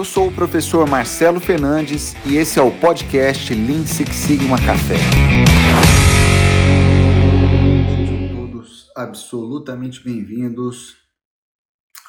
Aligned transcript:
eu 0.00 0.04
sou 0.04 0.28
o 0.28 0.32
professor 0.32 0.88
Marcelo 0.88 1.38
Fernandes 1.38 2.14
e 2.24 2.38
esse 2.38 2.58
é 2.58 2.62
o 2.62 2.70
podcast 2.70 3.54
Lean 3.54 3.84
Six 3.84 4.16
Sigma 4.16 4.56
Café. 4.56 4.96
Sejam 7.86 8.34
todos 8.34 8.90
absolutamente 8.96 10.02
bem-vindos 10.02 10.96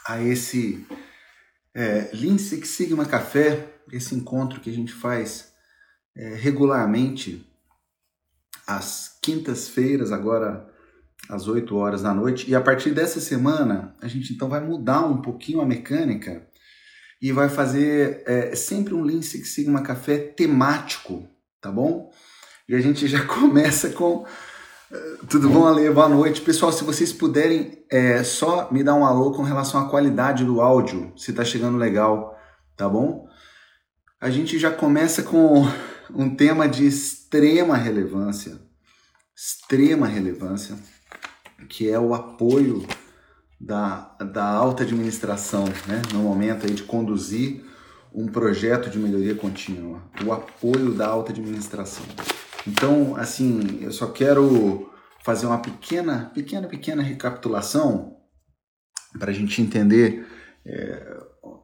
a 0.08 0.22
esse 0.22 0.88
é, 1.76 2.10
Lean 2.14 2.38
Six 2.38 2.70
Sigma 2.70 3.06
Café, 3.06 3.82
esse 3.92 4.16
encontro 4.16 4.62
que 4.62 4.70
a 4.70 4.74
gente 4.74 4.94
faz 4.94 5.52
é, 6.16 6.36
regularmente 6.36 7.46
às 8.66 9.20
quintas-feiras, 9.22 10.14
agora 10.14 10.66
às 11.28 11.46
8 11.46 11.76
horas 11.76 12.04
da 12.04 12.14
noite. 12.14 12.50
E 12.50 12.56
a 12.56 12.62
partir 12.62 12.92
dessa 12.92 13.20
semana, 13.20 13.94
a 14.02 14.08
gente 14.08 14.32
então 14.32 14.48
vai 14.48 14.62
mudar 14.62 15.06
um 15.06 15.22
pouquinho 15.22 15.60
a 15.60 15.66
mecânica 15.66 16.50
e 17.22 17.32
vai 17.32 17.48
fazer 17.48 18.24
é, 18.26 18.56
sempre 18.56 18.96
um 18.96 19.04
Lean 19.04 19.22
Six 19.22 19.50
Sigma 19.50 19.84
Café 19.84 20.18
temático, 20.18 21.28
tá 21.62 21.72
bom? 21.72 22.12
E 22.68 22.74
a 22.74 22.82
gente 22.82 23.08
já 23.08 23.24
começa 23.28 23.92
com. 23.92 24.26
É, 24.92 24.98
tudo 25.30 25.48
bom, 25.50 25.68
Ale? 25.68 25.90
Boa 25.92 26.10
noite. 26.10 26.42
Pessoal, 26.42 26.72
se 26.72 26.84
vocês 26.84 27.14
puderem 27.14 27.86
é, 27.92 28.24
só 28.24 28.72
me 28.72 28.84
dar 28.84 28.96
um 28.96 29.06
alô 29.06 29.32
com 29.32 29.44
relação 29.44 29.80
à 29.80 29.88
qualidade 29.88 30.44
do 30.44 30.62
áudio, 30.62 31.14
se 31.16 31.32
tá 31.32 31.46
chegando 31.46 31.78
legal, 31.78 32.36
tá 32.76 32.90
bom? 32.90 33.30
A 34.20 34.30
gente 34.30 34.58
já 34.58 34.72
começa 34.72 35.22
com 35.22 35.64
um 36.10 36.36
tema 36.36 36.68
de 36.68 36.88
extrema 36.88 37.78
relevância, 37.78 38.60
extrema 39.36 40.08
relevância, 40.08 40.76
que 41.70 41.88
é 41.88 42.00
o 42.00 42.16
apoio 42.16 42.86
da, 43.62 44.16
da 44.34 44.44
alta 44.44 44.82
administração, 44.82 45.66
né, 45.88 46.02
no 46.12 46.20
momento 46.20 46.66
aí 46.66 46.74
de 46.74 46.82
conduzir 46.82 47.64
um 48.14 48.26
projeto 48.28 48.90
de 48.90 48.98
melhoria 48.98 49.36
contínua, 49.36 50.02
o 50.26 50.34
apoio 50.34 50.94
da 50.94 51.08
alta 51.08 51.32
administração. 51.32 52.04
Então, 52.68 53.16
assim, 53.16 53.80
eu 53.82 53.92
só 53.92 54.08
quero 54.08 54.90
fazer 55.24 55.46
uma 55.46 55.60
pequena, 55.60 56.32
pequena, 56.34 56.68
pequena 56.68 57.04
recapitulação 57.04 58.18
para 59.18 59.30
a 59.30 59.34
gente 59.34 59.62
entender, 59.62 60.28
é, 60.66 61.18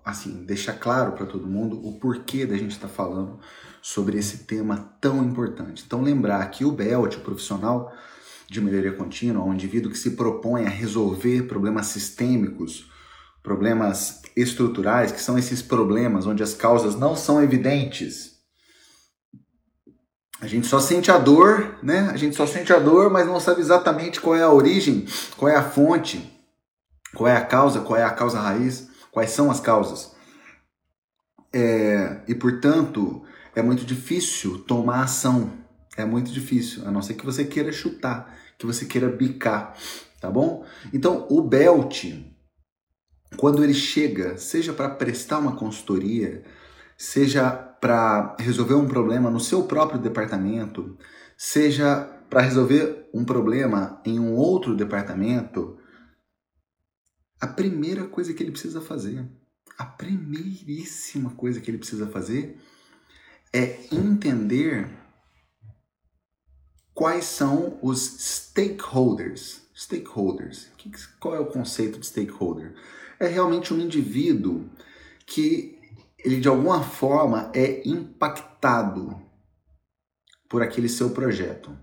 assim, 0.05 0.45
deixar 0.45 0.73
claro 0.73 1.13
para 1.13 1.25
todo 1.25 1.47
mundo 1.47 1.83
o 1.83 1.99
porquê 1.99 2.45
da 2.45 2.55
gente 2.55 2.71
estar 2.71 2.87
tá 2.87 2.93
falando 2.93 3.39
sobre 3.81 4.17
esse 4.17 4.45
tema 4.45 4.95
tão 5.01 5.23
importante. 5.23 5.83
Então, 5.85 6.01
lembrar 6.01 6.45
que 6.51 6.63
o 6.63 6.71
BELT, 6.71 7.15
o 7.15 7.21
profissional 7.21 7.91
de 8.49 8.61
melhoria 8.61 8.93
contínua, 8.93 9.43
um 9.43 9.53
indivíduo 9.53 9.91
que 9.91 9.97
se 9.97 10.11
propõe 10.11 10.65
a 10.65 10.69
resolver 10.69 11.43
problemas 11.43 11.87
sistêmicos, 11.87 12.89
problemas 13.43 14.21
estruturais, 14.35 15.11
que 15.11 15.21
são 15.21 15.37
esses 15.37 15.61
problemas 15.61 16.25
onde 16.25 16.43
as 16.43 16.53
causas 16.53 16.95
não 16.95 17.15
são 17.15 17.43
evidentes. 17.43 18.37
A 20.39 20.47
gente 20.47 20.67
só 20.67 20.79
sente 20.79 21.11
a 21.11 21.17
dor, 21.17 21.77
né? 21.81 22.09
A 22.11 22.17
gente 22.17 22.35
só 22.35 22.45
sente 22.45 22.71
a 22.71 22.79
dor, 22.79 23.09
mas 23.09 23.25
não 23.25 23.39
sabe 23.39 23.59
exatamente 23.59 24.21
qual 24.21 24.35
é 24.35 24.43
a 24.43 24.51
origem, 24.51 25.05
qual 25.35 25.51
é 25.51 25.55
a 25.55 25.63
fonte, 25.63 26.31
qual 27.15 27.27
é 27.27 27.35
a 27.35 27.43
causa, 27.43 27.81
qual 27.81 27.99
é 27.99 28.03
a 28.03 28.11
causa 28.11 28.39
raiz, 28.39 28.87
quais 29.11 29.31
são 29.31 29.49
as 29.49 29.59
causas. 29.59 30.15
É, 31.51 32.21
e 32.27 32.35
portanto, 32.35 33.23
é 33.55 33.63
muito 33.63 33.83
difícil 33.83 34.59
tomar 34.59 35.03
ação 35.03 35.51
é 35.97 36.05
muito 36.05 36.31
difícil, 36.31 36.87
a 36.87 36.91
não 36.91 37.01
ser 37.01 37.15
que 37.15 37.25
você 37.25 37.43
queira 37.43 37.71
chutar, 37.71 38.37
que 38.57 38.65
você 38.65 38.85
queira 38.85 39.09
bicar, 39.09 39.75
tá 40.21 40.29
bom? 40.29 40.63
Então, 40.93 41.27
o 41.29 41.41
belt, 41.41 42.05
quando 43.35 43.63
ele 43.63 43.73
chega, 43.73 44.37
seja 44.37 44.71
para 44.71 44.89
prestar 44.89 45.39
uma 45.39 45.55
consultoria, 45.55 46.45
seja 46.95 47.49
para 47.51 48.35
resolver 48.39 48.75
um 48.75 48.87
problema 48.87 49.29
no 49.29 49.39
seu 49.39 49.63
próprio 49.63 49.99
departamento, 49.99 50.97
seja 51.35 52.01
para 52.29 52.41
resolver 52.41 53.09
um 53.13 53.25
problema 53.25 54.01
em 54.05 54.19
um 54.19 54.33
outro 54.33 54.75
departamento, 54.75 55.77
a 57.39 57.47
primeira 57.47 58.05
coisa 58.05 58.33
que 58.33 58.43
ele 58.43 58.51
precisa 58.51 58.81
fazer, 58.81 59.27
a 59.77 59.85
primeiríssima 59.85 61.31
coisa 61.31 61.59
que 61.59 61.69
ele 61.69 61.77
precisa 61.77 62.07
fazer 62.07 62.57
é 63.53 63.79
entender 63.91 64.89
quais 66.97 67.25
são 67.25 67.77
os 67.79 67.99
stakeholders. 67.99 69.61
Stakeholders. 69.75 70.67
Qual 71.19 71.35
é 71.35 71.39
o 71.39 71.45
conceito 71.45 71.99
de 71.99 72.07
stakeholder? 72.07 72.73
É 73.19 73.27
realmente 73.27 73.71
um 73.71 73.79
indivíduo 73.79 74.67
que 75.23 75.79
ele 76.17 76.39
de 76.39 76.47
alguma 76.47 76.81
forma 76.81 77.51
é 77.53 77.87
impactado 77.87 79.15
por 80.49 80.63
aquele 80.63 80.89
seu 80.89 81.11
projeto. 81.11 81.77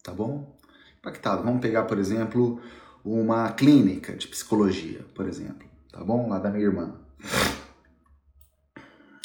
Tá 0.00 0.12
bom? 0.12 0.56
Impactado. 1.00 1.42
Vamos 1.42 1.60
pegar, 1.60 1.82
por 1.82 1.98
exemplo, 1.98 2.60
uma 3.04 3.50
clínica 3.50 4.14
de 4.14 4.28
psicologia, 4.28 5.04
por 5.12 5.26
exemplo. 5.26 5.68
Tá 5.90 6.04
bom? 6.04 6.28
Lá 6.28 6.38
da 6.38 6.50
minha 6.50 6.64
irmã. 6.64 7.00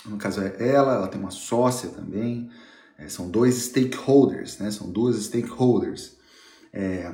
No 0.03 0.17
caso 0.17 0.41
é 0.41 0.67
ela, 0.67 0.95
ela 0.95 1.07
tem 1.07 1.21
uma 1.21 1.29
sócia 1.29 1.89
também. 1.89 2.49
É, 2.97 3.07
são 3.07 3.29
dois 3.29 3.55
stakeholders, 3.55 4.57
né? 4.59 4.71
são 4.71 4.91
duas 4.91 5.17
stakeholders. 5.23 6.17
É, 6.71 7.13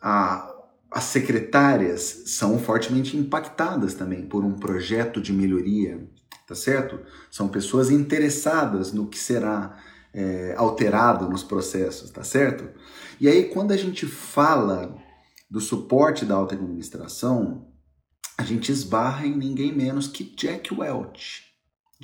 a, 0.00 0.52
as 0.90 1.04
secretárias 1.04 2.22
são 2.26 2.58
fortemente 2.58 3.16
impactadas 3.16 3.94
também 3.94 4.26
por 4.26 4.44
um 4.44 4.54
projeto 4.54 5.20
de 5.20 5.32
melhoria, 5.32 6.08
tá 6.46 6.54
certo? 6.54 7.00
São 7.30 7.48
pessoas 7.48 7.90
interessadas 7.90 8.92
no 8.92 9.08
que 9.08 9.18
será 9.18 9.76
é, 10.12 10.54
alterado 10.56 11.28
nos 11.28 11.42
processos, 11.42 12.10
tá 12.10 12.22
certo? 12.22 12.68
E 13.20 13.28
aí, 13.28 13.48
quando 13.48 13.72
a 13.72 13.76
gente 13.76 14.06
fala 14.06 14.96
do 15.50 15.60
suporte 15.60 16.24
da 16.24 16.34
alta 16.34 16.54
administração, 16.54 17.66
a 18.38 18.44
gente 18.44 18.70
esbarra 18.70 19.26
em 19.26 19.36
ninguém 19.36 19.74
menos 19.74 20.06
que 20.06 20.24
Jack 20.36 20.72
Welch. 20.74 21.53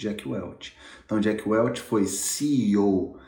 Jack 0.00 0.26
Welch. 0.28 0.74
Então, 1.04 1.20
Jack 1.20 1.48
Welch 1.48 1.80
foi 1.80 2.06
CEO 2.06 3.18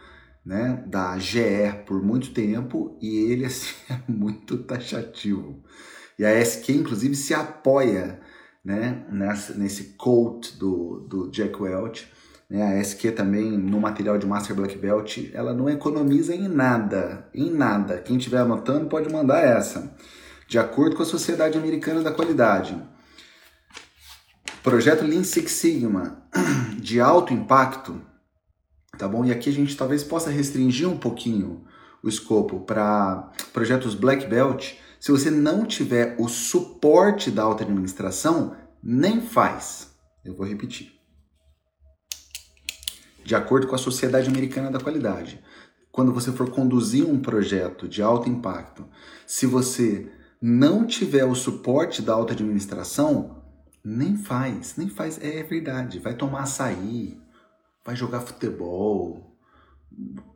né, 0.44 0.82
da 0.86 1.18
GE 1.18 1.84
por 1.86 2.02
muito 2.02 2.32
tempo 2.32 2.96
e 3.00 3.30
ele 3.30 3.44
assim, 3.44 3.74
é 3.88 4.00
muito 4.10 4.58
taxativo. 4.58 5.62
E 6.18 6.24
a 6.24 6.30
SQ, 6.40 6.72
inclusive, 6.72 7.14
se 7.14 7.34
apoia 7.34 8.20
né, 8.64 9.04
nessa, 9.10 9.54
nesse 9.54 9.94
quote 9.96 10.56
do, 10.56 11.06
do 11.08 11.30
Jack 11.30 11.60
Welch. 11.60 12.10
Né, 12.48 12.62
a 12.62 12.80
SQ 12.80 13.12
também, 13.12 13.50
no 13.52 13.80
material 13.80 14.18
de 14.18 14.26
Master 14.26 14.54
Black 14.54 14.76
Belt, 14.76 15.18
ela 15.32 15.54
não 15.54 15.70
economiza 15.70 16.34
em 16.34 16.48
nada, 16.48 17.28
em 17.34 17.50
nada. 17.50 17.98
Quem 17.98 18.16
estiver 18.16 18.38
anotando 18.38 18.88
pode 18.88 19.10
mandar 19.10 19.40
essa. 19.40 19.96
De 20.46 20.58
acordo 20.58 20.96
com 20.96 21.02
a 21.02 21.06
Sociedade 21.06 21.56
Americana 21.56 22.02
da 22.02 22.12
Qualidade, 22.12 22.76
Projeto 24.62 25.04
Lean 25.04 25.24
Six 25.24 25.50
Sigma 25.50 26.22
de 26.78 27.00
alto 27.00 27.34
impacto, 27.34 28.00
tá 28.96 29.08
bom? 29.08 29.24
E 29.24 29.32
aqui 29.32 29.50
a 29.50 29.52
gente 29.52 29.76
talvez 29.76 30.04
possa 30.04 30.30
restringir 30.30 30.88
um 30.88 30.96
pouquinho 30.96 31.64
o 32.00 32.08
escopo 32.08 32.60
para 32.60 33.32
projetos 33.52 33.96
Black 33.96 34.24
Belt. 34.28 34.74
Se 35.00 35.10
você 35.10 35.32
não 35.32 35.66
tiver 35.66 36.14
o 36.16 36.28
suporte 36.28 37.28
da 37.28 37.42
alta 37.42 37.64
administração, 37.64 38.56
nem 38.80 39.20
faz. 39.20 39.96
Eu 40.24 40.36
vou 40.36 40.46
repetir. 40.46 40.92
De 43.24 43.34
acordo 43.34 43.66
com 43.66 43.74
a 43.74 43.78
Sociedade 43.78 44.28
Americana 44.28 44.70
da 44.70 44.78
Qualidade, 44.78 45.42
quando 45.90 46.12
você 46.12 46.30
for 46.30 46.48
conduzir 46.50 47.04
um 47.04 47.20
projeto 47.20 47.88
de 47.88 48.00
alto 48.00 48.28
impacto, 48.28 48.86
se 49.26 49.44
você 49.44 50.08
não 50.40 50.86
tiver 50.86 51.24
o 51.24 51.34
suporte 51.34 52.00
da 52.00 52.12
alta 52.12 52.32
administração, 52.32 53.41
nem 53.84 54.16
faz, 54.16 54.76
nem 54.76 54.88
faz. 54.88 55.18
É 55.22 55.42
verdade. 55.42 55.98
Vai 55.98 56.14
tomar 56.14 56.42
açaí, 56.42 57.18
vai 57.84 57.96
jogar 57.96 58.20
futebol. 58.20 59.36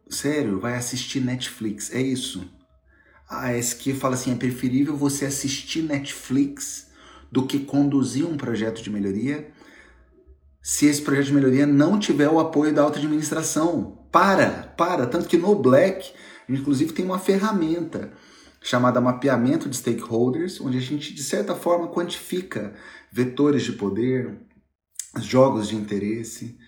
Sério, 0.09 0.61
vai 0.61 0.75
assistir 0.75 1.21
Netflix. 1.21 1.93
É 1.93 2.01
isso. 2.01 2.51
A 3.29 3.53
SQ 3.53 3.95
fala 3.95 4.15
assim: 4.15 4.33
é 4.33 4.37
preferível 4.37 4.97
você 4.97 5.27
assistir 5.27 5.83
Netflix 5.83 6.89
do 7.31 7.47
que 7.47 7.61
conduzir 7.61 8.27
um 8.27 8.37
projeto 8.37 8.83
de 8.83 8.91
melhoria 8.91 9.53
se 10.63 10.87
esse 10.87 11.01
projeto 11.01 11.27
de 11.27 11.33
melhoria 11.33 11.65
não 11.65 11.97
tiver 11.97 12.29
o 12.29 12.41
apoio 12.41 12.75
da 12.75 12.83
alta 12.83 12.99
administração. 12.99 14.05
Para, 14.11 14.75
para. 14.77 15.07
Tanto 15.07 15.29
que 15.29 15.37
no 15.37 15.55
Black, 15.55 16.13
inclusive, 16.49 16.93
tem 16.93 17.05
uma 17.05 17.21
ferramenta 17.21 18.13
chamada 18.61 19.01
mapeamento 19.01 19.69
de 19.69 19.77
stakeholders, 19.77 20.61
onde 20.61 20.77
a 20.77 20.81
gente, 20.81 21.15
de 21.15 21.23
certa 21.23 21.55
forma, 21.55 21.87
quantifica 21.87 22.75
vetores 23.13 23.63
de 23.63 23.73
poder, 23.73 24.39
jogos 25.21 25.69
de 25.69 25.77
interesse, 25.77 26.59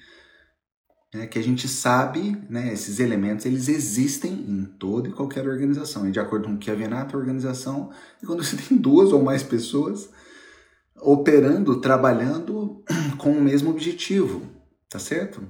né, 1.13 1.27
que 1.27 1.39
a 1.39 1.43
gente 1.43 1.67
sabe, 1.67 2.37
né, 2.49 2.73
esses 2.73 3.01
elementos, 3.01 3.47
eles 3.47 3.69
existem 3.69 4.33
em 4.33 4.65
toda 4.65 5.09
e 5.09 5.13
qualquer 5.13 5.47
organização. 5.47 6.07
E 6.07 6.13
de 6.13 6.21
acordo 6.21 6.47
com 6.47 6.55
o 6.55 6.59
que 6.59 6.71
é 6.71 6.75
a 6.75 7.17
organização, 7.17 7.91
e 8.23 8.27
quando 8.27 8.45
você 8.45 8.57
tem 8.69 8.77
duas 8.77 9.13
ou 9.13 9.23
mais 9.23 9.43
pessoas, 9.43 10.11
operando, 11.01 11.81
trabalhando 11.81 12.83
com 13.19 13.33
o 13.33 13.41
mesmo 13.41 13.71
objetivo, 13.71 14.43
tá 14.89 14.99
certo? 14.99 15.43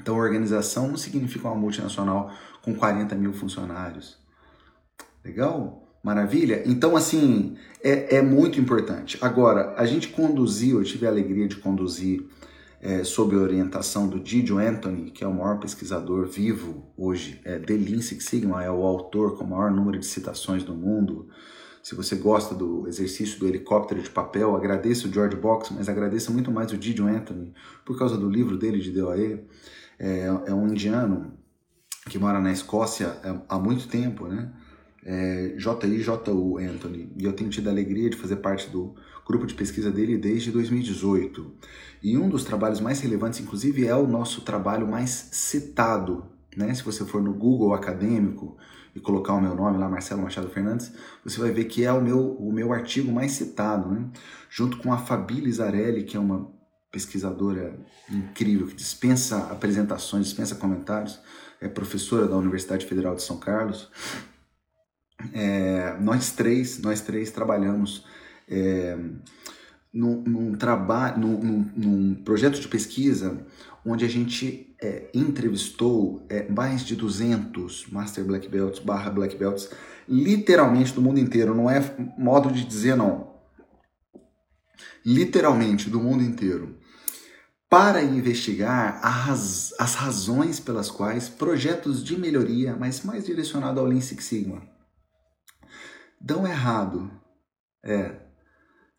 Então, 0.00 0.16
organização 0.16 0.88
não 0.88 0.96
significa 0.96 1.46
uma 1.46 1.54
multinacional 1.54 2.32
com 2.62 2.74
40 2.74 3.14
mil 3.14 3.34
funcionários. 3.34 4.18
Legal? 5.22 5.86
Maravilha? 6.02 6.62
Então, 6.64 6.96
assim, 6.96 7.56
é, 7.82 8.16
é 8.16 8.22
muito 8.22 8.58
importante. 8.58 9.18
Agora, 9.20 9.74
a 9.76 9.84
gente 9.84 10.08
conduziu, 10.08 10.78
eu 10.78 10.84
tive 10.84 11.06
a 11.06 11.10
alegria 11.10 11.46
de 11.46 11.56
conduzir 11.56 12.24
é, 12.80 13.04
sob 13.04 13.36
orientação 13.36 14.08
do 14.08 14.18
Didio 14.18 14.58
Anthony, 14.58 15.10
que 15.10 15.22
é 15.22 15.26
o 15.26 15.34
maior 15.34 15.58
pesquisador 15.58 16.26
vivo 16.26 16.90
hoje 16.96 17.40
é, 17.44 17.58
de 17.58 17.76
Lean 17.76 18.00
Six 18.00 18.24
Sigma, 18.24 18.64
é 18.64 18.70
o 18.70 18.82
autor 18.82 19.36
com 19.36 19.44
o 19.44 19.50
maior 19.50 19.70
número 19.70 19.98
de 19.98 20.06
citações 20.06 20.64
do 20.64 20.74
mundo. 20.74 21.28
Se 21.82 21.94
você 21.94 22.16
gosta 22.16 22.54
do 22.54 22.86
exercício 22.88 23.38
do 23.38 23.46
helicóptero 23.46 24.02
de 24.02 24.08
papel, 24.08 24.56
agradeça 24.56 25.06
o 25.06 25.12
George 25.12 25.36
Box, 25.36 25.72
mas 25.74 25.88
agradeça 25.88 26.30
muito 26.30 26.50
mais 26.50 26.72
o 26.72 26.78
Didio 26.78 27.06
Anthony 27.06 27.52
por 27.84 27.98
causa 27.98 28.16
do 28.16 28.28
livro 28.28 28.56
dele 28.56 28.80
de 28.80 28.90
DOE. 28.90 29.44
É, 29.98 30.26
é 30.46 30.54
um 30.54 30.68
indiano 30.68 31.32
que 32.08 32.18
mora 32.18 32.40
na 32.40 32.50
Escócia 32.50 33.16
há 33.48 33.58
muito 33.58 33.86
tempo, 33.88 34.26
né? 34.26 34.50
É, 35.04 35.54
J.I.J.U. 35.56 36.58
Anthony, 36.58 37.12
e 37.16 37.24
eu 37.24 37.32
tenho 37.32 37.48
tido 37.48 37.68
a 37.68 37.70
alegria 37.70 38.10
de 38.10 38.16
fazer 38.16 38.36
parte 38.36 38.68
do 38.68 38.94
grupo 39.26 39.46
de 39.46 39.54
pesquisa 39.54 39.90
dele 39.90 40.18
desde 40.18 40.50
2018. 40.50 41.54
E 42.02 42.18
um 42.18 42.28
dos 42.28 42.44
trabalhos 42.44 42.80
mais 42.80 43.00
relevantes, 43.00 43.40
inclusive, 43.40 43.86
é 43.86 43.94
o 43.94 44.06
nosso 44.06 44.42
trabalho 44.42 44.86
mais 44.86 45.28
citado. 45.32 46.24
Né? 46.56 46.74
Se 46.74 46.82
você 46.82 47.04
for 47.04 47.22
no 47.22 47.32
Google 47.32 47.72
acadêmico 47.72 48.56
e 48.94 49.00
colocar 49.00 49.34
o 49.34 49.40
meu 49.40 49.54
nome 49.54 49.78
lá, 49.78 49.88
Marcelo 49.88 50.22
Machado 50.22 50.48
Fernandes, 50.48 50.92
você 51.24 51.38
vai 51.38 51.50
ver 51.52 51.64
que 51.64 51.84
é 51.84 51.92
o 51.92 52.00
meu, 52.00 52.32
o 52.32 52.52
meu 52.52 52.72
artigo 52.72 53.12
mais 53.12 53.32
citado, 53.32 53.88
né? 53.88 54.04
junto 54.50 54.78
com 54.78 54.92
a 54.92 54.98
Fabi 54.98 55.40
Lizarelli, 55.40 56.02
que 56.02 56.16
é 56.16 56.20
uma 56.20 56.50
pesquisadora 56.90 57.78
incrível, 58.10 58.66
que 58.66 58.74
dispensa 58.74 59.46
apresentações, 59.50 60.26
dispensa 60.26 60.56
comentários, 60.56 61.20
é 61.60 61.68
professora 61.68 62.26
da 62.26 62.36
Universidade 62.36 62.84
Federal 62.84 63.14
de 63.14 63.22
São 63.22 63.38
Carlos. 63.38 63.90
É, 65.32 65.96
nós 66.00 66.32
três, 66.32 66.78
nós 66.80 67.00
três 67.00 67.30
trabalhamos 67.30 68.04
é, 68.48 68.96
num, 69.92 70.22
num 70.22 70.54
trabalho, 70.54 71.18
num, 71.18 71.70
num, 71.76 72.14
projeto 72.14 72.60
de 72.60 72.68
pesquisa 72.68 73.44
onde 73.84 74.04
a 74.04 74.08
gente 74.08 74.74
é, 74.80 75.08
entrevistou 75.14 76.24
é, 76.28 76.48
mais 76.48 76.84
de 76.84 76.94
200 76.94 77.86
Master 77.90 78.24
Black 78.24 78.48
Belts 78.48 78.78
barra 78.80 79.10
Black 79.10 79.36
Belts, 79.36 79.70
literalmente 80.08 80.92
do 80.92 81.02
mundo 81.02 81.18
inteiro, 81.18 81.54
não 81.54 81.70
é 81.70 81.82
modo 82.18 82.50
de 82.50 82.64
dizer 82.64 82.96
não. 82.96 83.30
Literalmente 85.04 85.88
do 85.88 86.00
mundo 86.00 86.22
inteiro. 86.22 86.76
Para 87.68 88.02
investigar 88.02 89.00
as, 89.02 89.72
as 89.78 89.94
razões 89.94 90.58
pelas 90.58 90.90
quais 90.90 91.28
projetos 91.28 92.04
de 92.04 92.18
melhoria, 92.18 92.76
mas 92.78 93.02
mais 93.02 93.24
direcionado 93.24 93.78
ao 93.78 93.86
Lean 93.86 94.00
Six 94.00 94.24
Sigma, 94.24 94.60
dão 96.20 96.46
errado. 96.46 97.10
É, 97.82 98.20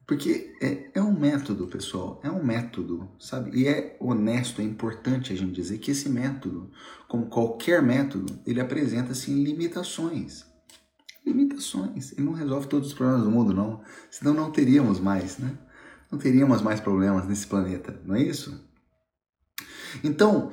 porque 0.08 0.54
é, 0.62 0.92
é 0.96 1.02
um 1.02 1.18
método, 1.18 1.68
pessoal, 1.68 2.20
é 2.24 2.30
um 2.30 2.44
método, 2.44 3.10
sabe? 3.20 3.58
E 3.58 3.68
é 3.68 3.96
honesto, 4.00 4.62
é 4.62 4.64
importante 4.66 5.32
a 5.32 5.36
gente 5.38 5.54
dizer 5.54 5.78
que 5.78 5.92
esse 5.92 6.10
método, 6.10 6.70
como 7.08 7.28
qualquer 7.28 7.82
método, 7.82 8.40
ele 8.46 8.60
apresenta 8.60 9.14
sim 9.14 9.44
limitações. 9.44 10.46
Limitações. 11.26 12.12
Ele 12.12 12.24
não 12.24 12.34
resolve 12.34 12.68
todos 12.68 12.90
os 12.90 12.94
problemas 12.94 13.24
do 13.24 13.32
mundo, 13.32 13.54
não. 13.54 13.82
Senão 14.10 14.34
não 14.34 14.52
teríamos 14.52 15.00
mais, 15.00 15.38
né? 15.38 15.58
Não 16.12 16.20
teríamos 16.20 16.62
mais 16.62 16.82
problemas 16.82 17.26
nesse 17.26 17.48
planeta, 17.48 17.98
não 18.04 18.16
é 18.16 18.22
isso? 18.22 18.70
Então, 20.04 20.52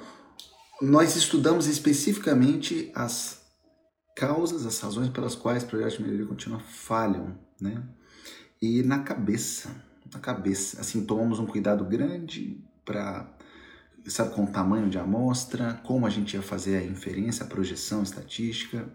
nós 0.81 1.17
estudamos 1.17 1.67
especificamente 1.67 2.93
as 2.95 3.38
causas, 4.19 4.67
as 4.67 4.81
razões 4.81 5.09
pelas 5.09 5.37
quais 5.37 5.63
projetos 5.63 5.99
de 5.99 6.03
melhoria 6.03 6.27
contínua 6.27 6.59
falham, 6.59 7.39
né? 7.61 7.83
e 8.61 8.83
na 8.83 9.01
cabeça, 9.01 9.71
na 10.13 10.19
cabeça. 10.19 10.81
Assim, 10.81 11.05
tomamos 11.05 11.39
um 11.39 11.47
cuidado 11.47 11.85
grande 11.85 12.61
para, 12.85 13.33
sabe, 14.07 14.35
com 14.35 14.45
o 14.45 14.51
tamanho 14.51 14.91
de 14.91 14.99
amostra, 14.99 15.81
como 15.85 16.07
a 16.07 16.11
gente 16.11 16.35
ia 16.35 16.43
fazer 16.43 16.77
a 16.77 16.85
inferência, 16.85 17.45
a 17.45 17.49
projeção 17.49 18.03
estatística. 18.03 18.89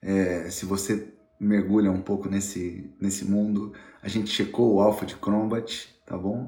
É, 0.00 0.48
se 0.50 0.64
você 0.64 1.12
mergulha 1.38 1.90
um 1.90 2.00
pouco 2.00 2.28
nesse, 2.28 2.90
nesse 3.00 3.24
mundo, 3.24 3.74
a 4.02 4.08
gente 4.08 4.30
checou 4.30 4.74
o 4.74 4.80
alfa 4.80 5.04
de 5.04 5.16
Crombat, 5.16 5.88
tá 6.06 6.16
bom? 6.16 6.46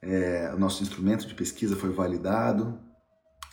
É, 0.00 0.52
o 0.54 0.58
nosso 0.58 0.82
instrumento 0.82 1.26
de 1.26 1.34
pesquisa 1.34 1.74
foi 1.74 1.90
validado. 1.90 2.78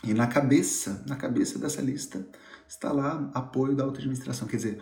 E 0.04 0.14
na 0.14 0.28
cabeça, 0.28 1.04
na 1.08 1.16
cabeça 1.16 1.58
dessa 1.58 1.82
lista, 1.82 2.28
está 2.68 2.92
lá 2.92 3.30
apoio 3.34 3.76
da 3.76 3.84
auto-administração. 3.84 4.48
Quer 4.48 4.58
dizer, 4.58 4.82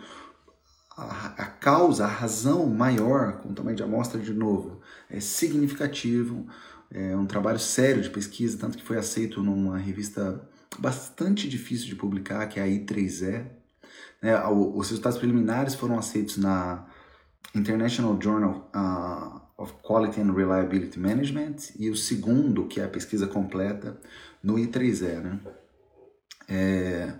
a, 0.96 1.26
a, 1.42 1.46
causa, 1.46 2.04
a 2.04 2.08
razão 2.08 2.66
maior, 2.66 3.38
com 3.38 3.50
o 3.50 3.54
tamanho 3.54 3.76
de 3.76 3.82
amostra 3.82 4.20
de 4.20 4.32
novo, 4.32 4.80
é 5.10 5.20
significativo, 5.20 6.46
é 6.90 7.16
um 7.16 7.26
trabalho 7.26 7.58
sério 7.58 8.02
de 8.02 8.10
pesquisa, 8.10 8.58
tanto 8.58 8.78
que 8.78 8.84
foi 8.84 8.96
aceito 8.96 9.42
numa 9.42 9.76
revista 9.76 10.48
bastante 10.78 11.48
difícil 11.48 11.86
de 11.86 11.96
publicar, 11.96 12.46
que 12.46 12.60
é 12.60 12.62
a 12.62 12.66
I3E. 12.66 13.46
Né? 14.22 14.46
Os 14.48 14.90
resultados 14.90 15.18
preliminares 15.18 15.74
foram 15.74 15.98
aceitos 15.98 16.36
na 16.36 16.86
International 17.54 18.16
Journal 18.20 18.70
uh, 18.74 19.62
of 19.62 19.74
Quality 19.82 20.20
and 20.20 20.32
Reliability 20.32 20.98
Management 20.98 21.56
e 21.78 21.90
o 21.90 21.96
segundo, 21.96 22.66
que 22.66 22.80
é 22.80 22.84
a 22.84 22.88
pesquisa 22.88 23.26
completa, 23.26 24.00
no 24.42 24.54
I3E. 24.54 25.20
Né? 25.20 25.40
É, 26.48 27.14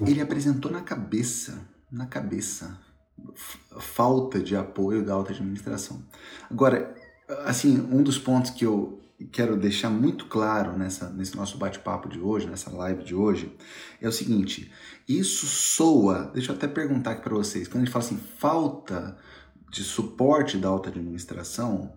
ele 0.00 0.20
apresentou 0.20 0.70
na 0.70 0.82
cabeça, 0.82 1.66
na 1.90 2.06
cabeça, 2.06 2.78
falta 3.78 4.40
de 4.40 4.56
apoio 4.56 5.04
da 5.04 5.14
alta 5.14 5.32
administração. 5.32 6.02
Agora, 6.50 6.94
assim, 7.44 7.80
um 7.90 8.02
dos 8.02 8.18
pontos 8.18 8.50
que 8.50 8.64
eu 8.64 9.00
quero 9.32 9.56
deixar 9.56 9.88
muito 9.88 10.26
claro 10.26 10.76
nessa, 10.76 11.08
nesse 11.10 11.36
nosso 11.36 11.56
bate-papo 11.56 12.08
de 12.08 12.18
hoje, 12.18 12.46
nessa 12.46 12.70
live 12.70 13.02
de 13.02 13.14
hoje, 13.14 13.56
é 14.00 14.08
o 14.08 14.12
seguinte: 14.12 14.70
isso 15.08 15.46
soa, 15.46 16.30
deixa 16.34 16.52
eu 16.52 16.56
até 16.56 16.68
perguntar 16.68 17.12
aqui 17.12 17.22
para 17.22 17.34
vocês, 17.34 17.66
quando 17.66 17.82
a 17.82 17.84
gente 17.84 17.92
fala 17.92 18.04
assim, 18.04 18.18
falta 18.38 19.16
de 19.70 19.82
suporte 19.82 20.58
da 20.58 20.68
alta 20.68 20.90
administração, 20.90 21.92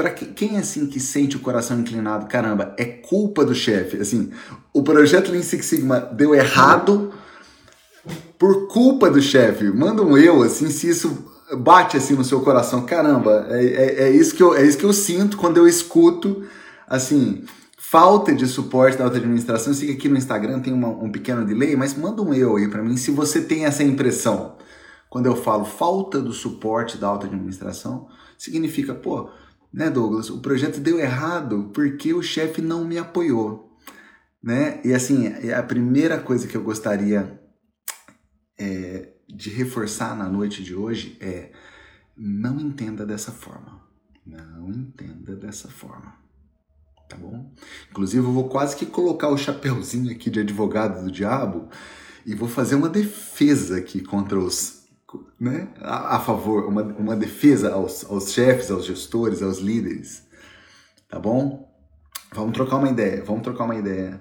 para 0.00 0.08
quem 0.08 0.56
assim 0.56 0.86
que 0.86 0.98
sente 0.98 1.36
o 1.36 1.40
coração 1.40 1.78
inclinado, 1.78 2.26
caramba, 2.26 2.74
é 2.78 2.86
culpa 2.86 3.44
do 3.44 3.54
chefe. 3.54 3.98
Assim, 3.98 4.30
o 4.72 4.82
projeto 4.82 5.30
Lean 5.30 5.42
Six 5.42 5.66
Sigma 5.66 6.00
deu 6.00 6.34
errado 6.34 7.12
por 8.38 8.66
culpa 8.68 9.10
do 9.10 9.20
chefe. 9.20 9.64
Manda 9.64 10.02
um 10.02 10.16
eu, 10.16 10.42
assim, 10.42 10.70
se 10.70 10.88
isso 10.88 11.22
bate 11.58 11.98
assim 11.98 12.14
no 12.14 12.24
seu 12.24 12.40
coração, 12.40 12.86
caramba, 12.86 13.46
é, 13.50 13.62
é, 13.62 14.02
é, 14.04 14.10
isso 14.10 14.34
que 14.34 14.42
eu, 14.42 14.54
é 14.54 14.64
isso 14.64 14.78
que 14.78 14.86
eu 14.86 14.92
sinto 14.94 15.36
quando 15.36 15.58
eu 15.58 15.68
escuto, 15.68 16.44
assim, 16.88 17.44
falta 17.76 18.34
de 18.34 18.46
suporte 18.46 18.96
da 18.96 19.04
alta 19.04 19.18
administração. 19.18 19.70
Eu 19.70 19.76
sei 19.76 19.88
que 19.88 19.94
aqui 19.94 20.08
no 20.08 20.16
Instagram 20.16 20.60
tem 20.60 20.72
uma, 20.72 20.88
um 20.88 21.12
pequeno 21.12 21.44
delay, 21.44 21.76
mas 21.76 21.92
manda 21.94 22.22
um 22.22 22.32
eu 22.32 22.56
aí 22.56 22.68
para 22.68 22.82
mim 22.82 22.96
se 22.96 23.10
você 23.10 23.42
tem 23.42 23.66
essa 23.66 23.82
impressão. 23.82 24.56
Quando 25.10 25.26
eu 25.26 25.36
falo 25.36 25.66
falta 25.66 26.22
do 26.22 26.32
suporte 26.32 26.96
da 26.96 27.08
alta 27.08 27.26
administração, 27.26 28.08
significa, 28.38 28.94
pô, 28.94 29.28
né, 29.72 29.90
Douglas? 29.90 30.30
O 30.30 30.40
projeto 30.40 30.80
deu 30.80 30.98
errado 30.98 31.70
porque 31.72 32.12
o 32.12 32.22
chefe 32.22 32.60
não 32.60 32.84
me 32.84 32.98
apoiou, 32.98 33.76
né? 34.42 34.80
E 34.84 34.92
assim, 34.92 35.26
é 35.26 35.54
a 35.54 35.62
primeira 35.62 36.18
coisa 36.18 36.46
que 36.46 36.56
eu 36.56 36.62
gostaria 36.62 37.40
é, 38.58 39.12
de 39.28 39.50
reforçar 39.50 40.16
na 40.16 40.28
noite 40.28 40.62
de 40.62 40.74
hoje 40.74 41.16
é 41.20 41.52
não 42.16 42.60
entenda 42.60 43.06
dessa 43.06 43.32
forma. 43.32 43.80
Não 44.26 44.68
entenda 44.68 45.34
dessa 45.34 45.68
forma. 45.68 46.14
Tá 47.08 47.16
bom? 47.16 47.52
Inclusive, 47.90 48.24
eu 48.24 48.32
vou 48.32 48.48
quase 48.48 48.76
que 48.76 48.86
colocar 48.86 49.28
o 49.28 49.38
chapeuzinho 49.38 50.12
aqui 50.12 50.30
de 50.30 50.40
advogado 50.40 51.02
do 51.02 51.10
diabo 51.10 51.68
e 52.24 52.34
vou 52.34 52.48
fazer 52.48 52.76
uma 52.76 52.88
defesa 52.88 53.78
aqui 53.78 54.00
contra 54.00 54.38
os 54.38 54.79
né, 55.40 55.68
a, 55.80 56.16
a, 56.16 56.20
favor, 56.20 56.66
uma, 56.66 56.82
uma 56.82 57.16
defesa 57.16 57.72
aos, 57.72 58.04
aos 58.04 58.30
chefes, 58.30 58.70
aos 58.70 58.84
gestores, 58.84 59.42
aos 59.42 59.58
líderes. 59.58 60.22
Tá 61.08 61.18
bom? 61.18 61.68
Vamos 62.32 62.52
trocar 62.52 62.76
uma 62.76 62.90
ideia, 62.90 63.24
vamos 63.24 63.42
trocar 63.42 63.64
uma 63.64 63.74
ideia 63.74 64.20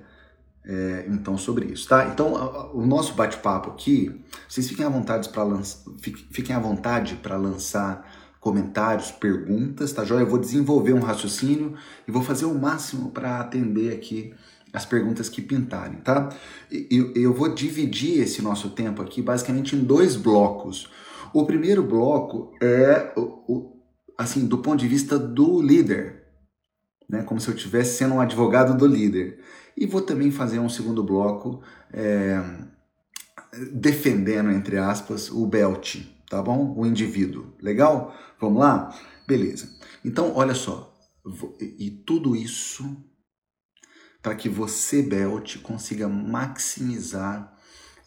é, 0.65 1.05
então 1.07 1.37
sobre 1.37 1.67
isso, 1.67 1.87
tá? 1.87 2.07
Então 2.07 2.71
o 2.73 2.85
nosso 2.85 3.13
bate-papo 3.13 3.69
aqui, 3.71 4.19
vocês 4.47 4.67
fiquem 4.67 4.85
à 4.85 4.89
vontade 4.89 5.29
para 5.29 5.43
lançar, 5.43 5.83
fiquem 6.31 6.55
à 6.55 6.59
vontade 6.59 7.15
para 7.15 7.35
lançar 7.37 8.09
comentários, 8.39 9.11
perguntas, 9.11 9.91
tá 9.91 10.05
joia? 10.05 10.21
Eu 10.21 10.27
vou 10.27 10.39
desenvolver 10.39 10.93
um 10.93 11.01
raciocínio 11.01 11.75
e 12.07 12.11
vou 12.11 12.21
fazer 12.21 12.45
o 12.45 12.57
máximo 12.57 13.11
para 13.11 13.39
atender 13.39 13.93
aqui 13.93 14.33
as 14.73 14.85
perguntas 14.85 15.29
que 15.29 15.41
pintarem, 15.41 15.99
tá? 15.99 16.29
Eu, 16.91 17.13
eu 17.15 17.33
vou 17.33 17.53
dividir 17.53 18.21
esse 18.21 18.41
nosso 18.41 18.69
tempo 18.69 19.01
aqui 19.01 19.21
basicamente 19.21 19.75
em 19.75 19.83
dois 19.83 20.15
blocos. 20.15 20.89
O 21.33 21.45
primeiro 21.45 21.83
bloco 21.83 22.53
é 22.61 23.13
assim, 24.17 24.47
do 24.47 24.57
ponto 24.57 24.79
de 24.79 24.87
vista 24.87 25.17
do 25.17 25.61
líder, 25.61 26.23
né? 27.07 27.23
Como 27.23 27.39
se 27.39 27.47
eu 27.47 27.55
estivesse 27.55 27.97
sendo 27.97 28.15
um 28.15 28.21
advogado 28.21 28.77
do 28.77 28.85
líder. 28.85 29.39
E 29.75 29.85
vou 29.85 30.01
também 30.01 30.29
fazer 30.29 30.59
um 30.59 30.69
segundo 30.69 31.03
bloco 31.03 31.61
é, 31.91 32.43
defendendo, 33.71 34.51
entre 34.51 34.77
aspas, 34.77 35.31
o 35.31 35.45
belt, 35.47 36.01
tá 36.29 36.41
bom? 36.41 36.73
O 36.77 36.85
indivíduo. 36.85 37.53
Legal? 37.61 38.13
Vamos 38.39 38.59
lá? 38.59 38.93
Beleza. 39.27 39.69
Então, 40.03 40.33
olha 40.35 40.53
só. 40.53 40.93
E 41.59 41.89
tudo 41.89 42.35
isso 42.35 42.97
para 44.21 44.35
que 44.35 44.49
você, 44.49 45.01
Belt, 45.01 45.57
consiga 45.61 46.07
maximizar 46.07 47.57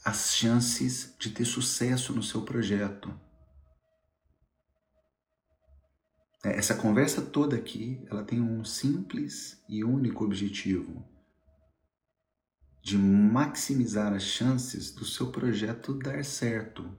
as 0.04 0.35
chances 0.35 1.14
de 1.19 1.31
ter 1.31 1.45
sucesso 1.45 2.12
no 2.12 2.23
seu 2.23 2.42
projeto. 2.42 3.12
É, 6.45 6.59
essa 6.59 6.75
conversa 6.75 7.23
toda 7.23 7.57
aqui, 7.57 8.04
ela 8.11 8.25
tem 8.25 8.40
um 8.40 8.64
simples 8.64 9.62
e 9.69 9.85
único 9.85 10.25
objetivo 10.25 11.12
de 12.83 12.99
maximizar 12.99 14.12
as 14.12 14.25
chances 14.25 14.90
do 14.90 15.04
seu 15.04 15.31
projeto 15.31 15.95
dar 15.95 16.25
certo. 16.25 16.90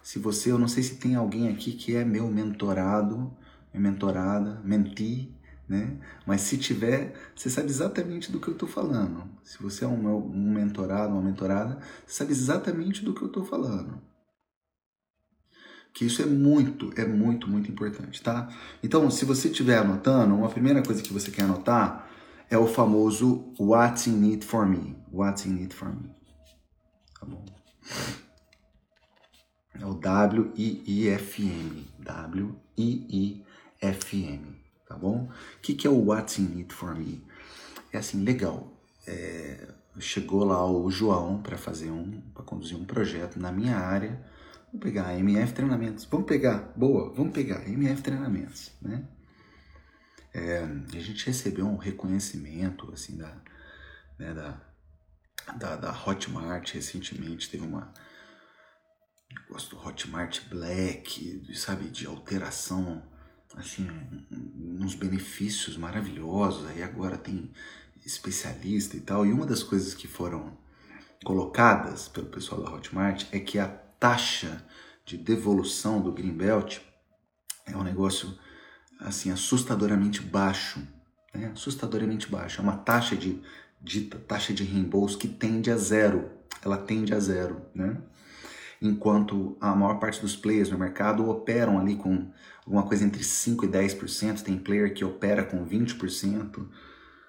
Se 0.00 0.18
você, 0.18 0.52
eu 0.52 0.58
não 0.58 0.68
sei 0.68 0.82
se 0.84 0.96
tem 0.96 1.16
alguém 1.16 1.48
aqui 1.48 1.72
que 1.72 1.96
é 1.96 2.04
meu 2.04 2.30
mentorado, 2.30 3.36
minha 3.74 3.90
mentorada, 3.90 4.60
menti, 4.64 5.35
né? 5.68 5.98
Mas 6.24 6.42
se 6.42 6.56
tiver, 6.56 7.14
você 7.34 7.50
sabe 7.50 7.68
exatamente 7.68 8.30
do 8.30 8.38
que 8.40 8.48
eu 8.48 8.52
estou 8.54 8.68
falando. 8.68 9.28
Se 9.42 9.60
você 9.62 9.84
é 9.84 9.88
um, 9.88 10.08
um 10.08 10.52
mentorado, 10.52 11.12
uma 11.12 11.22
mentorada, 11.22 11.78
você 12.06 12.14
sabe 12.14 12.30
exatamente 12.32 13.04
do 13.04 13.12
que 13.14 13.22
eu 13.22 13.28
estou 13.28 13.44
falando. 13.44 14.00
Que 15.92 16.04
isso 16.04 16.22
é 16.22 16.26
muito, 16.26 16.92
é 16.96 17.04
muito, 17.06 17.48
muito 17.48 17.70
importante, 17.70 18.22
tá? 18.22 18.48
Então, 18.82 19.10
se 19.10 19.24
você 19.24 19.48
estiver 19.48 19.78
anotando, 19.78 20.34
uma 20.34 20.48
primeira 20.48 20.82
coisa 20.82 21.02
que 21.02 21.12
você 21.12 21.30
quer 21.30 21.42
anotar 21.42 22.06
é 22.50 22.56
o 22.58 22.66
famoso 22.66 23.52
What's 23.58 24.06
in 24.06 24.30
it 24.32 24.44
for 24.44 24.66
me. 24.66 24.96
What's 25.10 25.46
in 25.46 25.62
it 25.62 25.74
for 25.74 25.88
me. 25.88 26.10
Tá 27.18 27.26
bom? 27.26 27.44
É 29.74 29.84
o 29.86 29.94
W-I-I-F-M. 29.94 31.86
W-I-I-F-M 31.98 33.46
tá 34.86 34.96
bom? 34.96 35.30
O 35.56 35.60
que, 35.60 35.74
que 35.74 35.86
é 35.86 35.90
o 35.90 36.06
What's 36.06 36.38
in 36.38 36.58
It 36.58 36.72
for 36.72 36.94
Me? 36.94 37.24
É 37.92 37.98
assim, 37.98 38.22
legal. 38.22 38.72
É, 39.06 39.68
chegou 39.98 40.44
lá 40.44 40.64
o 40.68 40.90
João 40.90 41.42
para 41.42 41.56
fazer 41.56 41.90
um, 41.90 42.20
para 42.32 42.42
conduzir 42.42 42.76
um 42.76 42.84
projeto 42.84 43.38
na 43.38 43.52
minha 43.52 43.76
área. 43.76 44.24
Vamos 44.66 44.82
pegar 44.82 45.18
MF 45.18 45.52
Treinamentos. 45.52 46.04
Vamos 46.04 46.26
pegar, 46.26 46.72
boa, 46.76 47.12
vamos 47.14 47.32
pegar 47.32 47.66
MF 47.68 48.02
Treinamentos, 48.02 48.72
né? 48.80 49.06
É, 50.34 50.58
a 50.58 51.00
gente 51.00 51.26
recebeu 51.26 51.66
um 51.66 51.78
reconhecimento, 51.78 52.92
assim, 52.92 53.16
da, 53.16 53.34
né, 54.18 54.34
da, 54.34 54.60
da, 55.56 55.76
da 55.76 56.06
Hotmart 56.06 56.74
recentemente. 56.74 57.48
Teve 57.48 57.64
uma 57.64 57.94
negócio 59.46 59.70
do 59.70 59.78
Hotmart 59.78 60.46
Black, 60.48 61.54
sabe, 61.54 61.88
de 61.88 62.06
alteração 62.06 63.02
assim, 63.56 63.88
uns 64.78 64.94
benefícios 64.94 65.76
maravilhosos. 65.76 66.66
Aí 66.68 66.82
agora 66.82 67.16
tem 67.16 67.50
especialista 68.04 68.96
e 68.96 69.00
tal. 69.00 69.26
E 69.26 69.32
uma 69.32 69.46
das 69.46 69.62
coisas 69.62 69.94
que 69.94 70.06
foram 70.06 70.56
colocadas 71.24 72.08
pelo 72.08 72.26
pessoal 72.26 72.62
da 72.62 72.70
Hotmart 72.70 73.26
é 73.32 73.40
que 73.40 73.58
a 73.58 73.66
taxa 73.66 74.64
de 75.04 75.16
devolução 75.16 76.00
do 76.00 76.12
Greenbelt 76.12 76.78
é 77.64 77.76
um 77.76 77.82
negócio 77.82 78.38
assim 79.00 79.30
assustadoramente 79.30 80.22
baixo, 80.22 80.80
né? 81.34 81.50
assustadoramente 81.52 82.30
baixo. 82.30 82.60
É 82.60 82.62
uma 82.62 82.76
taxa 82.76 83.16
de 83.16 83.42
taxa 84.26 84.52
de 84.52 84.64
reembolso 84.64 85.18
que 85.18 85.28
tende 85.28 85.70
a 85.70 85.76
zero. 85.76 86.30
Ela 86.62 86.76
tende 86.76 87.14
a 87.14 87.20
zero, 87.20 87.62
né? 87.74 88.00
Enquanto 88.80 89.56
a 89.60 89.74
maior 89.74 89.98
parte 89.98 90.20
dos 90.20 90.36
players 90.36 90.70
no 90.70 90.78
mercado 90.78 91.28
operam 91.28 91.78
ali 91.78 91.96
com 91.96 92.30
alguma 92.64 92.84
coisa 92.84 93.04
entre 93.04 93.22
5% 93.22 93.64
e 93.64 93.68
10%, 93.68 94.42
tem 94.42 94.58
player 94.58 94.92
que 94.92 95.04
opera 95.04 95.44
com 95.44 95.64
20%, 95.64 96.66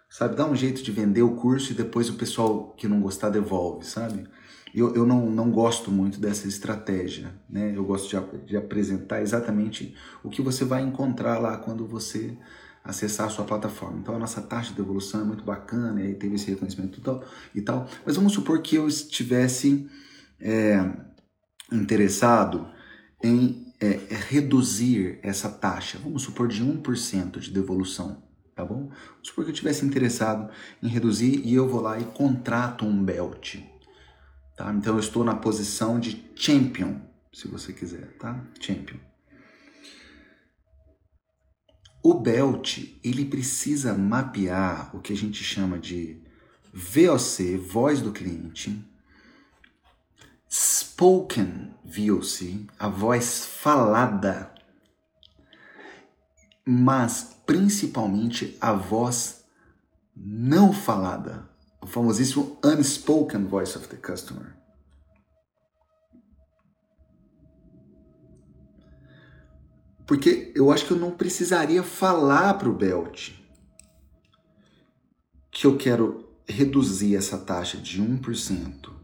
sabe? 0.09 0.35
Dá 0.35 0.45
um 0.45 0.55
jeito 0.55 0.81
de 0.81 0.91
vender 0.91 1.21
o 1.21 1.35
curso 1.35 1.71
e 1.71 1.75
depois 1.75 2.09
o 2.09 2.15
pessoal 2.15 2.73
que 2.77 2.87
não 2.87 3.01
gostar 3.01 3.29
devolve, 3.29 3.85
sabe? 3.85 4.27
Eu, 4.73 4.93
eu 4.93 5.05
não, 5.05 5.29
não 5.29 5.49
gosto 5.49 5.89
muito 5.89 6.19
dessa 6.19 6.47
estratégia, 6.47 7.33
né? 7.49 7.73
Eu 7.75 7.83
gosto 7.85 8.09
de, 8.09 8.45
de 8.45 8.57
apresentar 8.57 9.21
exatamente 9.21 9.95
o 10.23 10.29
que 10.29 10.41
você 10.41 10.65
vai 10.65 10.81
encontrar 10.81 11.39
lá 11.39 11.57
quando 11.57 11.87
você 11.87 12.37
acessar 12.83 13.27
a 13.27 13.29
sua 13.29 13.45
plataforma. 13.45 13.99
Então 13.99 14.15
a 14.15 14.19
nossa 14.19 14.41
taxa 14.41 14.69
de 14.69 14.77
devolução 14.77 15.21
é 15.21 15.23
muito 15.23 15.43
bacana, 15.43 16.01
e 16.01 16.07
aí 16.07 16.15
teve 16.15 16.35
esse 16.35 16.49
reconhecimento 16.49 16.99
e 16.99 17.01
tal, 17.01 17.23
e 17.55 17.61
tal. 17.61 17.87
Mas 18.05 18.15
vamos 18.15 18.33
supor 18.33 18.61
que 18.61 18.75
eu 18.75 18.87
estivesse 18.87 19.89
é, 20.39 21.06
interessado 21.71 22.69
em 23.23 23.73
é, 23.79 23.99
reduzir 24.09 25.19
essa 25.21 25.49
taxa, 25.49 25.99
vamos 26.01 26.23
supor 26.23 26.47
de 26.47 26.63
1% 26.63 27.39
de 27.39 27.51
devolução, 27.51 28.23
tá 28.55 28.65
bom? 28.65 28.87
Vamos 28.87 29.27
supor 29.27 29.43
que 29.43 29.51
eu 29.51 29.53
estivesse 29.53 29.85
interessado 29.85 30.51
em 30.81 30.87
reduzir 30.87 31.41
e 31.45 31.53
eu 31.53 31.67
vou 31.67 31.81
lá 31.81 31.99
e 31.99 32.05
contrato 32.05 32.85
um 32.85 33.03
belt, 33.03 33.57
tá? 34.55 34.73
Então 34.73 34.95
eu 34.95 34.99
estou 34.99 35.23
na 35.23 35.35
posição 35.35 35.99
de 35.99 36.25
champion, 36.35 36.99
se 37.31 37.47
você 37.47 37.73
quiser, 37.73 38.17
tá? 38.17 38.43
Champion. 38.59 38.97
O 42.03 42.13
belt, 42.13 42.79
ele 43.03 43.25
precisa 43.25 43.93
mapear 43.93 44.95
o 44.95 45.01
que 45.01 45.11
a 45.11 45.15
gente 45.15 45.43
chama 45.43 45.77
de 45.77 46.21
VOC, 46.73 47.57
voz 47.57 48.01
do 48.01 48.11
cliente, 48.11 48.81
spoken 50.49 51.73
VOC, 51.83 52.67
a 52.79 52.87
voz 52.87 53.45
falada, 53.45 54.53
mas 56.65 57.35
principalmente 57.45 58.57
a 58.59 58.73
voz 58.73 59.45
não 60.15 60.73
falada, 60.73 61.49
o 61.81 61.87
famosíssimo 61.87 62.59
unspoken 62.63 63.45
voice 63.45 63.77
of 63.77 63.87
the 63.87 63.97
customer. 63.97 64.55
Porque 70.05 70.53
eu 70.55 70.71
acho 70.71 70.85
que 70.85 70.91
eu 70.91 70.97
não 70.97 71.11
precisaria 71.11 71.83
falar 71.83 72.53
para 72.53 72.69
o 72.69 72.73
Belt 72.73 73.33
que 75.51 75.67
eu 75.67 75.77
quero 75.77 76.29
reduzir 76.47 77.15
essa 77.15 77.37
taxa 77.37 77.77
de 77.77 78.01
1% 78.01 78.96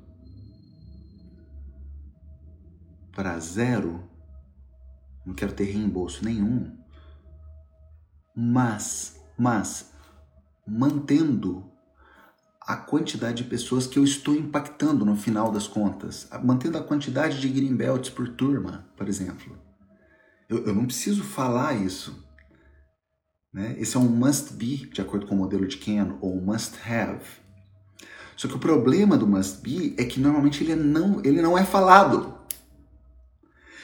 para 3.16 3.38
zero, 3.40 4.04
não 5.26 5.34
quero 5.34 5.54
ter 5.54 5.66
reembolso 5.66 6.24
nenhum, 6.26 6.78
mas, 8.36 9.20
mas, 9.38 9.92
mantendo 10.68 11.72
a 12.60 12.76
quantidade 12.76 13.44
de 13.44 13.50
pessoas 13.50 13.86
que 13.86 14.00
eu 14.00 14.04
estou 14.04 14.36
impactando 14.36 15.06
no 15.06 15.16
final 15.16 15.52
das 15.52 15.68
contas, 15.68 16.28
mantendo 16.44 16.78
a 16.78 16.84
quantidade 16.84 17.40
de 17.40 17.50
green 17.50 17.76
belts 17.76 18.10
por 18.10 18.30
turma, 18.30 18.88
por 18.96 19.08
exemplo. 19.08 19.58
Eu, 20.50 20.66
eu 20.66 20.74
não 20.74 20.86
preciso 20.86 21.24
falar 21.24 21.74
isso. 21.74 22.24
Né? 23.54 23.76
Esse 23.78 23.98
é 23.98 24.00
um 24.00 24.10
must 24.10 24.54
be, 24.54 24.90
de 24.90 25.02
acordo 25.02 25.28
com 25.28 25.36
o 25.36 25.38
modelo 25.38 25.68
de 25.68 25.78
Ken, 25.78 26.18
ou 26.22 26.42
must 26.42 26.76
have. 26.90 27.24
Só 28.36 28.48
que 28.48 28.56
o 28.56 28.60
problema 28.60 29.18
do 29.18 29.28
must 29.28 29.62
be 29.62 29.94
é 29.98 30.06
que 30.06 30.20
normalmente 30.20 30.64
ele 30.64 30.76
não, 30.76 31.22
ele 31.24 31.42
não 31.42 31.58
é 31.58 31.64
falado. 31.64 32.43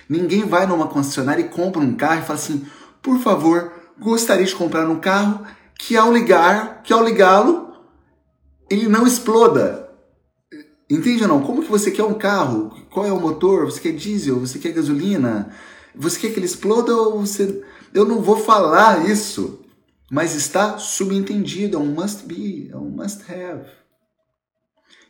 Ninguém 0.09 0.43
vai 0.43 0.65
numa 0.65 0.87
concessionária 0.87 1.43
e 1.43 1.49
compra 1.49 1.79
um 1.79 1.95
carro 1.95 2.21
e 2.21 2.25
fala 2.25 2.39
assim: 2.39 2.65
por 3.01 3.19
favor, 3.19 3.71
gostaria 3.99 4.45
de 4.45 4.55
comprar 4.55 4.89
um 4.89 4.99
carro 4.99 5.45
que 5.77 5.95
ao 5.95 6.11
ligar, 6.11 6.81
que 6.81 6.91
ao 6.91 7.05
ligá-lo, 7.05 7.71
ele 8.69 8.87
não 8.87 9.05
exploda. 9.05 9.87
Entende 10.89 11.21
ou 11.21 11.29
não? 11.29 11.43
Como 11.43 11.61
que 11.61 11.69
você 11.69 11.91
quer 11.91 12.03
um 12.03 12.15
carro? 12.15 12.75
Qual 12.89 13.05
é 13.05 13.13
o 13.13 13.21
motor? 13.21 13.65
Você 13.65 13.79
quer 13.79 13.93
diesel? 13.93 14.39
Você 14.39 14.57
quer 14.57 14.71
gasolina? 14.71 15.53
Você 15.95 16.19
quer 16.19 16.33
que 16.33 16.39
ele 16.39 16.47
exploda 16.47 16.95
ou 16.95 17.19
você. 17.19 17.63
Eu 17.93 18.05
não 18.05 18.21
vou 18.21 18.37
falar 18.37 19.07
isso, 19.07 19.59
mas 20.11 20.35
está 20.35 20.79
subentendido, 20.79 21.77
é 21.77 21.79
um 21.79 21.93
must 21.93 22.25
be, 22.25 22.69
é 22.71 22.77
um 22.77 22.89
must 22.89 23.23
have. 23.31 23.69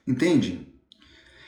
Entende? 0.06 0.69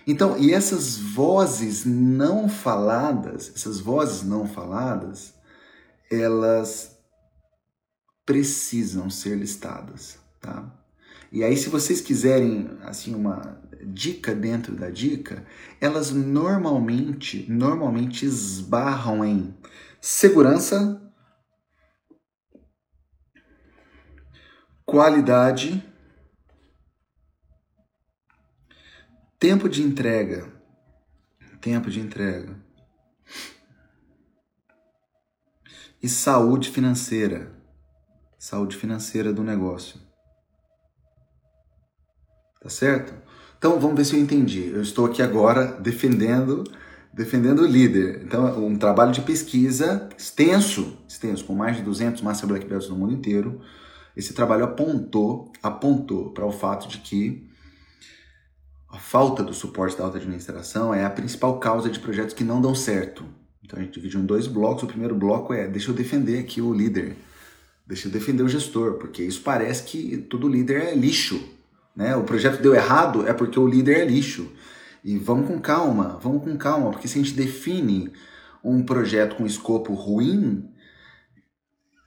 Então, 0.05 0.37
e 0.37 0.51
essas 0.53 0.97
vozes 0.97 1.85
não 1.85 2.49
faladas, 2.49 3.51
essas 3.55 3.79
vozes 3.79 4.23
não 4.23 4.47
faladas, 4.47 5.33
elas 6.09 6.97
precisam 8.25 9.09
ser 9.09 9.37
listadas, 9.37 10.17
tá? 10.39 10.77
E 11.31 11.43
aí, 11.43 11.55
se 11.55 11.69
vocês 11.69 12.01
quiserem, 12.01 12.77
assim, 12.83 13.15
uma 13.15 13.61
dica 13.85 14.35
dentro 14.35 14.75
da 14.75 14.89
dica, 14.89 15.45
elas 15.79 16.11
normalmente, 16.11 17.45
normalmente 17.49 18.25
esbarram 18.25 19.23
em 19.23 19.55
segurança, 20.01 21.01
qualidade, 24.85 25.81
tempo 29.41 29.67
de 29.67 29.81
entrega, 29.81 30.53
tempo 31.59 31.89
de 31.89 31.99
entrega 31.99 32.55
e 35.99 36.07
saúde 36.07 36.69
financeira, 36.69 37.51
saúde 38.37 38.77
financeira 38.77 39.33
do 39.33 39.41
negócio. 39.41 39.99
Tá 42.61 42.69
certo? 42.69 43.15
Então 43.57 43.79
vamos 43.79 43.97
ver 43.97 44.05
se 44.05 44.15
eu 44.15 44.19
entendi. 44.19 44.67
Eu 44.67 44.83
estou 44.83 45.07
aqui 45.07 45.23
agora 45.23 45.65
defendendo 45.81 46.63
defendendo 47.11 47.63
o 47.63 47.67
líder. 47.67 48.21
Então, 48.23 48.63
um 48.63 48.77
trabalho 48.77 49.11
de 49.11 49.21
pesquisa 49.21 50.07
extenso, 50.15 50.99
extenso, 51.07 51.43
com 51.45 51.55
mais 51.55 51.77
de 51.77 51.81
200 51.81 52.21
Master 52.21 52.47
Black 52.47 52.65
Belts 52.67 52.87
no 52.89 52.95
mundo 52.95 53.11
inteiro. 53.11 53.59
Esse 54.15 54.33
trabalho 54.33 54.65
apontou, 54.65 55.51
apontou 55.63 56.31
para 56.31 56.45
o 56.45 56.51
fato 56.51 56.87
de 56.87 56.99
que 56.99 57.50
a 58.91 58.97
falta 58.97 59.41
do 59.41 59.53
suporte 59.53 59.97
da 59.97 60.03
alta 60.03 60.17
administração 60.17 60.93
é 60.93 61.05
a 61.05 61.09
principal 61.09 61.59
causa 61.59 61.89
de 61.89 61.99
projetos 61.99 62.33
que 62.33 62.43
não 62.43 62.61
dão 62.61 62.75
certo. 62.75 63.23
Então 63.63 63.79
a 63.79 63.81
gente 63.81 63.93
dividiu 63.93 64.19
em 64.19 64.25
dois 64.25 64.47
blocos. 64.47 64.83
O 64.83 64.87
primeiro 64.87 65.15
bloco 65.15 65.53
é 65.53 65.65
deixa 65.65 65.91
eu 65.91 65.95
defender 65.95 66.39
aqui 66.39 66.61
o 66.61 66.73
líder, 66.73 67.15
deixa 67.87 68.09
eu 68.09 68.11
defender 68.11 68.43
o 68.43 68.49
gestor, 68.49 68.95
porque 68.95 69.23
isso 69.23 69.41
parece 69.41 69.83
que 69.83 70.17
todo 70.17 70.47
líder 70.47 70.81
é 70.81 70.95
lixo. 70.95 71.41
Né? 71.95 72.15
O 72.17 72.23
projeto 72.23 72.61
deu 72.61 72.75
errado 72.75 73.25
é 73.25 73.33
porque 73.33 73.57
o 73.57 73.65
líder 73.65 73.99
é 73.99 74.05
lixo. 74.05 74.51
E 75.03 75.17
vamos 75.17 75.47
com 75.47 75.59
calma, 75.59 76.19
vamos 76.21 76.43
com 76.43 76.57
calma, 76.57 76.91
porque 76.91 77.07
se 77.07 77.17
a 77.17 77.23
gente 77.23 77.33
define 77.33 78.11
um 78.61 78.83
projeto 78.83 79.37
com 79.37 79.45
escopo 79.45 79.93
ruim, 79.93 80.69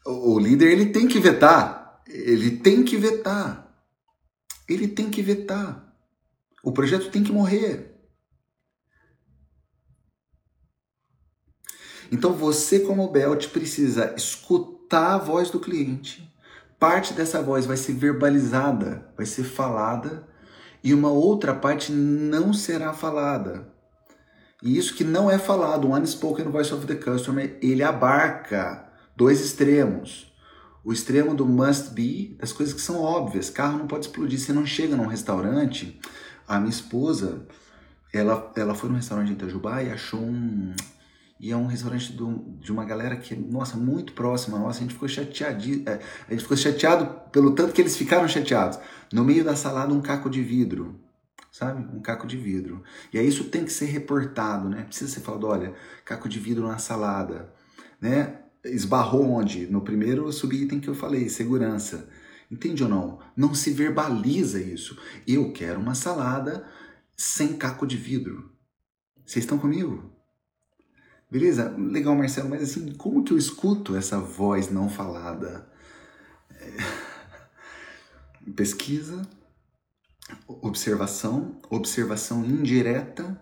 o 0.07 0.39
líder 0.39 0.71
ele 0.71 0.87
tem 0.87 1.09
que 1.09 1.19
vetar, 1.19 2.03
ele 2.07 2.51
tem 2.59 2.85
que 2.85 2.97
vetar, 2.97 3.75
ele 4.69 4.87
tem 4.87 5.09
que 5.09 5.23
vetar. 5.23 5.84
O 6.65 6.73
projeto 6.73 7.11
tem 7.11 7.23
que 7.23 7.31
morrer. 7.31 7.95
Então 12.11 12.33
você, 12.33 12.81
como 12.81 13.11
Belt, 13.11 13.49
precisa 13.49 14.15
escutar 14.17 15.15
a 15.15 15.19
voz 15.19 15.51
do 15.51 15.61
cliente. 15.61 16.33
Parte 16.79 17.13
dessa 17.13 17.43
voz 17.43 17.67
vai 17.67 17.77
ser 17.77 17.93
verbalizada, 17.93 19.13
vai 19.17 19.27
ser 19.27 19.45
falada, 19.45 20.27
e 20.83 20.95
uma 20.95 21.11
outra 21.11 21.55
parte 21.55 21.93
não 21.93 22.53
será 22.53 22.95
falada. 22.95 23.73
E 24.63 24.79
isso 24.79 24.95
que 24.95 25.05
não 25.05 25.31
é 25.31 25.39
falado, 25.39 25.87
o 25.87 25.95
Unspoken 25.95 26.47
Voice 26.47 26.73
of 26.73 26.87
the 26.87 26.95
Customer, 26.95 27.59
ele 27.61 27.83
abarca 27.83 28.91
dois 29.15 29.41
extremos. 29.41 30.33
O 30.83 30.93
extremo 30.93 31.35
do 31.35 31.47
must 31.47 31.93
be, 31.95 32.37
das 32.39 32.53
coisas 32.53 32.75
que 32.75 32.81
são 32.81 33.01
óbvias. 33.01 33.49
Carro 33.51 33.79
não 33.79 33.87
pode 33.87 34.07
explodir. 34.07 34.39
Você 34.39 34.53
não 34.53 34.67
chega 34.67 34.97
num 34.97 35.07
restaurante 35.07 35.99
a 36.47 36.59
minha 36.59 36.71
esposa, 36.71 37.47
ela, 38.13 38.53
ela 38.57 38.75
foi 38.75 38.89
num 38.89 38.97
restaurante 38.97 39.31
em 39.31 39.33
Itajubá 39.33 39.83
e 39.83 39.91
achou 39.91 40.21
um. 40.21 40.75
E 41.41 41.51
é 41.51 41.57
um 41.57 41.67
restaurante 41.67 42.13
do, 42.13 42.45
de 42.61 42.71
uma 42.71 42.85
galera 42.85 43.17
que, 43.17 43.35
nossa, 43.35 43.77
muito 43.77 44.13
próxima. 44.13 44.59
Nossa, 44.59 44.79
a 44.79 44.83
gente 44.83 44.95
ficou 44.95 45.09
chateado. 45.09 45.65
É, 45.85 46.01
a 46.29 46.31
gente 46.31 46.43
ficou 46.43 46.57
chateado 46.57 47.07
pelo 47.31 47.53
tanto 47.53 47.73
que 47.73 47.83
eles 47.83 47.97
ficaram 47.97 48.27
chateados. 48.29 48.79
No 49.13 49.25
meio 49.25 49.45
da 49.45 49.57
salada, 49.57 49.93
um 49.93 50.01
caco 50.01 50.31
de 50.31 50.43
vidro. 50.43 51.01
Sabe? 51.51 51.87
Um 51.95 52.01
caco 52.01 52.27
de 52.27 52.37
vidro. 52.37 52.83
E 53.13 53.19
aí 53.19 53.29
isso 53.29 53.45
tem 53.45 53.65
que 53.65 53.73
ser 53.73 53.87
reportado, 53.87 54.69
né? 54.69 54.85
Precisa 54.85 55.11
ser 55.11 55.21
falado, 55.21 55.47
olha, 55.47 55.73
caco 56.05 56.29
de 56.29 56.39
vidro 56.39 56.67
na 56.67 56.79
salada. 56.79 57.53
Né? 58.01 58.39
Esbarrou 58.65 59.31
onde? 59.31 59.67
No 59.67 59.81
primeiro 59.81 60.33
subitem 60.33 60.81
que 60.81 60.89
eu 60.89 60.95
falei, 60.95 61.29
segurança. 61.29 62.09
Entende 62.55 62.85
ou 62.85 62.89
não? 62.89 63.19
Não 63.37 63.53
se 63.53 63.73
verbaliza 63.73 64.61
isso. 64.61 64.97
Eu 65.27 65.53
quero 65.53 65.81
uma 65.81 65.97
salada 65.97 66.65
sem 67.17 67.55
caco 67.57 67.85
de 67.85 67.97
vidro. 67.97 68.53
Vocês 69.27 69.45
estão 69.45 69.59
comigo? 69.59 70.13
Beleza? 71.29 71.75
Legal, 71.77 72.15
Marcelo, 72.15 72.49
mas 72.49 72.63
assim, 72.63 72.95
como 72.95 73.25
que 73.25 73.33
eu 73.33 73.37
escuto 73.37 73.97
essa 73.97 74.21
voz 74.21 74.71
não 74.71 74.89
falada? 74.89 75.69
É... 76.49 76.77
Pesquisa, 78.55 79.29
observação, 80.47 81.61
observação 81.69 82.45
indireta, 82.45 83.41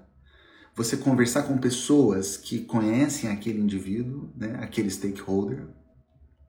você 0.74 0.96
conversar 0.96 1.42
com 1.42 1.58
pessoas 1.58 2.38
que 2.38 2.64
conhecem 2.64 3.28
aquele 3.28 3.60
indivíduo, 3.60 4.32
né, 4.34 4.58
aquele 4.62 4.88
stakeholder, 4.88 5.68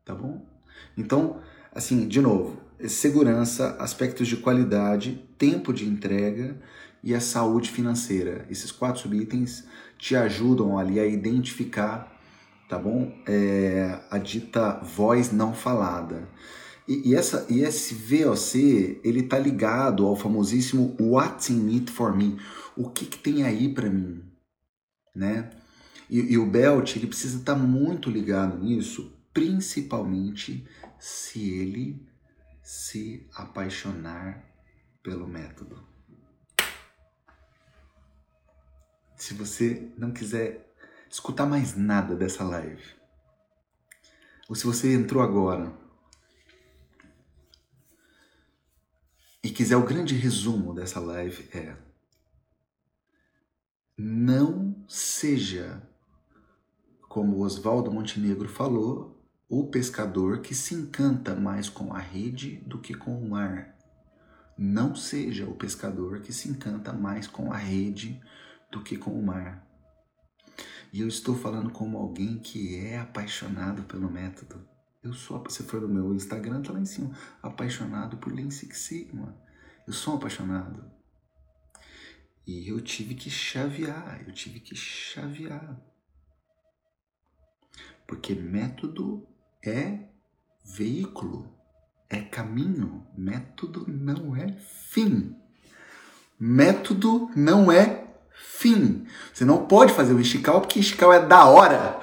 tá 0.06 0.16
bom? 0.16 0.48
Então, 0.96 1.42
assim, 1.74 2.08
de 2.08 2.22
novo, 2.22 2.62
segurança, 2.88 3.76
aspectos 3.80 4.28
de 4.28 4.38
qualidade, 4.38 5.24
tempo 5.38 5.74
de 5.74 5.88
entrega 5.88 6.58
e 7.04 7.14
a 7.14 7.20
saúde 7.20 7.70
financeira. 7.70 8.46
Esses 8.50 8.72
quatro 8.72 9.02
subitens 9.02 9.66
te 9.98 10.16
ajudam 10.16 10.78
ali 10.78 11.00
a 11.00 11.06
identificar, 11.06 12.12
tá 12.70 12.78
bom? 12.78 13.14
É, 13.28 14.00
a 14.10 14.18
dita 14.18 14.80
voz 14.82 15.32
não 15.32 15.54
falada. 15.54 16.28
E, 16.88 17.12
e, 17.12 17.16
essa, 17.16 17.46
e 17.50 17.62
esse 17.62 17.94
VOC, 17.94 19.00
ele 19.04 19.24
tá 19.24 19.40
ligado 19.40 20.06
ao 20.06 20.16
famosíssimo 20.16 20.96
What's 21.00 21.50
in 21.50 21.74
it 21.76 21.92
for 21.92 22.16
me? 22.16 22.38
O 22.76 22.90
que, 22.90 23.06
que 23.06 23.18
tem 23.18 23.44
aí 23.44 23.70
para 23.70 23.90
mim? 23.90 24.22
Né? 25.16 25.50
E, 26.10 26.34
e, 26.34 26.38
o 26.38 26.46
Belt, 26.46 26.96
ele 26.96 27.08
precisa 27.08 27.38
estar 27.38 27.54
tá 27.54 27.60
muito 27.60 28.10
ligado 28.10 28.62
nisso, 28.62 29.14
principalmente 29.34 30.68
se 31.04 31.50
ele 31.60 32.10
se 32.62 33.28
apaixonar 33.34 34.42
pelo 35.04 35.28
método. 35.28 35.86
Se 39.18 39.34
você 39.34 39.92
não 39.98 40.14
quiser 40.14 40.74
escutar 41.10 41.46
mais 41.46 41.76
nada 41.76 42.16
dessa 42.16 42.46
live, 42.46 42.82
ou 44.48 44.56
se 44.56 44.66
você 44.66 44.94
entrou 44.94 45.22
agora 45.22 45.78
e 49.44 49.50
quiser 49.50 49.76
o 49.76 49.86
grande 49.86 50.16
resumo 50.16 50.74
dessa 50.74 51.02
live 51.02 51.50
é 51.54 51.76
não 53.98 54.86
seja 54.88 55.86
como 57.10 57.44
Oswaldo 57.44 57.92
Montenegro 57.92 58.48
falou 58.48 59.13
o 59.56 59.68
pescador 59.68 60.40
que 60.42 60.56
se 60.56 60.74
encanta 60.74 61.36
mais 61.36 61.70
com 61.70 61.94
a 61.94 62.00
rede 62.00 62.56
do 62.66 62.80
que 62.80 62.96
com 62.96 63.16
o 63.16 63.30
mar. 63.30 63.78
Não 64.58 64.96
seja 64.96 65.46
o 65.46 65.54
pescador 65.54 66.22
que 66.22 66.34
se 66.34 66.50
encanta 66.50 66.92
mais 66.92 67.28
com 67.28 67.54
a 67.54 67.58
rede 67.58 68.20
do 68.72 68.82
que 68.82 68.98
com 68.98 69.12
o 69.12 69.24
mar. 69.24 69.64
E 70.92 71.02
eu 71.02 71.08
estou 71.08 71.36
falando 71.36 71.70
como 71.70 72.00
alguém 72.00 72.40
que 72.40 72.78
é 72.78 72.98
apaixonado 72.98 73.84
pelo 73.84 74.10
método. 74.10 74.68
Eu 75.04 75.14
sou, 75.14 75.44
se 75.52 75.62
for 75.62 75.82
no 75.82 75.88
meu 75.88 76.16
Instagram, 76.16 76.64
tá 76.64 76.74
lá 76.74 76.80
em 76.80 76.86
cima, 76.88 77.16
apaixonado 77.40 78.18
por 78.18 78.34
Lean 78.34 78.50
Six 78.50 78.76
Sigma. 78.76 79.40
Eu 79.86 79.94
sou 79.94 80.16
apaixonado. 80.16 80.84
E 82.48 82.68
eu 82.68 82.82
tive 82.82 83.14
que 83.14 83.30
chavear, 83.30 84.24
eu 84.26 84.34
tive 84.34 84.60
que 84.60 84.76
chavear. 84.76 85.80
Porque 88.08 88.34
método 88.34 89.28
é 89.66 90.00
veículo, 90.64 91.48
é 92.10 92.20
caminho. 92.20 93.06
Método 93.18 93.86
não 93.88 94.36
é 94.36 94.56
fim. 94.90 95.36
Método 96.40 97.30
não 97.36 97.72
é 97.72 98.04
fim. 98.58 99.06
Você 99.34 99.46
não 99.46 99.66
pode 99.66 99.94
fazer 99.94 100.14
o 100.14 100.20
Ishikawa 100.20 100.62
porque 100.62 100.80
Ishikawa 100.80 101.16
é 101.16 101.26
da 101.26 101.46
hora. 101.46 102.00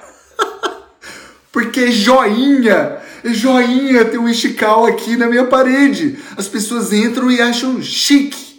porque 1.51 1.91
joinha, 1.91 2.99
joinha 3.23 4.05
ter 4.05 4.17
um 4.17 4.27
Ishikawa 4.27 4.89
aqui 4.89 5.15
na 5.15 5.27
minha 5.27 5.45
parede. 5.45 6.17
As 6.35 6.47
pessoas 6.47 6.91
entram 6.91 7.31
e 7.31 7.39
acham 7.41 7.81
chique. 7.81 8.51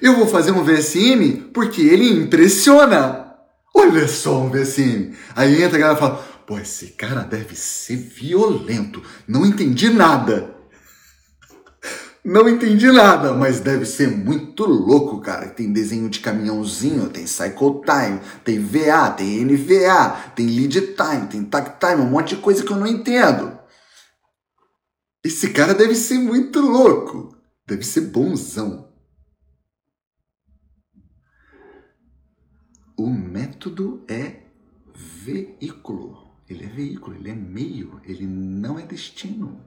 Eu 0.00 0.16
vou 0.16 0.26
fazer 0.26 0.50
um 0.50 0.64
VSM 0.64 1.50
porque 1.52 1.82
ele 1.82 2.08
impressiona. 2.10 3.22
Olha 3.74 4.06
só 4.08 4.40
um 4.42 4.50
VSM. 4.50 5.14
Aí 5.34 5.62
entra 5.62 5.76
a 5.76 5.80
galera 5.80 5.98
e 5.98 6.00
fala: 6.00 6.31
Pô, 6.52 6.58
esse 6.58 6.88
cara 6.88 7.22
deve 7.22 7.56
ser 7.56 7.96
violento. 7.96 9.02
Não 9.26 9.46
entendi 9.46 9.88
nada. 9.88 10.54
Não 12.22 12.46
entendi 12.46 12.92
nada, 12.92 13.32
mas 13.32 13.60
deve 13.60 13.86
ser 13.86 14.10
muito 14.14 14.66
louco, 14.66 15.22
cara. 15.22 15.48
Tem 15.48 15.72
desenho 15.72 16.10
de 16.10 16.20
caminhãozinho, 16.20 17.08
tem 17.08 17.26
cycle 17.26 17.80
time, 17.80 18.20
tem 18.44 18.60
VA, 18.60 19.10
tem 19.12 19.42
NVA, 19.46 20.10
tem 20.36 20.44
lead 20.44 20.78
time, 20.94 21.26
tem 21.26 21.42
tag 21.42 21.78
time, 21.80 22.02
um 22.02 22.10
monte 22.10 22.36
de 22.36 22.42
coisa 22.42 22.62
que 22.62 22.70
eu 22.70 22.76
não 22.76 22.86
entendo. 22.86 23.58
Esse 25.24 25.54
cara 25.54 25.72
deve 25.72 25.94
ser 25.94 26.18
muito 26.18 26.60
louco. 26.60 27.34
Deve 27.66 27.82
ser 27.82 28.02
bonzão. 28.02 28.92
O 32.94 33.08
método 33.08 34.04
é 34.06 34.42
veículo. 34.94 36.31
Ele 36.48 36.64
é 36.64 36.68
veículo, 36.68 37.16
ele 37.16 37.30
é 37.30 37.34
meio, 37.34 38.00
ele 38.04 38.26
não 38.26 38.78
é 38.78 38.86
destino. 38.86 39.66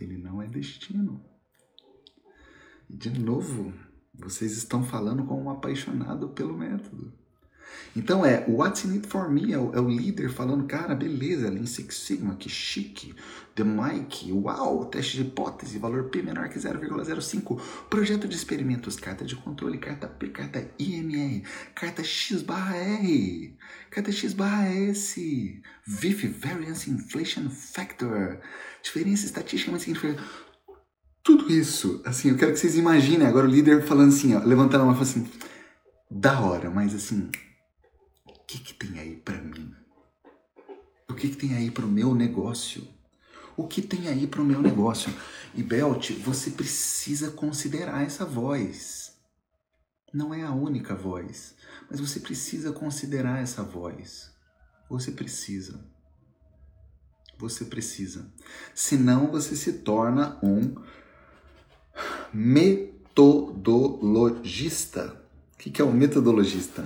Ele 0.00 0.16
não 0.16 0.42
é 0.42 0.48
destino. 0.48 1.24
De 2.88 3.10
novo, 3.10 3.72
vocês 4.12 4.56
estão 4.56 4.82
falando 4.82 5.24
com 5.24 5.42
um 5.42 5.50
apaixonado 5.50 6.30
pelo 6.30 6.56
método. 6.56 7.12
Então 7.96 8.24
é, 8.24 8.44
what's 8.48 8.84
in 8.84 8.92
it 8.92 9.06
for 9.06 9.30
me? 9.30 9.52
É 9.52 9.58
o, 9.58 9.74
é 9.74 9.80
o 9.80 9.88
líder 9.88 10.30
falando, 10.30 10.66
cara, 10.66 10.94
beleza, 10.94 11.48
Lean 11.48 11.66
Six 11.66 11.96
Sigma, 11.96 12.36
que 12.36 12.48
chique. 12.48 13.14
The 13.54 13.62
Mike, 13.62 14.32
uau, 14.32 14.84
teste 14.86 15.16
de 15.16 15.22
hipótese, 15.22 15.78
valor 15.78 16.10
P 16.10 16.22
menor 16.22 16.48
que 16.48 16.58
0,05. 16.58 17.60
Projeto 17.88 18.26
de 18.26 18.34
experimentos, 18.34 18.96
carta 18.96 19.24
de 19.24 19.36
controle, 19.36 19.78
carta 19.78 20.08
P, 20.08 20.28
carta 20.28 20.68
IMR, 20.78 21.42
carta 21.74 22.02
X 22.02 22.42
barra 22.42 22.76
R, 22.76 23.56
carta 23.90 24.10
X 24.10 24.32
barra 24.32 24.66
S, 24.66 25.62
VIF, 25.86 26.26
Variance 26.26 26.90
Inflation 26.90 27.48
Factor, 27.48 28.40
diferença 28.82 29.24
estatística 29.24 29.70
mais 29.70 29.84
significativa 29.84 30.22
tudo 31.24 31.50
isso, 31.50 32.02
assim, 32.04 32.28
eu 32.28 32.36
quero 32.36 32.52
que 32.52 32.58
vocês 32.58 32.76
imaginem 32.76 33.26
agora 33.26 33.46
o 33.46 33.50
líder 33.50 33.82
falando 33.82 34.10
assim, 34.10 34.34
ó, 34.34 34.40
levantando 34.44 34.82
a 34.82 34.84
mão 34.84 34.94
e 34.94 34.98
falando 34.98 35.10
assim, 35.10 35.26
da 36.10 36.38
hora, 36.38 36.68
mas 36.68 36.94
assim, 36.94 37.30
o 37.30 37.30
que 38.46 38.58
que 38.58 38.74
tem 38.74 38.98
aí 38.98 39.16
para 39.16 39.40
mim? 39.40 39.74
O 41.08 41.14
que 41.14 41.28
que 41.28 41.36
tem 41.36 41.54
aí 41.54 41.70
para 41.70 41.84
o 41.84 41.88
meu 41.88 42.14
negócio? 42.14 42.86
O 43.56 43.68
que 43.68 43.80
tem 43.80 44.08
aí 44.08 44.26
para 44.26 44.42
o 44.42 44.44
meu 44.44 44.60
negócio? 44.60 45.14
E 45.54 45.62
Belt, 45.62 46.10
você 46.18 46.50
precisa 46.50 47.30
considerar 47.30 48.02
essa 48.02 48.24
voz. 48.24 49.14
Não 50.12 50.34
é 50.34 50.42
a 50.42 50.52
única 50.52 50.94
voz, 50.94 51.54
mas 51.90 51.98
você 52.00 52.20
precisa 52.20 52.72
considerar 52.72 53.40
essa 53.40 53.62
voz. 53.62 54.30
Você 54.88 55.10
precisa. 55.12 55.84
Você 57.38 57.64
precisa. 57.64 58.30
Senão 58.74 59.30
você 59.30 59.56
se 59.56 59.72
torna 59.74 60.38
um 60.42 60.74
metodologista. 62.32 65.22
O 65.54 65.58
que, 65.58 65.80
é 65.80 65.84
o 65.84 65.92
metodologista? 65.92 66.84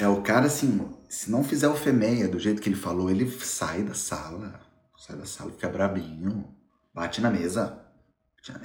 É 0.00 0.08
o 0.08 0.22
cara 0.22 0.46
assim, 0.46 0.90
se 1.10 1.30
não 1.30 1.44
fizer 1.44 1.68
o 1.68 1.76
FEMEA 1.76 2.26
do 2.26 2.38
jeito 2.38 2.62
que 2.62 2.70
ele 2.70 2.74
falou, 2.76 3.10
ele 3.10 3.30
sai 3.30 3.82
da 3.82 3.92
sala, 3.92 4.58
sai 4.96 5.14
da 5.14 5.26
sala, 5.26 5.50
fica 5.50 5.68
brabinho, 5.68 6.56
bate 6.94 7.20
na 7.20 7.30
mesa. 7.30 7.84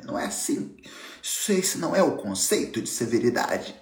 Não 0.06 0.18
é 0.18 0.28
assim. 0.28 0.78
Isso, 1.22 1.52
esse 1.52 1.78
não 1.78 1.94
é 1.94 2.02
o 2.02 2.16
conceito 2.16 2.82
de 2.82 2.88
severidade. 2.88 3.76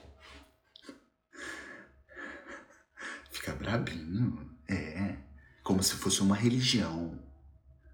Fica 3.29 3.53
brabinho. 3.53 4.49
É. 4.67 5.17
Como 5.63 5.83
se 5.83 5.93
fosse 5.93 6.21
uma 6.21 6.35
religião. 6.35 7.23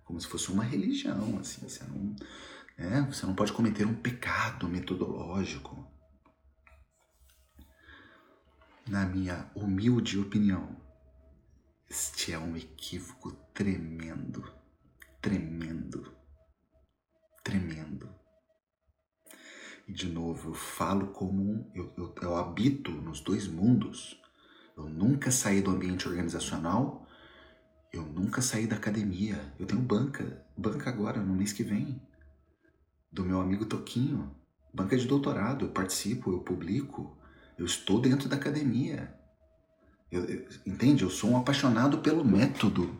Como 0.05 0.21
se 0.21 0.27
fosse 0.27 0.49
uma 0.49 0.63
religião, 0.63 1.37
assim. 1.37 1.67
Você 1.67 1.83
não, 1.83 2.15
é, 2.77 3.01
você 3.01 3.25
não 3.25 3.35
pode 3.35 3.51
cometer 3.51 3.85
um 3.85 3.93
pecado 3.93 4.69
metodológico. 4.69 5.85
Na 8.89 9.05
minha 9.05 9.47
humilde 9.53 10.17
opinião, 10.17 10.75
este 11.87 12.33
é 12.33 12.39
um 12.39 12.57
equívoco 12.57 13.31
tremendo, 13.53 14.51
tremendo, 15.21 16.11
tremendo. 17.43 18.09
E 19.87 19.93
de 19.93 20.09
novo, 20.09 20.49
eu 20.49 20.53
falo 20.55 21.09
como 21.09 21.71
eu, 21.75 21.93
eu, 21.95 22.15
eu 22.19 22.35
habito 22.35 22.89
nos 22.89 23.21
dois 23.21 23.47
mundos. 23.47 24.19
Eu 24.75 24.89
nunca 24.89 25.29
saí 25.29 25.61
do 25.61 25.69
ambiente 25.69 26.07
organizacional, 26.07 27.07
eu 27.93 28.03
nunca 28.03 28.41
saí 28.41 28.65
da 28.65 28.77
academia. 28.77 29.53
Eu 29.59 29.67
tenho 29.67 29.81
banca, 29.81 30.43
banca 30.57 30.89
agora, 30.89 31.21
no 31.21 31.35
mês 31.35 31.53
que 31.53 31.61
vem 31.61 32.01
do 33.11 33.23
meu 33.23 33.39
amigo 33.39 33.67
Toquinho. 33.67 34.35
Banca 34.73 34.97
de 34.97 35.05
doutorado, 35.05 35.65
eu 35.65 35.71
participo, 35.71 36.31
eu 36.31 36.39
publico, 36.39 37.18
eu 37.59 37.65
estou 37.65 37.99
dentro 37.99 38.29
da 38.29 38.37
academia. 38.37 39.13
Eu, 40.09 40.23
eu, 40.23 40.45
entende? 40.65 41.03
Eu 41.03 41.09
sou 41.09 41.29
um 41.29 41.37
apaixonado 41.37 41.97
pelo 41.99 42.23
método. 42.23 42.97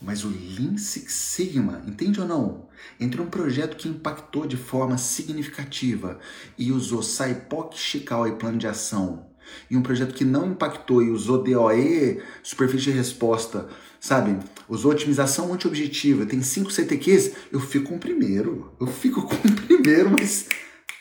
Mas 0.00 0.24
o 0.24 0.28
Lean 0.28 0.76
Six 0.76 1.10
Sigma, 1.10 1.82
entende 1.86 2.20
ou 2.20 2.28
não? 2.28 2.68
Entre 3.00 3.20
um 3.20 3.30
projeto 3.30 3.76
que 3.76 3.88
impactou 3.88 4.46
de 4.46 4.58
forma 4.58 4.98
significativa 4.98 6.20
e 6.58 6.70
usou 6.70 7.02
Saipoc, 7.02 7.74
Shikao 7.74 8.28
e 8.28 8.36
plano 8.36 8.58
de 8.58 8.66
ação, 8.66 9.26
e 9.70 9.76
um 9.76 9.82
projeto 9.82 10.14
que 10.14 10.24
não 10.24 10.50
impactou 10.50 11.02
e 11.02 11.08
usou 11.08 11.42
DOE, 11.42 12.22
superfície 12.42 12.84
de 12.84 12.90
resposta, 12.90 13.68
sabe? 13.98 14.38
Usou 14.68 14.92
otimização 14.92 15.48
multi-objetiva, 15.48 16.26
tem 16.26 16.42
cinco 16.42 16.70
CTQs, 16.70 17.32
eu 17.50 17.60
fico 17.60 17.88
com 17.88 17.96
o 17.96 18.00
primeiro. 18.00 18.76
Eu 18.78 18.86
fico 18.86 19.22
com 19.22 19.34
o 19.34 19.52
primeiro, 19.66 20.10
mas 20.10 20.46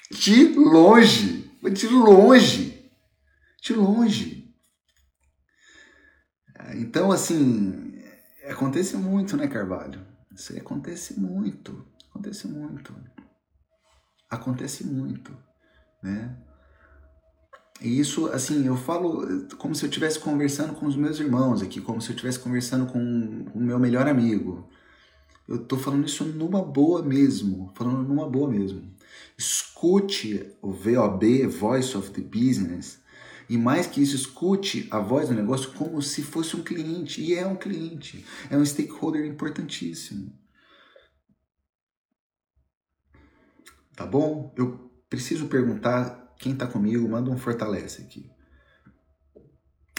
de 0.09 0.53
longe. 0.53 1.44
De 1.71 1.87
longe. 1.87 2.91
De 3.61 3.73
longe. 3.73 4.53
Então, 6.75 7.11
assim, 7.11 8.01
acontece 8.47 8.95
muito, 8.97 9.35
né, 9.37 9.47
Carvalho? 9.47 10.05
Isso 10.33 10.53
aí 10.53 10.59
acontece 10.59 11.19
muito. 11.19 11.85
Acontece 12.09 12.47
muito. 12.47 12.95
Acontece 14.29 14.85
muito, 14.85 15.35
né? 16.01 16.37
E 17.81 17.99
isso, 17.99 18.27
assim, 18.27 18.65
eu 18.65 18.77
falo 18.77 19.47
como 19.57 19.75
se 19.75 19.83
eu 19.83 19.89
estivesse 19.89 20.19
conversando 20.19 20.73
com 20.73 20.85
os 20.85 20.95
meus 20.95 21.19
irmãos 21.19 21.61
aqui, 21.61 21.81
como 21.81 22.01
se 22.01 22.09
eu 22.09 22.13
estivesse 22.13 22.39
conversando 22.39 22.85
com 22.85 22.99
o 23.53 23.59
meu 23.59 23.77
melhor 23.77 24.07
amigo. 24.07 24.69
Eu 25.47 25.59
tô 25.65 25.77
falando 25.77 26.05
isso 26.05 26.23
numa 26.23 26.63
boa 26.63 27.03
mesmo, 27.03 27.71
falando 27.75 28.07
numa 28.07 28.29
boa 28.29 28.49
mesmo. 28.49 28.94
Escute 29.37 30.55
o 30.61 30.71
VOB, 30.71 31.47
Voice 31.47 31.95
of 31.97 32.11
the 32.11 32.21
Business, 32.21 32.99
e 33.49 33.57
mais 33.57 33.85
que 33.85 34.01
isso, 34.01 34.15
escute 34.15 34.87
a 34.89 34.99
voz 34.99 35.29
do 35.29 35.35
negócio 35.35 35.71
como 35.73 36.01
se 36.01 36.23
fosse 36.23 36.55
um 36.55 36.63
cliente, 36.63 37.21
e 37.21 37.35
é 37.35 37.45
um 37.45 37.55
cliente, 37.55 38.25
é 38.49 38.57
um 38.57 38.65
stakeholder 38.65 39.25
importantíssimo. 39.25 40.33
Tá 43.95 44.05
bom? 44.05 44.53
Eu 44.57 44.91
preciso 45.09 45.47
perguntar 45.47 46.33
quem 46.37 46.53
está 46.53 46.67
comigo, 46.67 47.07
manda 47.07 47.29
um 47.29 47.37
fortalece 47.37 48.01
aqui. 48.01 48.29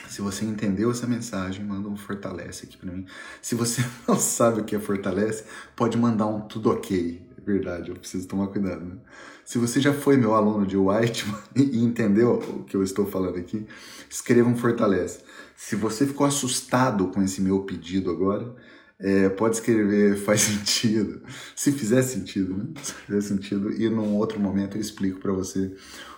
Se 0.09 0.21
você 0.21 0.45
entendeu 0.45 0.91
essa 0.91 1.07
mensagem, 1.07 1.65
manda 1.65 1.89
um 1.89 1.97
fortalece 1.97 2.67
aqui 2.67 2.77
para 2.77 2.93
mim. 2.93 3.07
Se 3.43 3.55
você 3.55 3.83
não 4.07 4.19
sabe 4.19 4.61
o 4.61 4.65
que 4.65 4.77
é 4.77 4.81
fortalece, 4.81 5.45
pode 5.75 5.97
mandar 5.97 6.27
um 6.27 6.47
tudo 6.47 6.71
ok. 6.71 7.26
Verdade, 7.47 7.91
eu 7.91 7.97
preciso 7.97 8.27
tomar 8.27 8.49
cuidado. 8.49 8.85
Né? 8.85 8.99
Se 9.45 9.57
você 9.57 9.81
já 9.81 9.95
foi 9.95 10.17
meu 10.17 10.35
aluno 10.35 10.67
de 10.67 10.77
Whiteman 10.77 11.41
e 11.55 11.79
entendeu 11.79 12.41
o 12.41 12.65
que 12.65 12.77
eu 12.77 12.83
estou 12.83 13.07
falando 13.07 13.39
aqui, 13.39 13.65
escreva 14.11 14.49
um 14.49 14.57
fortalece. 14.57 15.21
Se 15.55 15.77
você 15.77 16.05
ficou 16.05 16.27
assustado 16.27 17.07
com 17.07 17.23
esse 17.23 17.41
meu 17.41 17.61
pedido 17.61 18.11
agora, 18.11 18.53
é, 18.99 19.29
pode 19.29 19.55
escrever 19.55 20.17
faz 20.27 20.41
sentido. 20.41 21.23
Se 21.55 21.71
fizer 21.71 22.03
sentido, 22.03 22.57
né? 22.57 22.73
Se 22.83 22.93
fizer 22.93 23.21
sentido, 23.21 23.71
e 23.71 23.89
num 23.89 24.17
outro 24.17 24.41
momento 24.41 24.77
eu 24.77 24.81
explico 24.81 25.21
para 25.21 25.33
você 25.33 25.73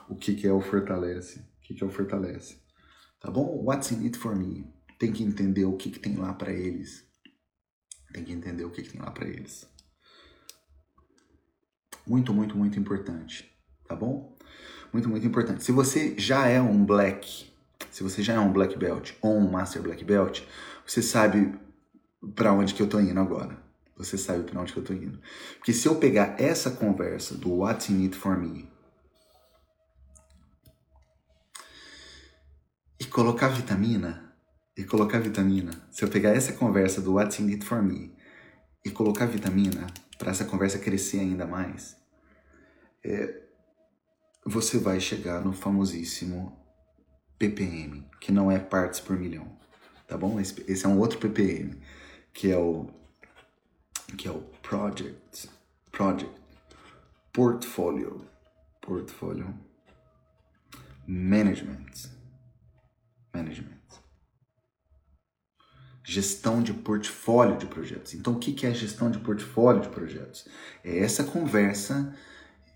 o 0.08 0.16
que, 0.16 0.34
que 0.34 0.46
é 0.46 0.52
o 0.52 0.62
fortalece. 0.62 1.40
O 1.40 1.60
que, 1.60 1.74
que 1.74 1.84
é 1.84 1.86
o 1.86 1.90
fortalece. 1.90 2.56
Tá 3.20 3.30
bom? 3.30 3.62
What's 3.66 3.92
in 3.92 4.02
it 4.04 4.16
for 4.16 4.34
me? 4.34 4.64
Tem 4.98 5.12
que 5.12 5.22
entender 5.22 5.66
o 5.66 5.76
que, 5.76 5.90
que 5.90 5.98
tem 5.98 6.16
lá 6.16 6.32
para 6.32 6.54
eles. 6.54 7.04
Tem 8.14 8.24
que 8.24 8.32
entender 8.32 8.64
o 8.64 8.70
que, 8.70 8.80
que 8.80 8.92
tem 8.92 9.02
lá 9.02 9.10
para 9.10 9.28
eles. 9.28 9.68
Muito, 12.08 12.32
muito, 12.32 12.56
muito 12.56 12.78
importante. 12.80 13.48
Tá 13.86 13.94
bom? 13.94 14.34
Muito, 14.92 15.08
muito 15.10 15.26
importante. 15.26 15.62
Se 15.62 15.70
você 15.70 16.14
já 16.16 16.46
é 16.46 16.60
um 16.60 16.84
black, 16.84 17.52
se 17.90 18.02
você 18.02 18.22
já 18.22 18.34
é 18.34 18.40
um 18.40 18.50
black 18.50 18.78
belt 18.78 19.12
ou 19.20 19.36
um 19.36 19.50
master 19.50 19.82
black 19.82 20.02
belt, 20.02 20.42
você 20.86 21.02
sabe 21.02 21.54
para 22.34 22.52
onde 22.52 22.72
que 22.72 22.82
eu 22.82 22.88
tô 22.88 22.98
indo 22.98 23.20
agora. 23.20 23.58
Você 23.96 24.16
sabe 24.16 24.44
para 24.44 24.58
onde 24.58 24.72
que 24.72 24.78
eu 24.78 24.84
tô 24.84 24.94
indo. 24.94 25.20
Porque 25.58 25.72
se 25.72 25.86
eu 25.86 25.96
pegar 25.96 26.40
essa 26.40 26.70
conversa 26.70 27.34
do 27.34 27.52
What's 27.56 27.90
in 27.90 28.04
it 28.04 28.16
for 28.16 28.38
me 28.38 28.70
e 32.98 33.04
colocar 33.04 33.48
vitamina, 33.48 34.32
e 34.76 34.84
colocar 34.84 35.18
vitamina, 35.18 35.72
se 35.90 36.04
eu 36.04 36.08
pegar 36.08 36.30
essa 36.30 36.52
conversa 36.54 37.02
do 37.02 37.14
What's 37.14 37.38
in 37.38 37.50
it 37.52 37.64
for 37.64 37.82
me 37.82 38.14
e 38.84 38.90
colocar 38.90 39.26
vitamina 39.26 39.86
para 40.18 40.31
essa 40.31 40.44
conversa 40.44 40.78
crescer 40.78 41.20
ainda 41.20 41.46
mais, 41.46 41.96
é, 43.04 43.42
você 44.44 44.78
vai 44.78 45.00
chegar 45.00 45.42
no 45.44 45.52
famosíssimo 45.52 46.59
ppm, 47.38 48.04
que 48.20 48.33
não 48.33 48.50
é 48.50 48.59
partes 48.59 48.98
por 48.98 49.16
milhão, 49.16 49.57
tá 50.07 50.18
bom? 50.18 50.40
Esse, 50.40 50.62
esse 50.68 50.85
é 50.85 50.88
um 50.88 50.98
outro 50.98 51.18
ppm, 51.18 51.81
que 52.33 52.50
é 52.50 52.59
o 52.59 52.90
que 54.16 54.26
é 54.26 54.31
o 54.31 54.40
project, 54.62 55.48
project 55.92 56.38
portfólio. 57.33 58.26
Portfólio. 58.81 59.54
Management. 61.07 62.11
Management. 63.35 63.77
Gestão 66.10 66.62
de 66.62 66.72
portfólio 66.72 67.58
de 67.58 67.66
projetos. 67.66 68.14
Então, 68.14 68.32
o 68.32 68.38
que 68.38 68.66
é 68.66 68.72
gestão 68.72 69.10
de 69.10 69.18
portfólio 69.18 69.82
de 69.82 69.90
projetos? 69.90 70.48
É 70.82 71.00
essa 71.00 71.22
conversa 71.22 72.16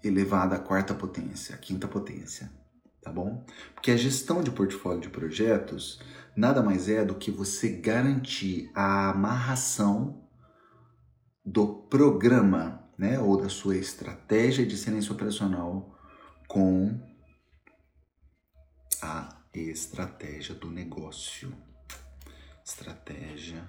elevada 0.04 0.56
à 0.56 0.58
quarta 0.58 0.92
potência, 0.92 1.54
à 1.54 1.58
quinta 1.58 1.88
potência, 1.88 2.52
tá 3.00 3.10
bom? 3.10 3.42
Porque 3.74 3.90
a 3.90 3.96
gestão 3.96 4.42
de 4.42 4.50
portfólio 4.50 5.00
de 5.00 5.08
projetos 5.08 5.98
nada 6.36 6.62
mais 6.62 6.90
é 6.90 7.06
do 7.06 7.14
que 7.14 7.30
você 7.30 7.70
garantir 7.70 8.70
a 8.74 9.08
amarração 9.08 10.28
do 11.42 11.84
programa, 11.88 12.86
né, 12.98 13.18
ou 13.18 13.40
da 13.40 13.48
sua 13.48 13.78
estratégia 13.78 14.66
de 14.66 14.74
excelência 14.74 15.10
operacional 15.10 15.98
com 16.46 17.00
a 19.00 19.38
estratégia 19.54 20.54
do 20.54 20.70
negócio. 20.70 21.71
Estratégia 22.64 23.66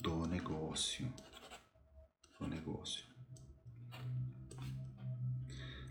do 0.00 0.26
negócio. 0.26 1.12
Do 2.38 2.48
negócio. 2.48 3.04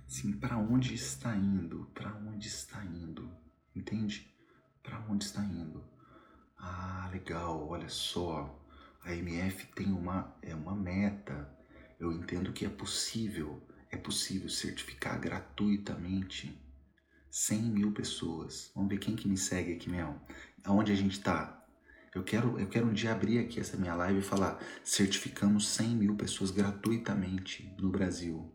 Sim, 0.06 0.34
para 0.34 0.58
onde 0.58 0.93
está 0.93 1.34
indo? 1.34 1.86
Para 1.93 2.13
onde 2.13 2.47
está 2.50 2.84
indo? 2.84 3.32
Entende? 3.73 4.30
Para 4.84 5.00
onde 5.10 5.23
está 5.23 5.41
indo? 5.41 5.82
Ah, 6.58 7.10
legal, 7.12 7.65
olha 7.69 7.89
só. 7.89 8.62
A 9.04 9.13
MF 9.13 9.67
tem 9.67 9.91
uma 9.91 10.36
é 10.41 10.54
uma 10.54 10.76
meta. 10.76 11.50
Eu 11.97 12.12
entendo 12.12 12.52
que 12.52 12.65
é 12.65 12.69
possível, 12.69 13.65
é 13.89 13.95
possível 13.95 14.50
certificar 14.50 15.19
gratuitamente 15.21 16.62
100 17.32 17.62
mil 17.62 17.93
pessoas. 17.93 18.71
Vamos 18.76 18.89
ver 18.89 18.97
quem 18.97 19.15
que 19.15 19.28
me 19.28 19.38
segue 19.38 19.73
aqui, 19.73 19.89
Mel. 19.89 20.21
Aonde 20.65 20.91
a 20.91 20.95
gente 20.95 21.13
está? 21.13 21.56
Eu 22.17 22.23
quero, 22.23 22.60
eu 22.60 22.67
quero 22.67 22.88
um 22.88 22.93
dia 22.93 23.12
abrir 23.12 23.38
aqui 23.38 23.60
essa 23.60 23.77
minha 23.77 23.93
live 23.93 24.19
e 24.19 24.23
falar: 24.23 24.60
certificamos 24.84 25.67
100 25.67 25.89
mil 25.89 26.15
pessoas 26.15 26.49
gratuitamente 26.49 27.71
no 27.80 27.91
Brasil 27.91 28.51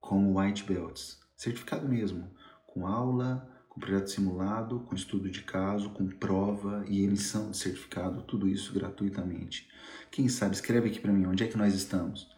como 0.00 0.38
White 0.38 0.62
Belts. 0.62 1.18
Certificado 1.36 1.88
mesmo, 1.88 2.32
com 2.68 2.86
aula, 2.86 3.48
com 3.68 3.80
projeto 3.80 4.06
simulado, 4.10 4.78
com 4.80 4.94
estudo 4.94 5.28
de 5.28 5.42
caso, 5.42 5.90
com 5.90 6.06
prova 6.06 6.84
e 6.88 7.02
emissão 7.02 7.50
de 7.50 7.56
certificado, 7.56 8.22
tudo 8.22 8.46
isso 8.46 8.72
gratuitamente. 8.72 9.68
Quem 10.08 10.28
sabe, 10.28 10.54
escreve 10.54 10.88
aqui 10.88 11.00
para 11.00 11.12
mim 11.12 11.26
onde 11.26 11.42
é 11.42 11.48
que 11.48 11.58
nós 11.58 11.74
estamos. 11.74 12.28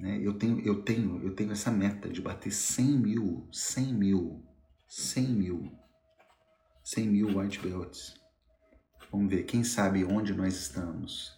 Né? 0.00 0.18
Eu, 0.20 0.34
tenho, 0.34 0.58
eu, 0.66 0.82
tenho, 0.82 1.22
eu 1.22 1.32
tenho 1.32 1.52
essa 1.52 1.70
meta 1.70 2.08
de 2.08 2.20
bater 2.20 2.50
100 2.50 2.86
mil, 2.98 3.48
100 3.52 3.94
mil, 3.94 4.44
100 4.88 5.26
mil, 5.28 5.72
100 6.82 7.06
mil 7.06 7.38
white 7.38 7.60
belts. 7.60 8.23
Vamos 9.10 9.30
ver, 9.30 9.44
quem 9.44 9.62
sabe 9.62 10.04
onde 10.04 10.34
nós 10.34 10.54
estamos? 10.54 11.32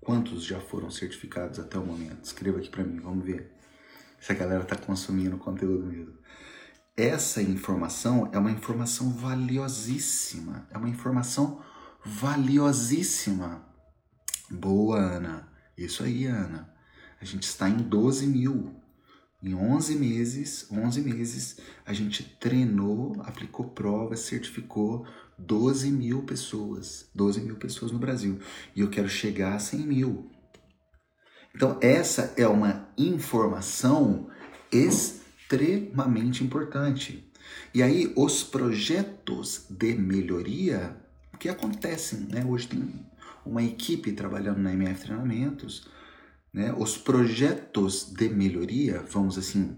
Quantos 0.00 0.44
já 0.44 0.60
foram 0.60 0.90
certificados 0.90 1.58
até 1.58 1.78
o 1.78 1.84
momento? 1.84 2.24
Escreva 2.24 2.58
aqui 2.58 2.70
para 2.70 2.84
mim, 2.84 3.00
vamos 3.00 3.24
ver 3.24 3.52
se 4.20 4.32
a 4.32 4.34
galera 4.34 4.62
está 4.62 4.76
consumindo 4.76 5.36
o 5.36 5.38
conteúdo 5.38 5.86
mesmo. 5.86 6.16
Essa 6.96 7.40
informação 7.42 8.28
é 8.32 8.38
uma 8.38 8.50
informação 8.50 9.10
valiosíssima, 9.10 10.66
é 10.70 10.78
uma 10.78 10.88
informação 10.88 11.62
valiosíssima. 12.04 13.64
Boa, 14.50 14.98
Ana. 14.98 15.48
Isso 15.76 16.02
aí, 16.02 16.26
Ana. 16.26 16.74
A 17.20 17.24
gente 17.24 17.44
está 17.44 17.68
em 17.68 17.76
12 17.76 18.26
mil. 18.26 18.80
Em 19.40 19.54
11 19.54 19.94
meses, 19.94 20.66
11 20.72 21.00
meses, 21.02 21.60
a 21.86 21.92
gente 21.92 22.24
treinou, 22.40 23.14
aplicou 23.22 23.68
provas, 23.68 24.20
certificou 24.20 25.06
12 25.38 25.90
mil 25.90 26.22
pessoas. 26.22 27.08
12 27.14 27.40
mil 27.40 27.56
pessoas 27.56 27.92
no 27.92 27.98
Brasil. 27.98 28.38
E 28.74 28.80
eu 28.80 28.90
quero 28.90 29.08
chegar 29.08 29.54
a 29.54 29.58
100 29.58 29.80
mil. 29.80 30.30
Então, 31.54 31.78
essa 31.80 32.34
é 32.36 32.46
uma 32.46 32.88
informação 32.96 34.28
extremamente 34.70 36.44
importante. 36.44 37.30
E 37.74 37.82
aí, 37.82 38.12
os 38.16 38.42
projetos 38.44 39.66
de 39.70 39.94
melhoria 39.94 40.96
que 41.38 41.48
acontecem, 41.48 42.26
né? 42.30 42.44
Hoje 42.44 42.68
tem 42.68 43.06
uma 43.44 43.62
equipe 43.62 44.12
trabalhando 44.12 44.58
na 44.58 44.72
MF 44.72 45.00
Treinamentos, 45.00 45.88
né? 46.52 46.74
Os 46.76 46.98
projetos 46.98 48.12
de 48.12 48.28
melhoria, 48.28 49.02
vamos 49.08 49.38
assim, 49.38 49.76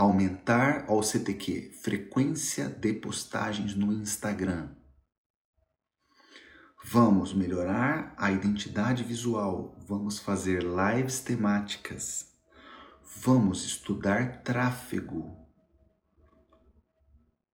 aumentar 0.00 0.86
ao 0.88 1.02
CTQ, 1.02 1.72
frequência 1.82 2.70
de 2.70 2.94
postagens 2.94 3.74
no 3.74 3.92
Instagram. 3.92 4.70
Vamos 6.82 7.34
melhorar 7.34 8.14
a 8.16 8.32
identidade 8.32 9.04
visual, 9.04 9.78
vamos 9.86 10.18
fazer 10.18 10.62
lives 10.62 11.20
temáticas, 11.20 12.32
vamos 13.22 13.66
estudar 13.66 14.42
tráfego, 14.42 15.36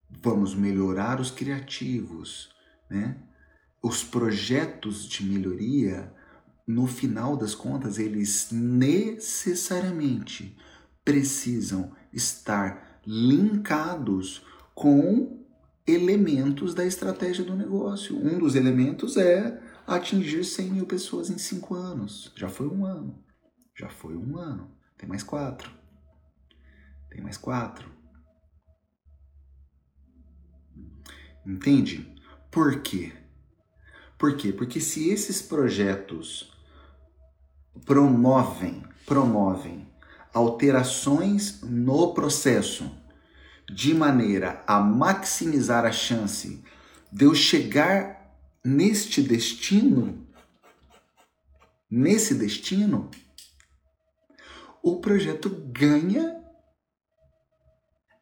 vamos 0.09 0.55
melhorar 0.55 1.21
os 1.21 1.33
criativos, 1.33 2.55
né? 2.89 3.21
Os 3.83 4.05
projetos 4.05 5.09
de 5.09 5.25
melhoria, 5.25 6.15
no 6.65 6.87
final 6.87 7.37
das 7.37 7.57
contas, 7.57 7.99
eles 7.99 8.53
necessariamente 8.53 10.57
precisam 11.05 11.96
estar 12.17 13.01
linkados 13.07 14.45
com 14.75 15.45
elementos 15.87 16.75
da 16.75 16.85
estratégia 16.85 17.45
do 17.45 17.55
negócio. 17.55 18.17
Um 18.17 18.39
dos 18.39 18.57
elementos 18.57 19.17
é 19.17 19.63
atingir 19.87 20.43
100 20.43 20.71
mil 20.71 20.87
pessoas 20.87 21.31
em 21.31 21.39
cinco 21.39 21.75
anos. 21.75 22.33
Já 22.35 22.49
foi 22.49 22.67
um 22.67 22.85
ano. 22.85 23.23
Já 23.79 23.89
foi 23.89 24.17
um 24.17 24.39
ano. 24.39 24.75
Tem 24.99 25.09
mais 25.09 25.23
quatro. 25.23 25.71
Tem 27.11 27.23
mais 27.23 27.37
quatro. 27.37 27.89
Entende? 31.47 32.13
Por 32.51 32.81
quê? 32.81 33.13
Por 34.19 34.37
quê? 34.37 34.53
Porque 34.53 34.81
se 34.81 35.11
esses 35.11 35.43
projetos 35.43 36.53
promovem, 37.85 38.83
promovem 39.05 39.86
alterações 40.37 41.63
no 41.63 42.13
processo 42.13 42.91
de 43.67 43.95
maneira 43.95 44.63
a 44.67 44.79
maximizar 44.79 45.87
a 45.87 45.91
chance 45.91 46.63
de 47.11 47.25
eu 47.25 47.35
chegar 47.35 48.37
neste 48.63 49.23
destino, 49.23 50.29
nesse 51.91 52.35
destino, 52.35 53.11
o 54.83 55.01
projeto 55.01 55.49
ganha 55.49 56.39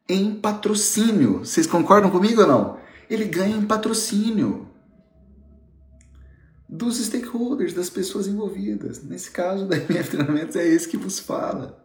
em 0.07 0.35
patrocínio. 0.35 1.39
Vocês 1.39 1.67
concordam 1.67 2.09
comigo 2.09 2.41
ou 2.41 2.47
não? 2.47 2.79
Ele 3.09 3.25
ganha 3.25 3.57
em 3.57 3.65
patrocínio 3.65 4.69
dos 6.69 6.97
stakeholders, 6.97 7.73
das 7.73 7.89
pessoas 7.89 8.25
envolvidas. 8.25 9.03
Nesse 9.03 9.29
caso 9.31 9.67
da 9.67 9.75
MF 9.75 10.11
Treinamentos 10.11 10.55
é 10.55 10.65
esse 10.65 10.87
que 10.87 10.97
vos 10.97 11.19
fala. 11.19 11.84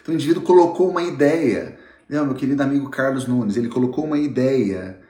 Então 0.00 0.12
o 0.12 0.16
indivíduo 0.16 0.42
colocou 0.42 0.90
uma 0.90 1.02
ideia, 1.02 1.78
não, 2.08 2.26
meu 2.26 2.34
querido 2.34 2.62
amigo 2.62 2.90
Carlos 2.90 3.26
Nunes, 3.26 3.56
ele 3.56 3.68
colocou 3.68 4.04
uma 4.04 4.18
ideia 4.18 5.00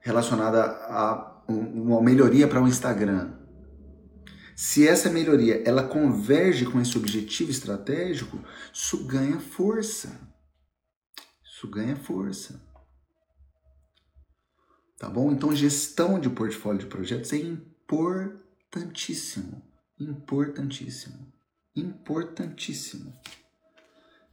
relacionada 0.00 0.62
a 0.62 1.42
uma 1.48 2.02
melhoria 2.02 2.48
para 2.48 2.60
o 2.60 2.64
um 2.64 2.68
Instagram. 2.68 3.34
Se 4.54 4.88
essa 4.88 5.10
melhoria 5.10 5.62
ela 5.66 5.82
converge 5.82 6.64
com 6.64 6.80
esse 6.80 6.96
objetivo 6.96 7.50
estratégico, 7.50 8.42
isso 8.72 9.06
ganha 9.06 9.38
força. 9.38 10.18
Isso 11.44 11.68
ganha 11.68 11.96
força. 11.96 12.64
Tá 14.98 15.10
bom? 15.10 15.30
Então, 15.30 15.54
gestão 15.54 16.18
de 16.18 16.30
portfólio 16.30 16.80
de 16.80 16.86
projetos 16.86 17.34
é 17.34 17.36
importantíssimo. 17.36 19.62
Importantíssimo. 20.00 21.30
Importantíssimo. 21.74 23.12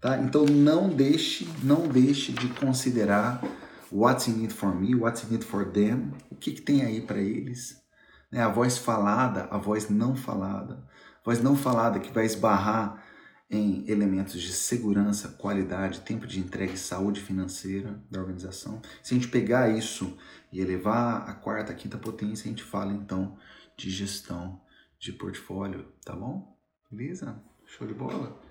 Tá? 0.04 0.18
Então 0.18 0.44
não 0.44 0.90
deixe, 0.90 1.48
não 1.64 1.88
deixe 1.88 2.34
de 2.34 2.50
considerar 2.50 3.42
what's 3.90 4.28
in 4.28 4.42
it 4.42 4.54
for 4.54 4.76
me, 4.76 4.94
what's 4.94 5.24
in 5.24 5.34
it 5.34 5.46
for 5.46 5.64
them, 5.64 6.12
o 6.30 6.36
que, 6.36 6.52
que 6.52 6.62
tem 6.62 6.84
aí 6.84 7.00
para 7.00 7.20
eles. 7.20 7.82
Né? 8.30 8.42
A 8.42 8.50
voz 8.50 8.78
falada, 8.78 9.48
a 9.50 9.58
voz 9.58 9.90
não 9.90 10.14
falada. 10.14 10.86
A 11.22 11.24
voz 11.24 11.42
não 11.42 11.56
falada 11.56 12.02
que 12.02 12.12
vai 12.12 12.26
esbarrar 12.26 13.02
em 13.50 13.90
elementos 13.90 14.42
de 14.42 14.52
segurança, 14.52 15.30
qualidade, 15.30 16.02
tempo 16.02 16.28
de 16.28 16.38
entrega 16.38 16.74
e 16.74 16.78
saúde 16.78 17.22
financeira 17.22 18.04
da 18.12 18.20
organização. 18.20 18.82
Se 19.02 19.14
a 19.14 19.18
gente 19.18 19.30
pegar 19.30 19.70
isso 19.70 20.18
e 20.52 20.60
elevar 20.60 21.30
a 21.30 21.34
quarta, 21.34 21.72
a 21.72 21.76
quinta 21.76 21.98
potência, 21.98 22.46
a 22.46 22.50
gente 22.50 22.64
fala 22.64 22.92
então 22.92 23.38
de 23.78 23.90
gestão 23.90 24.60
de 25.00 25.14
portfólio, 25.14 25.94
tá 26.04 26.14
bom? 26.14 26.58
Beleza? 26.92 27.42
Show 27.66 27.88
de 27.88 27.94
bola? 27.94 28.43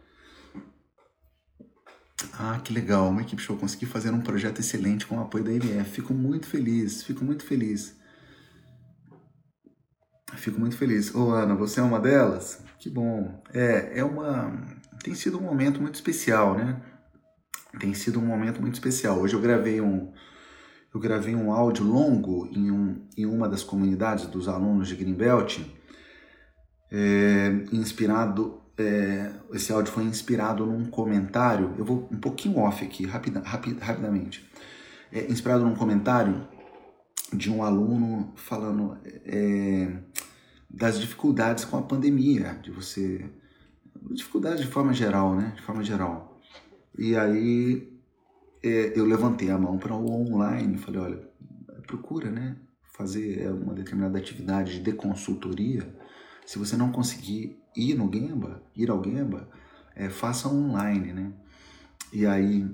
Ah, 2.38 2.60
que 2.62 2.72
legal, 2.72 3.08
uma 3.08 3.22
equipe 3.22 3.40
show. 3.40 3.56
Consegui 3.56 3.86
fazer 3.86 4.10
um 4.10 4.20
projeto 4.20 4.60
excelente 4.60 5.06
com 5.06 5.16
o 5.16 5.20
apoio 5.20 5.44
da 5.44 5.52
MF. 5.52 5.90
Fico 5.90 6.14
muito 6.14 6.46
feliz, 6.46 7.02
fico 7.02 7.24
muito 7.24 7.44
feliz. 7.44 7.96
Fico 10.34 10.58
muito 10.58 10.76
feliz. 10.76 11.14
Ô, 11.14 11.30
Ana, 11.30 11.54
você 11.54 11.80
é 11.80 11.82
uma 11.82 12.00
delas? 12.00 12.62
Que 12.78 12.88
bom. 12.88 13.42
É, 13.52 13.98
é 13.98 14.04
uma. 14.04 14.52
Tem 15.02 15.14
sido 15.14 15.38
um 15.38 15.42
momento 15.42 15.80
muito 15.80 15.94
especial, 15.94 16.56
né? 16.56 16.80
Tem 17.78 17.92
sido 17.94 18.18
um 18.18 18.26
momento 18.26 18.60
muito 18.60 18.74
especial. 18.74 19.18
Hoje 19.18 19.34
eu 19.34 19.40
gravei 19.40 19.80
um, 19.80 20.12
eu 20.94 21.00
gravei 21.00 21.34
um 21.34 21.52
áudio 21.52 21.84
longo 21.84 22.46
em, 22.52 22.70
um, 22.70 23.06
em 23.16 23.24
uma 23.24 23.48
das 23.48 23.62
comunidades 23.62 24.26
dos 24.26 24.46
alunos 24.46 24.88
de 24.88 24.94
Greenbelt, 24.94 25.60
é, 26.90 27.64
inspirado, 27.72 28.61
é, 28.78 29.32
esse 29.52 29.72
áudio 29.72 29.92
foi 29.92 30.04
inspirado 30.04 30.64
num 30.64 30.86
comentário, 30.86 31.74
eu 31.78 31.84
vou 31.84 32.08
um 32.10 32.18
pouquinho 32.18 32.58
off 32.58 32.84
aqui, 32.84 33.04
rapida, 33.06 33.40
rapid, 33.40 33.78
rapidamente, 33.78 34.48
é, 35.12 35.30
inspirado 35.30 35.64
num 35.64 35.74
comentário 35.74 36.46
de 37.32 37.50
um 37.50 37.62
aluno 37.62 38.32
falando 38.36 38.98
é, 39.04 39.92
das 40.68 40.98
dificuldades 41.00 41.64
com 41.64 41.76
a 41.76 41.82
pandemia, 41.82 42.58
de 42.62 42.70
você, 42.70 43.30
dificuldades 44.10 44.60
de 44.60 44.66
forma 44.66 44.92
geral, 44.92 45.34
né, 45.34 45.52
de 45.54 45.62
forma 45.62 45.84
geral. 45.84 46.40
E 46.98 47.16
aí 47.16 47.92
é, 48.62 48.98
eu 48.98 49.04
levantei 49.04 49.50
a 49.50 49.58
mão 49.58 49.78
para 49.78 49.94
o 49.94 50.10
online, 50.10 50.78
falei, 50.78 51.00
olha, 51.00 51.28
procura, 51.86 52.30
né, 52.30 52.56
fazer 52.92 53.42
é, 53.42 53.50
uma 53.50 53.74
determinada 53.74 54.18
atividade 54.18 54.80
de 54.80 54.92
consultoria. 54.92 55.94
Se 56.46 56.58
você 56.58 56.76
não 56.76 56.90
conseguir 56.90 57.61
ir 57.76 57.94
no 57.94 58.12
Gemba, 58.12 58.62
ir 58.76 58.90
ao 58.90 59.02
Gemba, 59.02 59.48
é, 59.94 60.08
faça 60.08 60.48
online, 60.48 61.12
né? 61.12 61.32
E 62.12 62.26
aí, 62.26 62.66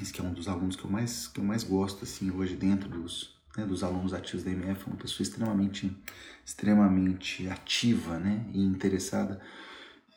esse 0.00 0.12
que 0.12 0.20
é 0.20 0.24
um 0.24 0.32
dos 0.32 0.48
alunos 0.48 0.76
que 0.76 0.84
eu 0.84 0.90
mais, 0.90 1.28
que 1.28 1.40
eu 1.40 1.44
mais 1.44 1.64
gosto, 1.64 2.04
assim, 2.04 2.30
hoje 2.30 2.56
dentro 2.56 2.88
dos, 2.88 3.36
né, 3.56 3.64
dos 3.64 3.82
alunos 3.82 4.12
ativos 4.12 4.44
da 4.44 4.50
MF, 4.50 4.86
uma 4.86 4.96
pessoa 4.96 5.22
extremamente, 5.22 5.96
extremamente 6.44 7.48
ativa, 7.48 8.18
né, 8.18 8.44
e 8.52 8.62
interessada. 8.62 9.40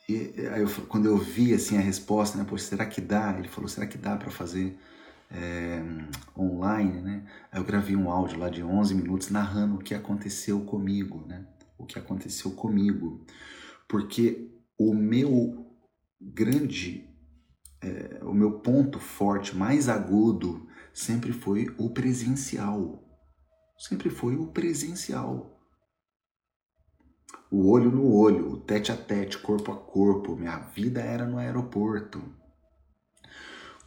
E 0.08 0.34
aí 0.52 0.60
eu, 0.60 0.68
quando 0.88 1.06
eu 1.06 1.16
vi 1.16 1.54
assim 1.54 1.78
a 1.78 1.80
resposta, 1.80 2.36
né, 2.36 2.44
poxa, 2.44 2.64
será 2.64 2.84
que 2.86 3.00
dá? 3.00 3.34
Ele 3.38 3.48
falou, 3.48 3.68
será 3.68 3.86
que 3.86 3.96
dá 3.96 4.16
para 4.16 4.30
fazer 4.30 4.76
é, 5.30 5.82
online, 6.36 7.00
né? 7.00 7.24
Eu 7.52 7.64
gravei 7.64 7.96
um 7.96 8.10
áudio 8.10 8.38
lá 8.38 8.48
de 8.48 8.62
11 8.62 8.94
minutos 8.94 9.30
narrando 9.30 9.76
o 9.76 9.78
que 9.78 9.94
aconteceu 9.94 10.60
comigo, 10.60 11.24
né? 11.26 11.44
O 11.78 11.84
que 11.84 11.98
aconteceu 11.98 12.50
comigo, 12.52 13.24
porque 13.88 14.50
o 14.78 14.94
meu 14.94 15.66
grande, 16.20 17.08
é, 17.80 18.20
o 18.22 18.32
meu 18.32 18.60
ponto 18.60 18.98
forte, 18.98 19.56
mais 19.56 19.88
agudo, 19.88 20.66
sempre 20.92 21.32
foi 21.32 21.74
o 21.78 21.90
presencial. 21.90 23.02
Sempre 23.78 24.08
foi 24.10 24.36
o 24.36 24.46
presencial 24.48 25.54
o 27.54 27.70
olho 27.70 27.88
no 27.88 28.12
olho, 28.12 28.50
o 28.50 28.56
tete 28.56 28.90
a 28.90 28.96
tete, 28.96 29.38
corpo 29.38 29.70
a 29.70 29.76
corpo. 29.76 30.34
Minha 30.34 30.58
vida 30.58 31.00
era 31.00 31.24
no 31.24 31.38
aeroporto. 31.38 32.20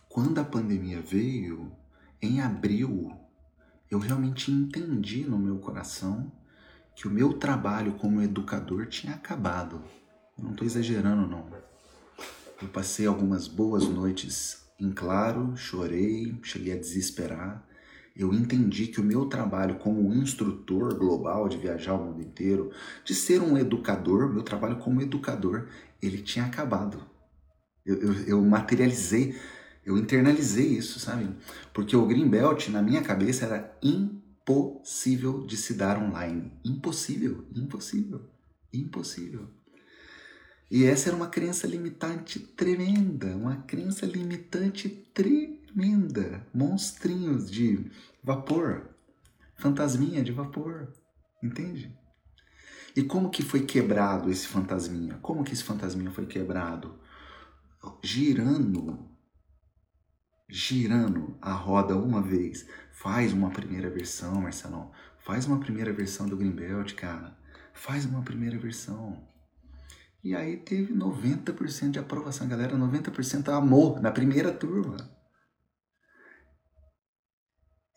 Quando 0.08 0.40
a 0.40 0.46
pandemia 0.46 1.02
veio, 1.02 1.70
em 2.22 2.40
abril, 2.40 3.12
eu 3.92 4.00
realmente 4.00 4.50
entendi 4.50 5.26
no 5.26 5.38
meu 5.38 5.60
coração 5.60 6.32
que 6.98 7.08
o 7.08 7.12
meu 7.12 7.32
trabalho 7.32 7.94
como 7.94 8.22
educador 8.22 8.88
tinha 8.88 9.14
acabado. 9.14 9.82
Eu 10.38 10.44
não 10.44 10.52
estou 10.52 10.68
exagerando, 10.68 11.26
não. 11.26 11.48
Eu 12.62 12.68
passei 12.68 13.08
algumas 13.08 13.48
boas 13.48 13.88
noites 13.88 14.66
em 14.78 14.92
claro, 14.92 15.56
chorei, 15.56 16.38
cheguei 16.44 16.74
a 16.74 16.78
desesperar 16.78 17.66
eu 18.18 18.34
entendi 18.34 18.88
que 18.88 19.00
o 19.00 19.04
meu 19.04 19.26
trabalho 19.26 19.76
como 19.76 20.12
instrutor 20.14 20.96
global 20.96 21.48
de 21.48 21.58
viajar 21.58 21.94
o 21.94 22.04
mundo 22.04 22.22
inteiro, 22.22 22.72
de 23.06 23.14
ser 23.14 23.42
um 23.42 23.56
educador, 23.56 24.34
meu 24.34 24.42
trabalho 24.42 24.78
como 24.78 25.02
educador, 25.02 25.68
ele 26.02 26.18
tinha 26.18 26.46
acabado. 26.46 27.00
Eu, 27.86 27.96
eu, 28.02 28.14
eu 28.24 28.42
materializei, 28.42 29.36
eu 29.86 29.98
internalizei 29.98 30.66
isso, 30.66 31.00
sabe? 31.00 31.30
Porque 31.72 31.96
o 31.96 32.08
Greenbelt, 32.08 32.70
na 32.70 32.82
minha 32.82 33.04
cabeça, 33.04 33.46
era 33.46 33.78
impossível 34.48 35.46
de 35.46 35.58
se 35.58 35.74
dar 35.74 36.02
online. 36.02 36.54
Impossível, 36.64 37.46
impossível, 37.54 38.22
impossível. 38.74 39.50
E 40.72 40.86
essa 40.86 41.10
era 41.10 41.18
uma 41.18 41.28
crença 41.28 41.68
limitante 41.68 42.40
tremenda, 42.40 43.36
uma 43.36 43.58
crença 43.58 44.06
limitante 44.06 44.90
tremenda, 45.14 46.48
monstrinhos 46.54 47.52
de 47.52 47.92
vapor, 48.24 48.90
fantasminha 49.58 50.24
de 50.24 50.32
vapor, 50.32 50.94
entende? 51.44 51.94
E 52.96 53.04
como 53.04 53.30
que 53.30 53.44
foi 53.44 53.66
quebrado 53.66 54.30
esse 54.30 54.48
fantasminha? 54.48 55.20
Como 55.22 55.44
que 55.44 55.54
esse 55.54 55.64
fantasminha 55.64 56.12
foi 56.12 56.26
quebrado? 56.26 57.00
Girando, 58.04 59.08
girando 60.50 61.38
a 61.42 61.54
roda 61.54 61.96
uma 61.96 62.22
vez. 62.22 62.68
Faz 63.00 63.32
uma 63.32 63.52
primeira 63.52 63.92
versão, 63.92 64.42
Marcelão. 64.42 64.92
Faz 65.20 65.46
uma 65.46 65.60
primeira 65.60 65.94
versão 65.94 66.28
do 66.28 66.36
Greenbelt, 66.36 66.96
cara. 66.96 67.38
Faz 67.72 68.06
uma 68.06 68.24
primeira 68.24 68.58
versão. 68.58 69.24
E 70.24 70.36
aí 70.36 70.58
teve 70.58 70.96
90% 70.96 71.92
de 71.92 72.00
aprovação, 72.00 72.48
galera. 72.48 72.76
90% 72.76 73.50
amor 73.50 74.02
na 74.02 74.12
primeira 74.12 74.52
turma. 74.52 74.98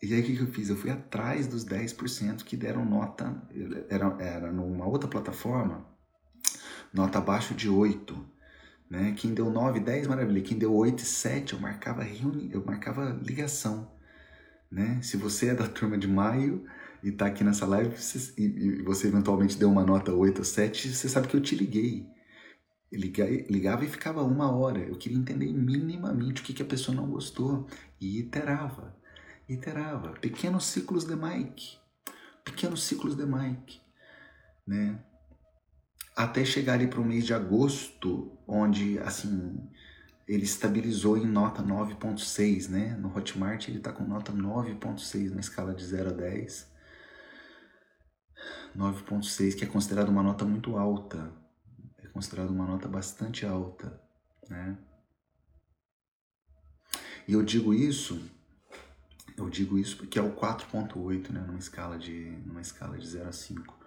E 0.03 0.13
aí 0.13 0.21
o 0.21 0.23
que, 0.23 0.39
eu 0.39 0.47
fiz? 0.47 0.69
Eu 0.69 0.77
fui 0.77 0.91
atrás 0.91 1.47
dos 1.47 1.65
10% 1.65 2.43
que 2.43 2.55
deram 2.55 2.85
nota, 2.85 3.41
era, 3.89 4.05
era 4.19 4.51
numa 4.51 4.85
outra 4.85 5.09
plataforma, 5.09 5.83
nota 6.93 7.17
abaixo 7.17 7.55
de 7.55 7.67
8. 7.67 8.23
Né? 8.87 9.15
Quem 9.17 9.33
deu 9.33 9.49
9, 9.49 9.79
10, 9.79 10.05
maravilha. 10.05 10.43
Quem 10.43 10.59
deu 10.59 10.75
8 10.75 10.99
e 10.99 11.05
7, 11.05 11.53
eu 11.53 11.59
marcava 11.59 12.03
reuni 12.03 12.51
eu 12.53 12.63
marcava 12.63 13.19
ligação. 13.23 13.99
Né? 14.71 15.01
Se 15.01 15.17
você 15.17 15.49
é 15.49 15.55
da 15.55 15.67
turma 15.67 15.97
de 15.97 16.07
maio 16.07 16.65
e 17.03 17.09
está 17.09 17.25
aqui 17.25 17.43
nessa 17.43 17.65
live 17.65 17.95
você, 17.95 18.33
e, 18.37 18.81
você 18.83 19.07
eventualmente 19.07 19.57
deu 19.57 19.69
uma 19.69 19.83
nota 19.83 20.13
8 20.13 20.39
ou 20.39 20.45
7, 20.45 20.93
você 20.93 21.09
sabe 21.09 21.27
que 21.27 21.35
eu 21.35 21.41
te 21.41 21.55
liguei. 21.55 22.07
Ligava 22.91 23.85
e 23.85 23.87
ficava 23.87 24.21
uma 24.23 24.51
hora. 24.51 24.79
Eu 24.79 24.97
queria 24.97 25.17
entender 25.17 25.51
minimamente 25.51 26.41
o 26.41 26.45
que, 26.45 26.53
que 26.53 26.61
a 26.61 26.65
pessoa 26.65 26.95
não 26.95 27.07
gostou 27.09 27.67
e 27.99 28.19
iterava 28.19 29.01
iterava. 29.53 30.13
Pequenos 30.13 30.65
ciclos 30.65 31.05
de 31.05 31.15
Mike. 31.15 31.77
Pequenos 32.43 32.83
ciclos 32.83 33.15
de 33.15 33.25
Mike. 33.25 33.81
Né? 34.65 34.99
Até 36.15 36.43
chegar 36.45 36.73
ali 36.73 36.87
para 36.87 36.99
o 36.99 37.05
mês 37.05 37.25
de 37.25 37.33
agosto, 37.33 38.37
onde 38.47 38.99
assim 38.99 39.57
ele 40.33 40.43
estabilizou 40.43 41.17
em 41.17 41.25
nota 41.25 41.61
9.6, 41.61 42.69
né? 42.69 42.95
No 42.97 43.15
Hotmart 43.15 43.67
ele 43.67 43.77
está 43.77 43.91
com 43.91 44.03
nota 44.03 44.31
9.6 44.31 45.31
na 45.31 45.39
escala 45.39 45.73
de 45.73 45.85
0 45.85 46.09
a 46.09 46.13
10. 46.13 46.71
9.6, 48.75 49.55
que 49.55 49.63
é 49.63 49.67
considerado 49.67 50.09
uma 50.09 50.23
nota 50.23 50.45
muito 50.45 50.77
alta. 50.77 51.31
É 51.97 52.07
considerado 52.07 52.49
uma 52.49 52.65
nota 52.65 52.87
bastante 52.87 53.45
alta, 53.45 54.01
né? 54.49 54.77
E 57.27 57.33
eu 57.33 57.43
digo 57.43 57.73
isso 57.73 58.21
eu 59.37 59.49
digo 59.49 59.77
isso 59.77 59.97
porque 59.97 60.19
é 60.19 60.21
o 60.21 60.35
4.8, 60.35 61.31
né, 61.31 61.41
numa 61.41 61.57
escala 61.59 61.97
de 61.97 62.13
numa 62.45 62.61
escala 62.61 62.97
de 62.97 63.07
0 63.07 63.29
a 63.29 63.31
5. 63.31 63.80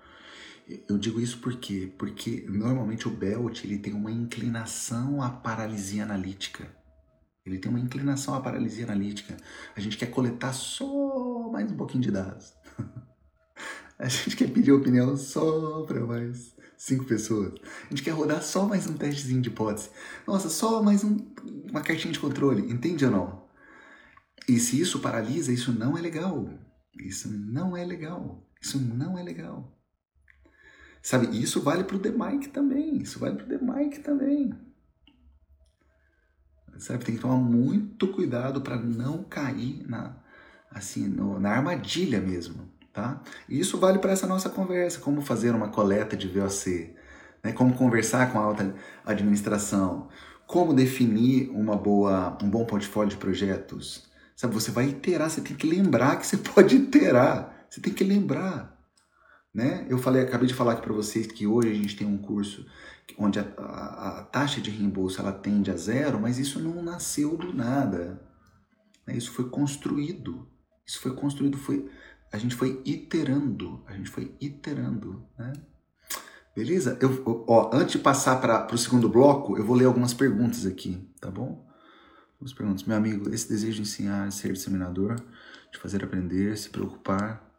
Eu 0.89 0.97
digo 0.97 1.21
isso 1.21 1.39
porque 1.41 1.93
porque 1.99 2.47
normalmente 2.49 3.07
o 3.07 3.11
Belt 3.11 3.65
ele 3.65 3.79
tem 3.79 3.93
uma 3.93 4.11
inclinação 4.11 5.21
à 5.23 5.29
paralisia 5.29 6.05
analítica. 6.05 6.67
Ele 7.45 7.59
tem 7.59 7.71
uma 7.71 7.81
inclinação 7.81 8.35
à 8.35 8.41
paralisia 8.41 8.85
analítica. 8.85 9.37
A 9.77 9.81
gente 9.81 9.99
quer 9.99 10.07
coletar 10.07 10.55
só 10.55 11.51
mais 11.51 11.71
um 11.71 11.77
pouquinho 11.77 12.03
de 12.03 12.11
dados. 12.11 12.55
A 13.97 14.09
gente 14.09 14.37
quer 14.37 14.51
pedir 14.51 14.73
opinião 14.73 15.17
só 15.17 15.85
para 15.85 16.05
mais 16.05 16.55
cinco 16.77 17.05
pessoas. 17.05 17.55
A 17.87 17.89
gente 17.91 18.03
quer 18.03 18.11
rodar 18.11 18.43
só 18.43 18.67
mais 18.67 18.89
um 18.89 18.95
testezinho 18.95 19.41
de 19.41 19.51
hipótese. 19.51 19.91
Nossa, 20.27 20.49
só 20.49 20.83
mais 20.83 21.05
um, 21.05 21.17
uma 21.71 21.81
cartinha 21.81 22.13
de 22.13 22.19
controle. 22.19 22.71
Entende 22.73 23.05
ou 23.05 23.11
não? 23.13 23.45
E 24.49 24.59
se 24.59 24.81
isso 24.81 24.99
paralisa, 24.99 25.53
isso 25.53 25.73
não 25.73 25.97
é 25.97 26.01
legal. 26.01 26.49
Isso 26.99 27.29
não 27.29 27.77
é 27.77 27.85
legal. 27.85 28.45
Isso 28.61 28.81
não 28.81 29.17
é 29.17 29.23
legal. 29.23 29.74
Sabe, 31.05 31.39
isso 31.39 31.61
vale 31.61 31.85
para 31.85 31.97
o 31.99 32.01
Mike 32.01 32.49
também. 32.49 32.97
Isso 32.97 33.19
vale 33.19 33.37
para 33.37 33.59
o 33.59 33.75
Mike 33.75 34.01
também. 34.01 34.55
Sabe, 36.79 37.05
tem 37.05 37.15
que 37.15 37.21
tomar 37.21 37.37
muito 37.37 38.09
cuidado 38.09 38.63
para 38.63 38.77
não 38.77 39.23
cair 39.23 39.85
na, 39.87 40.17
assim, 40.71 41.07
no, 41.07 41.39
na 41.39 41.51
armadilha 41.51 42.23
mesmo, 42.23 42.71
tá? 42.91 43.21
E 43.47 43.61
isso 43.61 43.77
vale 43.77 43.99
para 43.99 44.13
essa 44.13 44.27
nossa 44.27 44.49
conversa, 44.49 44.99
como 44.99 45.21
fazer 45.21 45.55
uma 45.55 45.69
coleta 45.69 46.17
de 46.17 46.27
VOC, 46.27 46.97
né? 47.43 47.53
como 47.53 47.75
conversar 47.75 48.33
com 48.33 48.39
a 48.39 48.43
alta 48.43 48.75
administração, 49.05 50.09
Como 50.47 50.73
definir 50.73 51.51
uma 51.51 51.77
boa, 51.77 52.39
um 52.43 52.49
bom 52.49 52.65
portfólio 52.65 53.11
de 53.11 53.19
projetos? 53.19 54.09
Sabe, 54.35 54.55
você 54.55 54.71
vai 54.71 54.89
iterar, 54.89 55.29
você 55.29 55.43
tem 55.43 55.55
que 55.55 55.67
lembrar 55.67 56.17
que 56.17 56.27
você 56.27 56.39
pode 56.55 56.77
iterar. 56.77 57.67
Você 57.69 57.81
tem 57.81 57.93
que 57.93 58.05
lembrar. 58.05 58.74
Né? 59.55 59.87
Eu 59.89 59.99
falei, 59.99 60.23
acabei 60.23 60.49
de 60.49 60.55
falar 60.55 60.73
aqui 60.73 60.83
para 60.83 60.93
vocês 60.93 61.27
que 61.27 61.47
hoje 61.47 61.71
a 61.71 61.75
gente 61.75 61.97
tem 61.97 62.07
um 62.07 62.19
curso 62.19 62.67
onde 63.17 63.39
a, 63.39 63.43
a, 63.59 64.19
a, 64.19 64.23
taxa 64.25 64.61
de 64.61 64.71
reembolso 64.71 65.21
ela 65.21 65.33
tende 65.33 65.71
a 65.71 65.77
zero, 65.77 66.19
mas 66.19 66.39
isso 66.39 66.59
não 66.59 66.83
nasceu 66.83 67.37
do 67.37 67.55
nada. 67.55 68.21
Né? 69.07 69.17
Isso 69.17 69.31
foi 69.31 69.49
construído. 69.49 70.49
Isso 70.85 71.01
foi 71.01 71.15
construído, 71.15 71.57
foi 71.57 71.89
a 72.33 72.39
gente 72.39 72.57
foi 72.57 72.83
iterando, 72.85 73.85
a 73.87 73.93
gente 73.93 74.11
foi 74.11 74.35
iterando, 74.41 75.25
né? 75.39 75.53
Beleza? 76.55 76.99
Eu, 77.01 77.45
ó, 77.47 77.71
antes 77.73 77.93
de 77.93 77.99
passar 77.99 78.41
para 78.41 78.75
o 78.75 78.79
segundo 78.79 79.09
bloco, 79.09 79.57
eu 79.57 79.65
vou 79.65 79.77
ler 79.77 79.85
algumas 79.85 80.13
perguntas 80.13 80.67
aqui, 80.67 81.09
tá 81.21 81.31
bom? 81.31 81.65
Algumas 82.33 82.53
perguntas. 82.53 82.85
Meu 82.85 82.97
amigo, 82.97 83.33
esse 83.33 83.49
desejo 83.49 83.77
de 83.77 83.83
ensinar, 83.83 84.29
de 84.29 84.35
ser 84.35 84.53
disseminador, 84.53 85.15
de 85.73 85.79
fazer 85.79 86.03
aprender, 86.03 86.57
se 86.59 86.71
preocupar 86.71 87.54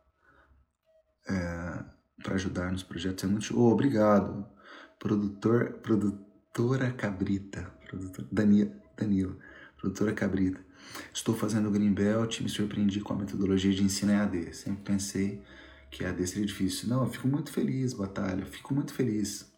é, 1.28 1.84
para 2.23 2.36
ajudar 2.36 2.71
nos 2.71 2.84
projetos 2.84 3.23
é 3.23 3.28
muito. 3.28 3.57
Oh, 3.57 3.71
obrigado. 3.71 4.45
Produtor, 4.99 5.73
produtora 5.82 6.91
Cabrita. 6.91 7.71
Produtor, 7.88 8.28
Danilo, 8.32 8.71
Danilo. 8.97 9.39
Produtora 9.78 10.13
Cabrita. 10.13 10.63
Estou 11.13 11.36
fazendo 11.36 11.67
o 11.67 11.71
Greenbelt 11.71 12.39
e 12.39 12.43
me 12.43 12.49
surpreendi 12.49 13.01
com 13.01 13.13
a 13.13 13.17
metodologia 13.17 13.73
de 13.73 13.84
ensino 13.84 14.11
EAD. 14.11 14.55
Sempre 14.55 14.84
pensei 14.84 15.41
que 15.91 16.03
EAD 16.03 16.28
seria 16.28 16.45
difícil. 16.45 16.89
Não, 16.89 17.03
eu 17.03 17.09
fico 17.09 17.28
muito 17.28 17.51
feliz, 17.51 17.93
Batalha. 17.93 18.41
Eu 18.41 18.47
fico 18.47 18.73
muito 18.73 18.93
feliz. 18.93 19.51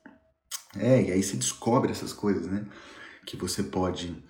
É, 0.75 1.01
e 1.01 1.11
aí 1.11 1.23
você 1.23 1.37
descobre 1.37 1.91
essas 1.91 2.13
coisas, 2.13 2.47
né? 2.47 2.65
Que 3.25 3.37
você 3.37 3.63
pode 3.63 4.23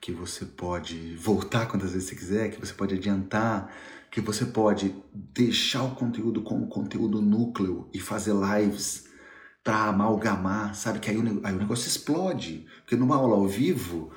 que 0.00 0.10
você 0.10 0.44
pode 0.44 1.14
voltar 1.14 1.66
quantas 1.66 1.92
vezes 1.92 2.08
você 2.08 2.16
quiser, 2.16 2.50
que 2.50 2.58
você 2.58 2.74
pode 2.74 2.96
adiantar, 2.96 3.72
que 4.12 4.20
você 4.20 4.44
pode 4.44 4.94
deixar 5.14 5.82
o 5.84 5.94
conteúdo 5.94 6.42
como 6.42 6.68
conteúdo 6.68 7.22
núcleo 7.22 7.88
e 7.94 7.98
fazer 7.98 8.34
lives 8.34 9.08
para 9.64 9.86
amalgamar, 9.86 10.74
sabe? 10.74 10.98
Que 10.98 11.10
aí 11.10 11.16
o, 11.16 11.40
aí 11.42 11.54
o 11.54 11.58
negócio 11.58 11.88
explode. 11.88 12.66
Porque 12.80 12.94
numa 12.94 13.16
aula 13.16 13.36
ao 13.36 13.48
vivo, 13.48 14.12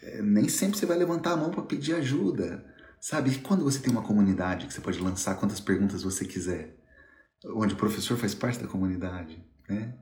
é, 0.00 0.22
nem 0.22 0.48
sempre 0.48 0.78
você 0.78 0.86
vai 0.86 0.96
levantar 0.96 1.32
a 1.32 1.36
mão 1.36 1.50
para 1.50 1.64
pedir 1.64 1.94
ajuda, 1.94 2.64
sabe? 3.00 3.30
E 3.30 3.38
quando 3.40 3.64
você 3.64 3.80
tem 3.80 3.90
uma 3.90 4.02
comunidade 4.02 4.68
que 4.68 4.72
você 4.72 4.80
pode 4.80 5.00
lançar 5.00 5.34
quantas 5.34 5.58
perguntas 5.58 6.04
você 6.04 6.24
quiser, 6.24 6.76
onde 7.44 7.74
o 7.74 7.76
professor 7.76 8.16
faz 8.16 8.36
parte 8.36 8.60
da 8.60 8.68
comunidade, 8.68 9.44
né? 9.68 9.96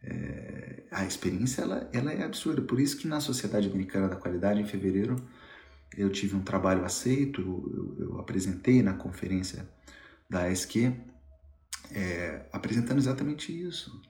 É, 0.00 0.84
a 0.92 1.04
experiência 1.04 1.62
ela, 1.62 1.90
ela 1.92 2.12
é 2.12 2.22
absurda. 2.22 2.62
Por 2.62 2.78
isso 2.78 2.96
que 2.96 3.08
na 3.08 3.18
Sociedade 3.18 3.68
Americana 3.68 4.08
da 4.08 4.14
Qualidade, 4.14 4.60
em 4.60 4.64
fevereiro, 4.64 5.16
eu 5.96 6.10
tive 6.10 6.36
um 6.36 6.42
trabalho 6.42 6.84
aceito, 6.84 7.40
eu, 7.40 7.96
eu 7.98 8.20
apresentei 8.20 8.82
na 8.82 8.94
conferência 8.94 9.68
da 10.28 10.44
ASQ, 10.44 10.94
é, 11.92 12.46
apresentando 12.52 12.98
exatamente 12.98 13.52
isso. 13.52 14.00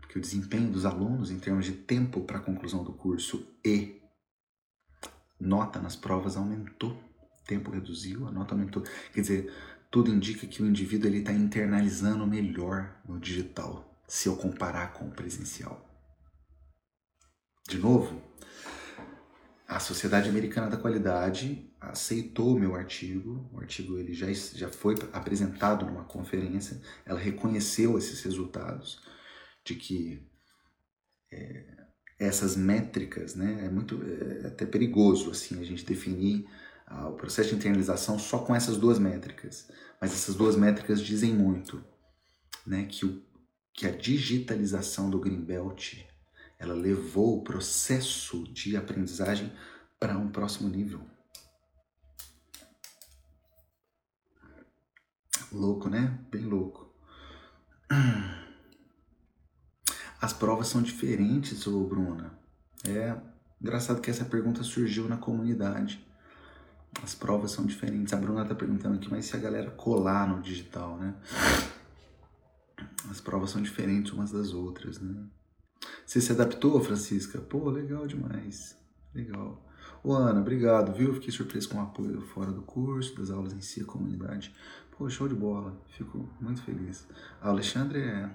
Porque 0.00 0.18
o 0.18 0.22
desempenho 0.22 0.70
dos 0.70 0.84
alunos 0.84 1.30
em 1.30 1.38
termos 1.38 1.66
de 1.66 1.72
tempo 1.72 2.22
para 2.22 2.38
a 2.38 2.42
conclusão 2.42 2.82
do 2.82 2.92
curso 2.92 3.46
e 3.64 4.00
nota 5.38 5.80
nas 5.80 5.96
provas 5.96 6.36
aumentou, 6.36 6.98
tempo 7.46 7.70
reduziu, 7.70 8.26
a 8.26 8.30
nota 8.30 8.54
aumentou. 8.54 8.82
Quer 9.12 9.20
dizer, 9.20 9.52
tudo 9.90 10.10
indica 10.10 10.46
que 10.46 10.62
o 10.62 10.66
indivíduo 10.66 11.10
está 11.10 11.32
internalizando 11.32 12.26
melhor 12.26 12.96
no 13.06 13.18
digital 13.18 14.02
se 14.06 14.28
eu 14.28 14.36
comparar 14.36 14.92
com 14.92 15.06
o 15.06 15.10
presencial. 15.10 15.88
De 17.68 17.78
novo, 17.78 18.20
a 19.74 19.80
Sociedade 19.80 20.28
Americana 20.28 20.68
da 20.68 20.76
Qualidade 20.76 21.70
aceitou 21.80 22.54
o 22.54 22.60
meu 22.60 22.74
artigo, 22.74 23.48
o 23.52 23.58
artigo 23.58 23.98
ele 23.98 24.12
já, 24.12 24.30
já 24.30 24.68
foi 24.68 24.94
apresentado 25.12 25.86
numa 25.86 26.04
conferência, 26.04 26.80
ela 27.06 27.18
reconheceu 27.18 27.96
esses 27.96 28.22
resultados 28.22 29.00
de 29.64 29.74
que 29.74 30.28
é, 31.32 31.64
essas 32.18 32.54
métricas, 32.54 33.34
né, 33.34 33.64
é 33.64 33.70
muito 33.70 34.00
é 34.04 34.48
até 34.48 34.66
perigoso 34.66 35.30
assim 35.30 35.58
a 35.58 35.64
gente 35.64 35.86
definir 35.86 36.46
ah, 36.86 37.08
o 37.08 37.14
processo 37.14 37.48
de 37.48 37.54
internalização 37.54 38.18
só 38.18 38.40
com 38.40 38.54
essas 38.54 38.76
duas 38.76 38.98
métricas, 38.98 39.70
mas 39.98 40.12
essas 40.12 40.34
duas 40.34 40.54
métricas 40.54 41.00
dizem 41.00 41.32
muito, 41.32 41.82
né, 42.66 42.84
que 42.84 43.06
o 43.06 43.22
que 43.74 43.86
a 43.86 43.90
digitalização 43.90 45.08
do 45.08 45.18
Greenbelt 45.18 46.04
ela 46.62 46.74
levou 46.74 47.38
o 47.38 47.42
processo 47.42 48.44
de 48.52 48.76
aprendizagem 48.76 49.52
para 49.98 50.16
um 50.16 50.28
próximo 50.28 50.68
nível. 50.68 51.04
Louco, 55.50 55.90
né? 55.90 56.20
Bem 56.30 56.44
louco. 56.44 56.94
As 60.20 60.32
provas 60.32 60.68
são 60.68 60.80
diferentes, 60.80 61.66
ô 61.66 61.84
Bruna. 61.84 62.38
É 62.84 63.20
engraçado 63.60 64.00
que 64.00 64.08
essa 64.08 64.24
pergunta 64.24 64.62
surgiu 64.62 65.08
na 65.08 65.16
comunidade. 65.16 66.06
As 67.02 67.12
provas 67.12 67.50
são 67.50 67.66
diferentes. 67.66 68.14
A 68.14 68.16
Bruna 68.16 68.42
está 68.42 68.54
perguntando 68.54 68.94
aqui, 68.94 69.10
mas 69.10 69.24
se 69.24 69.34
a 69.34 69.40
galera 69.40 69.72
colar 69.72 70.28
no 70.28 70.40
digital, 70.40 70.96
né? 70.96 71.16
As 73.10 73.20
provas 73.20 73.50
são 73.50 73.60
diferentes 73.60 74.12
umas 74.12 74.30
das 74.30 74.54
outras, 74.54 75.00
né? 75.00 75.26
Você 76.06 76.20
se 76.20 76.32
adaptou, 76.32 76.80
Francisca? 76.80 77.38
Pô, 77.38 77.70
legal 77.70 78.06
demais. 78.06 78.76
Legal. 79.14 79.62
Ô, 80.04 80.14
Ana, 80.14 80.40
obrigado, 80.40 80.92
viu? 80.92 81.14
Fiquei 81.14 81.30
surpreso 81.30 81.68
com 81.68 81.78
o 81.78 81.82
apoio 81.82 82.20
fora 82.20 82.50
do 82.50 82.62
curso, 82.62 83.16
das 83.16 83.30
aulas 83.30 83.52
em 83.52 83.60
si, 83.60 83.82
a 83.82 83.84
comunidade. 83.84 84.54
Pô, 84.96 85.08
show 85.08 85.28
de 85.28 85.34
bola. 85.34 85.76
Fico 85.96 86.28
muito 86.40 86.62
feliz. 86.62 87.06
Ah, 87.40 87.50
Alexandre 87.50 88.00
é... 88.00 88.30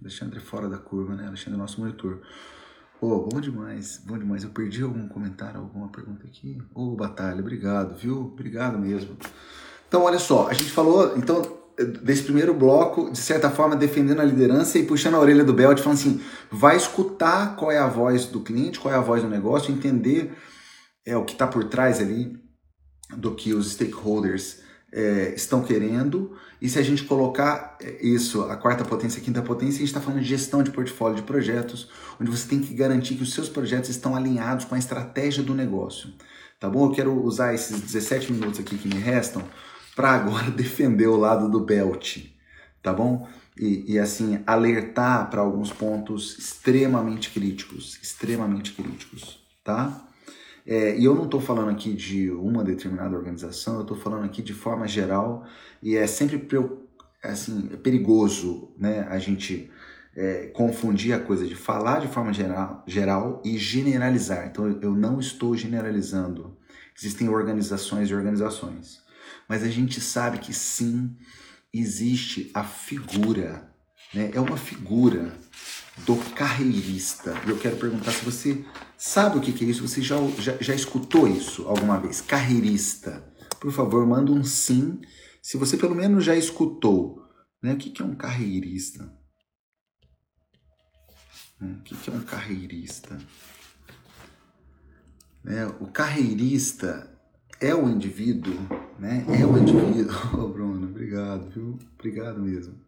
Alexandre 0.00 0.38
é 0.38 0.40
fora 0.40 0.68
da 0.68 0.78
curva, 0.78 1.14
né? 1.14 1.26
Alexandre 1.26 1.54
é 1.54 1.56
nosso 1.58 1.80
monitor. 1.80 2.20
Pô, 3.00 3.28
bom 3.30 3.40
demais, 3.40 4.02
bom 4.06 4.16
demais. 4.16 4.42
Eu 4.42 4.50
perdi 4.50 4.82
algum 4.82 5.06
comentário, 5.08 5.60
alguma 5.60 5.88
pergunta 5.88 6.26
aqui? 6.26 6.62
Ô, 6.74 6.96
Batalha, 6.96 7.40
obrigado, 7.40 7.94
viu? 7.94 8.22
Obrigado 8.22 8.78
mesmo. 8.78 9.16
Então, 9.86 10.02
olha 10.02 10.18
só, 10.18 10.48
a 10.48 10.54
gente 10.54 10.70
falou, 10.70 11.16
então, 11.16 11.42
desse 11.76 12.22
primeiro 12.22 12.54
bloco, 12.54 13.10
de 13.10 13.18
certa 13.18 13.50
forma, 13.50 13.76
defendendo 13.76 14.20
a 14.20 14.24
liderança 14.24 14.78
e 14.78 14.84
puxando 14.84 15.14
a 15.14 15.20
orelha 15.20 15.44
do 15.44 15.52
Belt, 15.52 15.78
falando 15.78 15.98
assim: 15.98 16.20
vai 16.50 16.76
escutar 16.76 17.54
qual 17.56 17.70
é 17.70 17.78
a 17.78 17.86
voz 17.86 18.26
do 18.26 18.40
cliente, 18.40 18.80
qual 18.80 18.92
é 18.92 18.96
a 18.96 19.00
voz 19.00 19.22
do 19.22 19.28
negócio, 19.28 19.72
entender 19.72 20.32
é, 21.04 21.16
o 21.16 21.24
que 21.24 21.32
está 21.32 21.46
por 21.46 21.64
trás 21.64 22.00
ali 22.00 22.32
do 23.16 23.34
que 23.34 23.52
os 23.52 23.72
stakeholders 23.72 24.60
é, 24.92 25.34
estão 25.36 25.62
querendo. 25.62 26.34
E 26.60 26.68
se 26.68 26.78
a 26.78 26.82
gente 26.82 27.04
colocar 27.04 27.76
é, 27.80 28.04
isso, 28.04 28.42
a 28.42 28.56
quarta 28.56 28.84
potência, 28.84 29.20
a 29.20 29.24
quinta 29.24 29.42
potência, 29.42 29.76
a 29.76 29.78
gente 29.80 29.88
está 29.88 30.00
falando 30.00 30.20
de 30.20 30.28
gestão 30.28 30.62
de 30.62 30.70
portfólio 30.70 31.16
de 31.16 31.22
projetos, 31.22 31.90
onde 32.18 32.30
você 32.30 32.48
tem 32.48 32.60
que 32.60 32.72
garantir 32.72 33.16
que 33.16 33.22
os 33.22 33.34
seus 33.34 33.48
projetos 33.50 33.90
estão 33.90 34.16
alinhados 34.16 34.64
com 34.64 34.74
a 34.74 34.78
estratégia 34.78 35.42
do 35.42 35.54
negócio. 35.54 36.10
Tá 36.58 36.70
bom? 36.70 36.86
Eu 36.86 36.92
quero 36.92 37.22
usar 37.22 37.54
esses 37.54 37.78
17 37.78 38.32
minutos 38.32 38.58
aqui 38.58 38.78
que 38.78 38.88
me 38.88 38.98
restam 38.98 39.44
para 39.96 40.10
agora 40.10 40.50
defender 40.52 41.08
o 41.08 41.16
lado 41.16 41.50
do 41.50 41.58
belt, 41.58 42.18
tá 42.82 42.92
bom? 42.92 43.26
E, 43.58 43.94
e 43.94 43.98
assim, 43.98 44.40
alertar 44.46 45.30
para 45.30 45.40
alguns 45.40 45.72
pontos 45.72 46.38
extremamente 46.38 47.30
críticos, 47.30 47.98
extremamente 48.02 48.72
críticos, 48.74 49.42
tá? 49.64 50.06
É, 50.66 50.98
e 50.98 51.04
eu 51.04 51.14
não 51.14 51.24
estou 51.24 51.40
falando 51.40 51.70
aqui 51.70 51.94
de 51.94 52.30
uma 52.30 52.62
determinada 52.62 53.16
organização, 53.16 53.76
eu 53.76 53.82
estou 53.82 53.96
falando 53.96 54.24
aqui 54.24 54.42
de 54.42 54.52
forma 54.52 54.86
geral, 54.86 55.46
e 55.82 55.96
é 55.96 56.06
sempre 56.06 56.46
assim, 57.22 57.70
é 57.72 57.76
perigoso 57.76 58.72
né, 58.76 59.06
a 59.08 59.18
gente 59.18 59.70
é, 60.14 60.48
confundir 60.48 61.14
a 61.14 61.20
coisa 61.20 61.46
de 61.46 61.54
falar 61.54 62.00
de 62.00 62.08
forma 62.08 62.32
geral, 62.32 62.84
geral 62.86 63.40
e 63.44 63.56
generalizar. 63.56 64.46
Então 64.46 64.78
eu 64.82 64.92
não 64.92 65.18
estou 65.20 65.56
generalizando. 65.56 66.56
Existem 66.98 67.28
organizações 67.28 68.10
e 68.10 68.14
organizações 68.14 69.05
mas 69.48 69.62
a 69.62 69.68
gente 69.68 70.00
sabe 70.00 70.38
que 70.38 70.52
sim, 70.52 71.16
existe 71.72 72.50
a 72.54 72.64
figura, 72.64 73.72
né? 74.14 74.30
é 74.32 74.40
uma 74.40 74.56
figura 74.56 75.36
do 76.04 76.16
carreirista. 76.34 77.34
E 77.46 77.50
eu 77.50 77.58
quero 77.58 77.76
perguntar 77.76 78.12
se 78.12 78.24
você 78.24 78.64
sabe 78.96 79.38
o 79.38 79.40
que 79.40 79.64
é 79.64 79.68
isso, 79.68 79.86
você 79.86 80.02
já, 80.02 80.16
já, 80.38 80.56
já 80.60 80.74
escutou 80.74 81.28
isso 81.28 81.66
alguma 81.68 81.98
vez? 81.98 82.20
Carreirista. 82.20 83.24
Por 83.60 83.72
favor, 83.72 84.06
manda 84.06 84.30
um 84.32 84.44
sim, 84.44 85.00
se 85.42 85.56
você 85.56 85.76
pelo 85.76 85.94
menos 85.94 86.24
já 86.24 86.36
escutou. 86.36 87.22
Né? 87.62 87.72
O 87.72 87.76
que 87.76 88.02
é 88.02 88.04
um 88.04 88.14
carreirista? 88.14 89.10
O 91.60 91.82
que 91.82 92.10
é 92.10 92.12
um 92.12 92.20
carreirista? 92.20 93.18
Né? 95.42 95.66
O 95.80 95.86
carreirista 95.86 97.15
é 97.60 97.74
o 97.74 97.88
indivíduo, 97.88 98.54
né? 98.98 99.24
É 99.28 99.46
o 99.46 99.56
indivíduo. 99.56 100.14
Ô, 100.34 100.44
oh, 100.44 100.48
Bruno, 100.48 100.88
obrigado, 100.88 101.48
viu? 101.50 101.78
Obrigado 101.94 102.40
mesmo. 102.40 102.78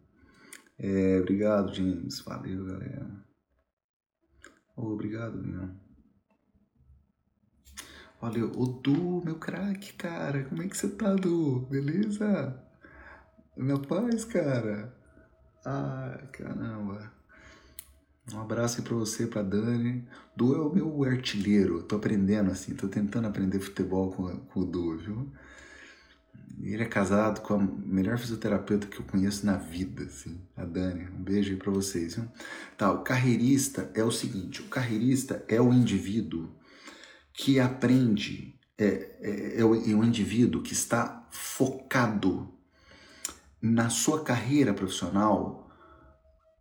É, 0.77 1.19
obrigado, 1.19 1.73
James. 1.73 2.19
Valeu, 2.21 2.65
galera. 2.65 3.25
Oh, 4.75 4.93
obrigado, 4.93 5.41
Leon. 5.41 5.69
Olha, 8.21 8.45
o 8.45 8.65
Du, 8.65 9.23
meu 9.23 9.35
craque, 9.35 9.93
cara. 9.93 10.43
Como 10.45 10.61
é 10.61 10.67
que 10.67 10.77
você 10.77 10.89
tá, 10.89 11.15
Du? 11.15 11.67
Beleza? 11.69 12.61
Na 13.55 13.79
paz, 13.79 14.25
cara. 14.25 14.93
Ah, 15.65 16.27
caramba. 16.33 17.18
Um 18.33 18.41
abraço 18.41 18.79
aí 18.79 18.83
pra 18.83 18.95
você, 18.95 19.25
pra 19.25 19.41
Dani. 19.41 20.07
Du 20.35 20.55
é 20.55 20.59
o 20.59 20.73
meu 20.73 21.03
artilheiro. 21.03 21.81
Tô 21.83 21.95
aprendendo 21.95 22.51
assim, 22.51 22.75
tô 22.75 22.87
tentando 22.87 23.27
aprender 23.27 23.59
futebol 23.59 24.11
com, 24.11 24.37
com 24.37 24.59
o 24.59 24.65
Du, 24.65 24.97
viu? 24.97 25.31
Ele 26.61 26.83
é 26.83 26.85
casado 26.85 27.41
com 27.41 27.53
a 27.53 27.57
melhor 27.57 28.17
fisioterapeuta 28.17 28.87
que 28.87 28.99
eu 28.99 29.05
conheço 29.05 29.45
na 29.45 29.55
vida, 29.55 30.03
assim, 30.03 30.39
a 30.55 30.65
Dani. 30.65 31.07
Um 31.07 31.23
beijo 31.23 31.51
aí 31.51 31.57
pra 31.57 31.71
vocês, 31.71 32.15
viu? 32.15 32.25
Tá, 32.77 32.91
o 32.91 33.03
carreirista 33.03 33.89
é 33.93 34.03
o 34.03 34.11
seguinte: 34.11 34.61
o 34.61 34.65
carreirista 34.65 35.43
é 35.47 35.59
o 35.61 35.73
indivíduo 35.73 36.49
que 37.33 37.59
aprende, 37.59 38.59
é, 38.77 38.85
é, 39.21 39.61
é, 39.61 39.65
o, 39.65 39.73
é 39.73 39.95
o 39.95 40.03
indivíduo 40.03 40.61
que 40.61 40.73
está 40.73 41.27
focado 41.31 42.53
na 43.61 43.89
sua 43.89 44.23
carreira 44.23 44.73
profissional 44.73 45.68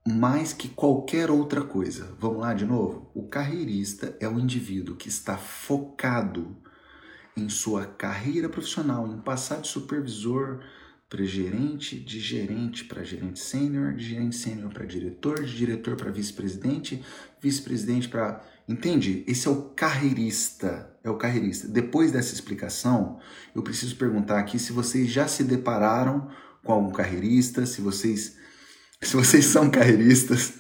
mais 0.09 0.53
que 0.53 0.69
qualquer 0.69 1.31
outra 1.31 1.63
coisa. 1.63 2.17
Vamos 2.19 2.41
lá 2.41 2.55
de 2.55 2.65
novo? 2.65 3.11
O 3.15 3.29
carreirista 3.29 4.17
é 4.21 4.29
o 4.29 4.39
indivíduo 4.39 4.97
que 4.97 5.09
está 5.09 5.37
focado 5.37 6.57
em 7.37 7.49
sua 7.49 7.87
carreira 7.87 8.49
profissional, 8.49 9.07
em 9.07 9.19
passar 9.19 9.61
de 9.61 9.69
supervisor 9.69 10.61
para 11.09 11.25
gerente, 11.25 11.99
de 11.99 12.21
gerente 12.21 12.85
para 12.85 13.03
gerente 13.03 13.39
sênior, 13.39 13.95
de 13.95 14.05
gerente 14.05 14.37
sênior 14.37 14.71
para 14.73 14.85
diretor, 14.85 15.43
de 15.43 15.57
diretor 15.57 15.97
para 15.97 16.11
vice-presidente, 16.11 17.03
vice-presidente 17.41 18.09
para. 18.09 18.45
Entende? 18.69 19.25
Esse 19.27 19.49
é 19.49 19.51
o 19.51 19.63
carreirista. 19.71 20.95
É 21.03 21.09
o 21.09 21.17
carreirista. 21.17 21.67
Depois 21.69 22.13
dessa 22.13 22.35
explicação, 22.35 23.19
eu 23.55 23.63
preciso 23.63 23.97
perguntar 23.97 24.39
aqui 24.39 24.59
se 24.59 24.73
vocês 24.73 25.09
já 25.09 25.27
se 25.27 25.45
depararam 25.45 26.29
com 26.63 26.73
algum 26.73 26.91
carreirista, 26.91 27.65
se 27.65 27.81
vocês, 27.81 28.37
se 29.03 29.17
vocês 29.17 29.47
são 29.47 29.71
carreiristas, 29.71 30.55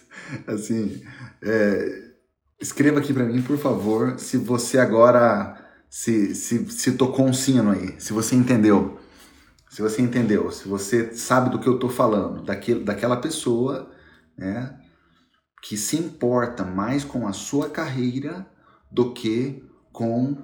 assim, 0.47 1.03
é, 1.43 2.12
escreva 2.61 3.01
aqui 3.01 3.12
para 3.12 3.24
mim, 3.24 3.43
por 3.43 3.59
favor, 3.59 4.18
se 4.18 4.36
você 4.36 4.78
agora 4.78 5.57
se, 5.89 6.34
se, 6.34 6.70
se 6.70 6.93
tocou 6.93 7.26
um 7.26 7.32
sino 7.32 7.70
aí, 7.70 7.95
se 7.99 8.12
você 8.12 8.34
entendeu. 8.34 8.99
Se 9.70 9.82
você 9.82 10.01
entendeu, 10.01 10.51
se 10.51 10.66
você 10.66 11.14
sabe 11.14 11.51
do 11.51 11.59
que 11.59 11.68
eu 11.68 11.74
estou 11.74 11.91
falando, 11.91 12.43
daquele, 12.43 12.82
daquela 12.82 13.16
pessoa 13.18 13.91
né, 14.36 14.78
que 15.62 15.76
se 15.76 15.97
importa 15.97 16.64
mais 16.64 17.05
com 17.05 17.28
a 17.28 17.32
sua 17.32 17.68
carreira 17.68 18.47
do 18.91 19.12
que 19.12 19.62
com 19.93 20.36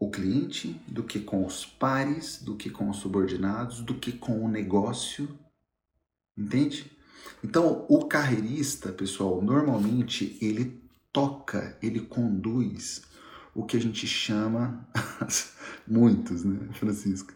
o 0.00 0.10
cliente, 0.10 0.80
do 0.88 1.02
que 1.02 1.20
com 1.20 1.44
os 1.44 1.64
pares, 1.64 2.42
do 2.42 2.56
que 2.56 2.70
com 2.70 2.88
os 2.90 2.96
subordinados, 2.96 3.80
do 3.82 3.94
que 3.94 4.12
com 4.12 4.44
o 4.44 4.48
negócio. 4.48 5.28
Entende? 6.36 6.90
Então, 7.44 7.86
o 7.88 8.06
carreirista, 8.06 8.92
pessoal, 8.92 9.42
normalmente 9.42 10.38
ele 10.40 10.82
toca, 11.12 11.76
ele 11.82 12.00
conduz 12.00 13.02
o 13.54 13.64
que 13.64 13.76
a 13.76 13.80
gente 13.80 14.06
chama, 14.06 14.88
muitos, 15.86 16.44
né, 16.44 16.72
Francisco? 16.72 17.32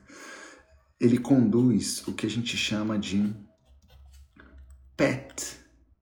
Ele 0.99 1.18
conduz 1.18 2.07
o 2.09 2.14
que 2.14 2.24
a 2.24 2.30
gente 2.30 2.57
chama 2.57 2.99
de 2.99 3.34
PET, 4.97 5.59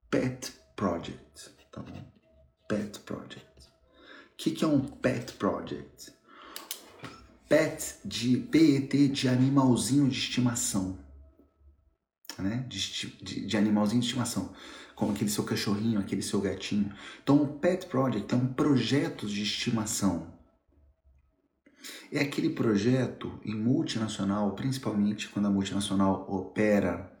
PET 0.09 0.53
Project, 0.75 1.49
tá 1.71 1.81
bom? 1.81 2.11
PET 2.67 2.99
Project. 3.01 3.45
O 4.33 4.37
que, 4.37 4.51
que 4.51 4.63
é 4.63 4.67
um 4.67 4.79
PET 4.79 5.33
Project? 5.33 6.13
PET 7.49 7.95
de 8.05 8.37
PET 8.37 9.09
de 9.09 9.27
animalzinho 9.27 10.07
de 10.07 10.17
estimação, 10.17 10.97
né? 12.41 12.65
De, 12.67 13.07
de, 13.21 13.45
de 13.45 13.57
animalzinho 13.57 14.01
de 14.01 14.07
estimação 14.07 14.53
como 14.95 15.11
aquele 15.11 15.29
seu 15.29 15.43
cachorrinho, 15.43 15.99
aquele 15.99 16.21
seu 16.21 16.39
gatinho. 16.39 16.91
Então, 17.21 17.43
o 17.43 17.59
Pet 17.59 17.85
Project 17.87 18.33
é 18.33 18.37
um 18.37 18.53
projeto 18.53 19.27
de 19.27 19.43
estimação. 19.43 20.33
É 22.11 22.21
aquele 22.21 22.49
projeto 22.49 23.39
em 23.43 23.53
multinacional, 23.53 24.55
principalmente 24.55 25.27
quando 25.27 25.47
a 25.47 25.51
multinacional 25.51 26.25
opera 26.29 27.11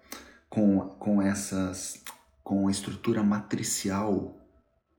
com, 0.49 0.79
com 0.97 1.21
essas 1.21 2.01
com 2.43 2.67
a 2.67 2.71
estrutura 2.71 3.23
matricial, 3.23 4.39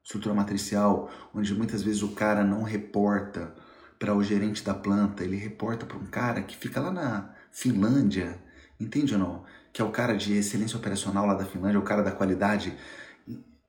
estrutura 0.03 0.35
matricial, 0.35 1.09
onde 1.33 1.55
muitas 1.55 1.81
vezes 1.81 2.03
o 2.03 2.09
cara 2.09 2.43
não 2.43 2.65
reporta 2.65 3.55
para 4.01 4.15
o 4.15 4.23
gerente 4.23 4.65
da 4.65 4.75
planta, 4.75 5.23
ele 5.23 5.37
reporta 5.37 5.87
para 5.87 5.97
um 5.97 6.07
cara 6.07 6.43
que 6.43 6.57
fica 6.57 6.81
lá 6.81 6.91
na 6.91 7.35
Finlândia, 7.53 8.43
entende 8.81 9.15
ou 9.15 9.21
não? 9.21 9.45
Que 9.77 9.83
é 9.83 9.85
o 9.85 9.91
cara 9.91 10.17
de 10.17 10.33
excelência 10.33 10.79
operacional 10.79 11.27
lá 11.27 11.35
da 11.35 11.45
Finlândia, 11.45 11.79
o 11.79 11.83
cara 11.83 12.03
da 12.03 12.11
qualidade, 12.11 12.75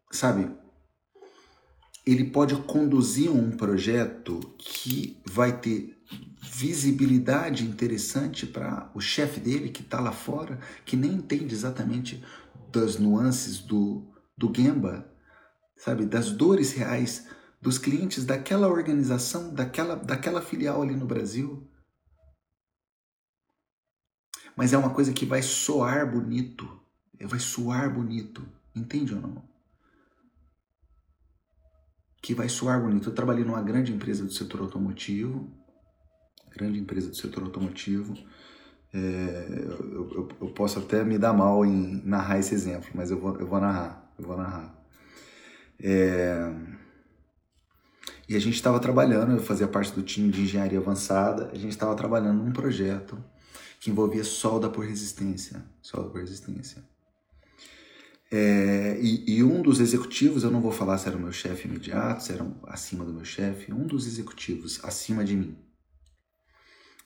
sabe? 0.10 0.50
Ele 2.06 2.24
pode 2.24 2.56
conduzir 2.62 3.30
um 3.30 3.52
projeto 3.52 4.40
que 4.58 5.22
vai 5.26 5.60
ter 5.60 6.02
visibilidade 6.42 7.66
interessante 7.66 8.46
para 8.46 8.90
o 8.96 9.02
chefe 9.02 9.42
dele 9.42 9.68
que 9.68 9.82
está 9.82 10.00
lá 10.00 10.14
fora, 10.14 10.62
que 10.86 10.96
nem 10.96 11.12
entende 11.12 11.54
exatamente 11.54 12.24
das 12.72 12.98
nuances 12.98 13.60
do, 13.60 14.08
do 14.38 14.50
Gemba, 14.56 15.12
sabe? 15.76 16.06
Das 16.06 16.32
dores 16.32 16.72
reais 16.72 17.28
dos 17.62 17.78
clientes 17.78 18.24
daquela 18.24 18.70
organização, 18.70 19.54
daquela, 19.54 19.96
daquela 19.98 20.42
filial 20.42 20.82
ali 20.82 20.96
no 20.96 21.06
Brasil 21.06 21.67
mas 24.58 24.74
é 24.74 24.78
uma 24.78 24.90
coisa 24.90 25.14
que 25.14 25.24
vai 25.24 25.44
soar 25.44 26.12
bonito, 26.12 26.68
vai 27.22 27.38
soar 27.38 27.94
bonito, 27.94 28.44
entende 28.76 29.14
ou 29.14 29.22
não? 29.22 29.44
Que 32.20 32.34
vai 32.34 32.50
soar 32.50 32.82
bonito. 32.82 33.08
Eu 33.08 33.14
trabalhei 33.14 33.46
numa 33.46 33.62
grande 33.62 33.94
empresa 33.94 34.26
do 34.26 34.34
setor 34.34 34.62
automotivo, 34.62 35.48
grande 36.50 36.80
empresa 36.80 37.10
do 37.10 37.16
setor 37.16 37.44
automotivo. 37.44 38.18
É, 38.92 38.98
eu, 38.98 40.12
eu, 40.12 40.30
eu, 40.42 40.48
posso 40.54 40.80
até 40.80 41.04
me 41.04 41.20
dar 41.20 41.34
mal 41.34 41.64
em 41.64 42.02
narrar 42.04 42.40
esse 42.40 42.56
exemplo, 42.56 42.90
mas 42.96 43.12
eu 43.12 43.20
vou, 43.20 43.38
eu 43.38 43.46
vou 43.46 43.62
narrar, 43.62 44.12
eu 44.18 44.26
vou 44.26 44.36
narrar. 44.36 44.76
É, 45.80 46.52
e 48.28 48.36
a 48.36 48.40
gente 48.40 48.56
estava 48.56 48.80
trabalhando, 48.80 49.34
eu 49.34 49.40
fazia 49.40 49.68
parte 49.68 49.94
do 49.94 50.02
time 50.02 50.32
de 50.32 50.42
engenharia 50.42 50.80
avançada, 50.80 51.52
a 51.52 51.56
gente 51.56 51.72
estava 51.74 51.94
trabalhando 51.96 52.44
num 52.44 52.52
projeto 52.52 53.24
que 53.80 53.90
envolvia 53.90 54.24
solda 54.24 54.70
por 54.70 54.86
resistência. 54.86 55.64
Solda 55.82 56.10
por 56.10 56.20
resistência. 56.22 56.84
É, 58.30 58.98
e, 59.02 59.38
e, 59.38 59.44
um 59.44 59.62
dos 59.62 59.80
executivos, 59.80 60.44
eu 60.44 60.52
não 60.52 60.60
vou 60.60 60.72
falar 60.72 60.98
se 60.98 61.08
era 61.08 61.16
o 61.16 61.20
meu 61.20 61.32
chefe 61.32 61.68
imediato, 61.68 62.24
se 62.24 62.34
era 62.34 62.46
acima 62.66 63.06
do 63.06 63.14
meu 63.14 63.24
chefe, 63.24 63.72
um 63.72 63.88
dos 63.88 64.06
executivos 64.06 64.84
acima 64.84 65.24
de 65.24 65.36
mim 65.36 65.58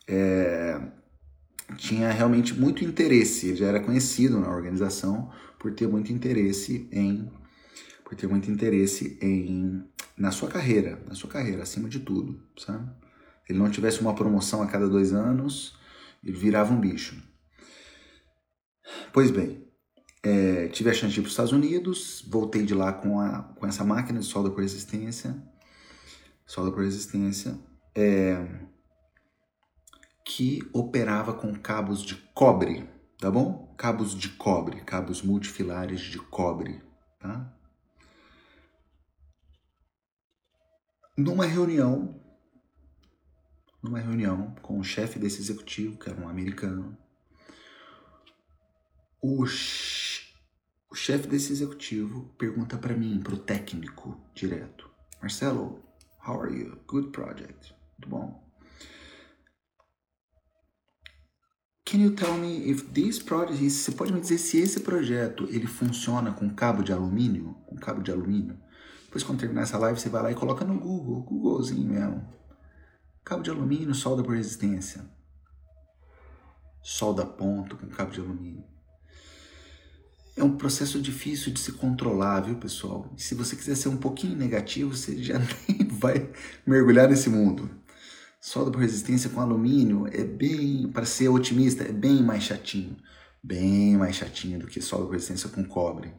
é, 0.07 0.81
tinha 1.77 2.11
realmente 2.11 2.53
muito 2.53 2.83
interesse, 2.83 3.47
ele 3.47 3.55
já 3.55 3.67
era 3.67 3.79
conhecido 3.79 4.39
na 4.39 4.49
organização 4.49 5.31
por 5.57 5.73
ter 5.73 5.87
muito 5.87 6.11
interesse 6.11 6.87
em 6.91 7.31
por 8.03 8.15
ter 8.17 8.27
muito 8.27 8.51
interesse 8.51 9.17
em 9.21 9.83
na 10.17 10.31
sua 10.31 10.49
carreira, 10.49 11.01
na 11.07 11.15
sua 11.15 11.29
carreira 11.29 11.63
acima 11.63 11.87
de 11.87 11.99
tudo, 11.99 12.43
sabe? 12.57 12.89
Ele 13.47 13.57
não 13.57 13.71
tivesse 13.71 14.01
uma 14.01 14.13
promoção 14.13 14.61
a 14.61 14.67
cada 14.67 14.87
dois 14.87 15.13
anos, 15.13 15.77
ele 16.23 16.37
virava 16.37 16.73
um 16.73 16.79
bicho. 16.79 17.21
Pois 19.13 19.31
bem, 19.31 19.67
é, 20.23 20.67
tive 20.67 20.89
a 20.89 20.93
chance 20.93 21.13
de 21.13 21.19
ir 21.19 21.23
para 21.23 21.27
os 21.27 21.33
Estados 21.33 21.51
Unidos, 21.51 22.23
voltei 22.29 22.63
de 22.63 22.73
lá 22.73 22.93
com, 22.93 23.19
a, 23.19 23.43
com 23.55 23.65
essa 23.65 23.83
máquina 23.83 24.19
de 24.19 24.25
solda 24.25 24.51
por 24.51 24.61
resistência, 24.61 25.35
solda 26.45 26.71
por 26.71 26.83
resistência, 26.83 27.57
é, 27.95 28.45
que 30.25 30.59
operava 30.73 31.33
com 31.33 31.53
cabos 31.55 32.03
de 32.03 32.15
cobre, 32.33 32.87
tá 33.17 33.31
bom? 33.31 33.73
Cabos 33.77 34.13
de 34.15 34.29
cobre, 34.29 34.81
cabos 34.81 35.21
multifilares 35.21 36.01
de 36.01 36.19
cobre, 36.19 36.81
tá? 37.19 37.53
Numa 41.17 41.45
reunião 41.45 42.20
numa 43.81 43.99
reunião 43.99 44.53
com 44.61 44.79
o 44.79 44.83
chefe 44.83 45.17
desse 45.17 45.41
executivo, 45.41 45.97
que 45.97 46.09
era 46.09 46.19
um 46.19 46.29
americano. 46.29 46.97
O, 49.21 49.43
o 49.43 50.95
chefe 50.95 51.27
desse 51.27 51.51
executivo 51.51 52.33
pergunta 52.37 52.77
para 52.77 52.95
mim, 52.95 53.19
para 53.21 53.35
o 53.35 53.39
técnico 53.39 54.19
direto: 54.33 54.89
Marcelo, 55.21 55.83
how 56.25 56.41
are 56.41 56.55
you? 56.55 56.79
Good 56.87 57.09
project. 57.09 57.73
Muito 57.97 58.09
bom. 58.09 58.51
Can 61.85 61.97
you 61.97 62.15
tell 62.15 62.37
me 62.37 62.69
if 62.69 62.83
this 62.93 63.19
project, 63.19 63.69
você 63.69 63.91
pode 63.91 64.13
me 64.13 64.21
dizer 64.21 64.37
se 64.37 64.57
esse 64.57 64.79
projeto 64.79 65.45
ele 65.49 65.67
funciona 65.67 66.31
com 66.31 66.49
cabo 66.49 66.83
de 66.83 66.93
alumínio, 66.93 67.55
com 67.65 67.75
cabo 67.75 68.01
de 68.01 68.09
alumínio? 68.11 68.57
Depois, 69.03 69.25
quando 69.25 69.41
terminar 69.41 69.63
essa 69.63 69.77
live, 69.77 69.99
você 69.99 70.07
vai 70.07 70.23
lá 70.23 70.31
e 70.31 70.35
coloca 70.35 70.63
no 70.63 70.79
Google, 70.79 71.21
Googlezinho 71.23 71.89
mesmo. 71.89 72.40
Cabo 73.23 73.43
de 73.43 73.49
alumínio, 73.49 73.93
solda 73.93 74.23
por 74.23 74.35
resistência. 74.35 75.05
Solda 76.81 77.25
ponto 77.25 77.77
com 77.77 77.87
cabo 77.87 78.11
de 78.11 78.19
alumínio. 78.19 78.63
É 80.35 80.43
um 80.43 80.57
processo 80.57 80.99
difícil 80.99 81.53
de 81.53 81.59
se 81.59 81.73
controlar, 81.73 82.41
viu, 82.41 82.55
pessoal? 82.55 83.13
E 83.15 83.21
se 83.21 83.35
você 83.35 83.55
quiser 83.55 83.75
ser 83.75 83.89
um 83.89 83.97
pouquinho 83.97 84.35
negativo, 84.35 84.95
você 84.95 85.21
já 85.21 85.37
nem 85.69 85.87
vai 85.87 86.31
mergulhar 86.65 87.07
nesse 87.07 87.29
mundo. 87.29 87.69
Solda 88.39 88.71
por 88.71 88.81
resistência 88.81 89.29
com 89.29 89.39
alumínio 89.39 90.07
é 90.11 90.23
bem, 90.23 90.91
para 90.91 91.05
ser 91.05 91.29
otimista, 91.29 91.83
é 91.83 91.91
bem 91.91 92.23
mais 92.23 92.43
chatinho. 92.43 92.97
Bem 93.43 93.97
mais 93.97 94.15
chatinho 94.15 94.59
do 94.59 94.67
que 94.67 94.81
solda 94.81 95.05
por 95.05 95.13
resistência 95.13 95.49
com 95.49 95.63
cobre. 95.63 96.11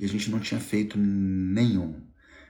E 0.00 0.04
a 0.04 0.08
gente 0.08 0.30
não 0.30 0.40
tinha 0.40 0.60
feito 0.60 0.96
nenhum. 0.96 2.00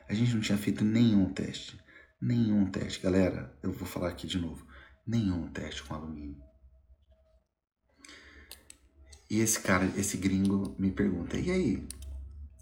A 0.09 0.15
gente 0.15 0.33
não 0.33 0.41
tinha 0.41 0.59
feito 0.59 0.85
nenhum 0.85 1.29
teste. 1.33 1.77
Nenhum 2.25 2.65
teste. 2.71 3.03
Galera, 3.03 3.55
eu 3.63 3.71
vou 3.71 3.87
falar 3.87 4.09
aqui 4.09 4.27
de 4.27 4.39
novo. 4.39 4.67
Nenhum 5.07 5.47
teste 5.49 5.83
com 5.83 5.93
alumínio. 5.93 6.43
E 9.29 9.41
esse 9.41 9.61
cara, 9.61 9.85
esse 9.95 10.17
gringo, 10.17 10.75
me 10.79 10.91
pergunta: 10.91 11.37
e 11.37 11.51
aí? 11.51 11.87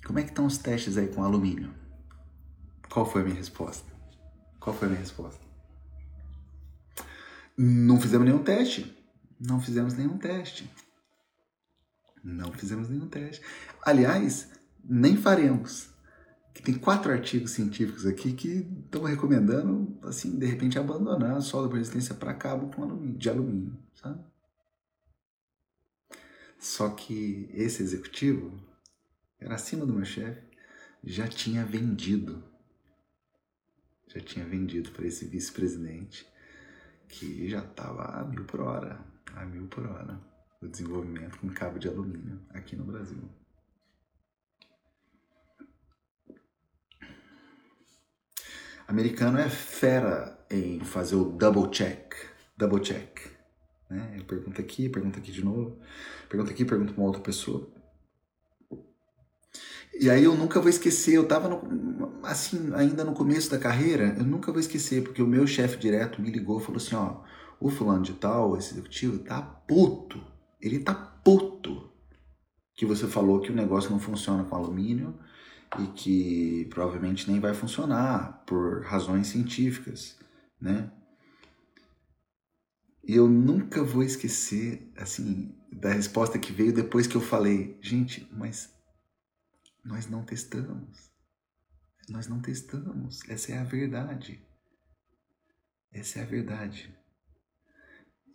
Como 0.04 0.18
é 0.18 0.22
que 0.24 0.30
estão 0.30 0.46
os 0.46 0.58
testes 0.58 0.96
aí 0.96 1.06
com 1.06 1.22
alumínio? 1.22 1.72
Qual 2.90 3.06
foi 3.08 3.22
a 3.22 3.24
minha 3.24 3.36
resposta? 3.36 3.88
Qual 4.58 4.74
foi 4.74 4.88
a 4.88 4.90
minha 4.90 5.00
resposta? 5.00 5.40
Não 7.56 8.00
fizemos 8.00 8.26
nenhum 8.26 8.42
teste. 8.42 8.98
Não 9.38 9.60
fizemos 9.60 9.94
nenhum 9.94 10.18
teste. 10.18 10.68
Não 12.24 12.52
fizemos 12.52 12.88
nenhum 12.88 13.08
teste. 13.08 13.40
Aliás, 13.80 14.50
nem 14.82 15.16
faremos. 15.16 15.91
Que 16.52 16.62
tem 16.62 16.74
quatro 16.74 17.10
artigos 17.10 17.52
científicos 17.52 18.04
aqui 18.04 18.32
que 18.32 18.68
estão 18.84 19.04
recomendando, 19.04 19.98
assim, 20.02 20.38
de 20.38 20.44
repente 20.44 20.78
abandonar 20.78 21.36
a 21.36 21.40
solda 21.40 21.68
por 21.68 21.78
resistência 21.78 22.14
para 22.14 22.34
cabo 22.34 22.70
com 22.74 22.82
alumínio, 22.82 23.16
de 23.16 23.30
alumínio, 23.30 23.78
sabe? 23.94 24.22
Só 26.58 26.90
que 26.90 27.48
esse 27.52 27.82
executivo 27.82 28.52
era 29.40 29.54
acima 29.54 29.84
do 29.84 29.92
meu 29.92 30.04
chefe, 30.04 30.42
já 31.02 31.26
tinha 31.26 31.64
vendido, 31.64 32.44
já 34.06 34.20
tinha 34.20 34.44
vendido 34.44 34.92
para 34.92 35.06
esse 35.06 35.24
vice-presidente 35.24 36.24
que 37.08 37.48
já 37.48 37.58
estava 37.58 38.04
a 38.04 38.24
mil 38.24 38.44
por 38.44 38.60
hora, 38.60 39.04
a 39.34 39.44
mil 39.44 39.66
por 39.66 39.86
hora, 39.86 40.20
o 40.60 40.68
desenvolvimento 40.68 41.38
com 41.38 41.48
cabo 41.50 41.78
de 41.78 41.88
alumínio 41.88 42.40
aqui 42.50 42.76
no 42.76 42.84
Brasil. 42.84 43.28
Americano 48.92 49.38
é 49.38 49.48
fera 49.48 50.38
em 50.50 50.80
fazer 50.80 51.16
o 51.16 51.24
double 51.24 51.70
check, 51.70 52.14
double 52.58 52.80
check. 52.80 53.20
Né? 53.88 54.22
Pergunta 54.28 54.60
aqui, 54.60 54.86
pergunta 54.86 55.18
aqui 55.18 55.32
de 55.32 55.42
novo, 55.42 55.78
pergunta 56.28 56.52
aqui, 56.52 56.62
pergunta 56.62 56.92
para 56.92 57.00
uma 57.00 57.06
outra 57.06 57.22
pessoa. 57.22 57.70
E 59.98 60.10
aí 60.10 60.24
eu 60.24 60.34
nunca 60.34 60.60
vou 60.60 60.68
esquecer, 60.68 61.14
eu 61.14 61.22
estava 61.22 61.62
assim, 62.22 62.70
ainda 62.74 63.02
no 63.02 63.14
começo 63.14 63.50
da 63.50 63.58
carreira, 63.58 64.14
eu 64.18 64.24
nunca 64.24 64.52
vou 64.52 64.60
esquecer, 64.60 65.02
porque 65.02 65.22
o 65.22 65.26
meu 65.26 65.46
chefe 65.46 65.78
direto 65.78 66.20
me 66.20 66.30
ligou 66.30 66.60
e 66.60 66.62
falou 66.62 66.76
assim, 66.76 66.94
ó, 66.94 67.22
o 67.58 67.70
fulano 67.70 68.02
de 68.02 68.12
tal, 68.12 68.58
esse 68.58 68.74
executivo, 68.74 69.20
tá 69.20 69.40
puto. 69.40 70.22
Ele 70.60 70.78
tá 70.78 70.94
puto 70.94 71.90
que 72.74 72.84
você 72.84 73.06
falou 73.06 73.40
que 73.40 73.50
o 73.50 73.56
negócio 73.56 73.90
não 73.90 73.98
funciona 73.98 74.44
com 74.44 74.54
alumínio 74.54 75.18
e 75.78 75.86
que 75.88 76.66
provavelmente 76.70 77.30
nem 77.30 77.40
vai 77.40 77.54
funcionar 77.54 78.44
por 78.46 78.82
razões 78.84 79.28
científicas, 79.28 80.18
né? 80.60 80.90
E 83.04 83.16
eu 83.16 83.28
nunca 83.28 83.82
vou 83.82 84.02
esquecer, 84.02 84.92
assim, 84.96 85.58
da 85.72 85.92
resposta 85.92 86.38
que 86.38 86.52
veio 86.52 86.72
depois 86.72 87.06
que 87.06 87.16
eu 87.16 87.20
falei, 87.20 87.78
gente, 87.82 88.28
mas 88.32 88.72
nós 89.84 90.06
não 90.08 90.24
testamos. 90.24 91.10
Nós 92.08 92.28
não 92.28 92.40
testamos. 92.40 93.20
Essa 93.28 93.52
é 93.52 93.58
a 93.58 93.64
verdade. 93.64 94.40
Essa 95.92 96.20
é 96.20 96.22
a 96.22 96.26
verdade. 96.26 96.94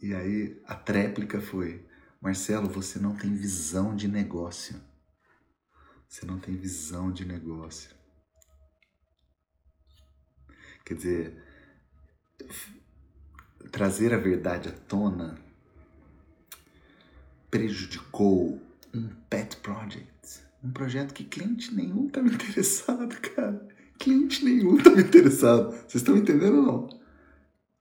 E 0.02 0.14
aí 0.14 0.62
a 0.66 0.76
tréplica 0.76 1.40
foi: 1.40 1.86
Marcelo, 2.22 2.70
você 2.70 3.00
não 3.00 3.16
tem 3.16 3.34
visão 3.34 3.96
de 3.96 4.08
negócio. 4.08 4.82
Você 6.08 6.26
não 6.26 6.39
tem 6.39 6.55
visão 6.55 7.12
de 7.12 7.26
negócio. 7.26 7.95
Quer 10.86 10.93
dizer, 10.93 11.43
trazer 13.72 14.14
a 14.14 14.18
verdade 14.18 14.70
à 14.70 14.72
tona 14.72 15.38
prejudicou 17.51 18.62
um 18.93 19.10
pet 19.30 19.58
project. 19.58 20.41
Um 20.64 20.72
projeto 20.72 21.14
que 21.14 21.24
cliente 21.24 21.74
nenhum 21.74 22.08
estava 22.08 22.28
interessado, 22.28 23.16
cara. 23.36 23.68
Cliente 23.99 24.45
nenhum 24.45 24.78
estava 24.78 25.01
interessado. 25.01 25.72
Vocês 25.72 25.95
estão 25.95 26.18
entendendo 26.18 26.58
ou 26.58 26.64
não? 26.64 26.99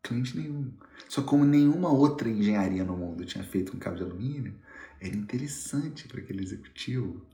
Cliente 0.02 0.36
nenhum. 0.36 0.72
Só 1.08 1.22
como 1.22 1.44
nenhuma 1.44 1.90
outra 1.90 2.28
engenharia 2.28 2.84
no 2.84 2.96
mundo 2.96 3.24
tinha 3.24 3.44
feito 3.44 3.76
um 3.76 3.78
cabo 3.78 3.96
de 3.96 4.02
alumínio, 4.02 4.54
era 5.00 5.16
interessante 5.16 6.08
para 6.08 6.20
aquele 6.20 6.42
executivo 6.42 7.24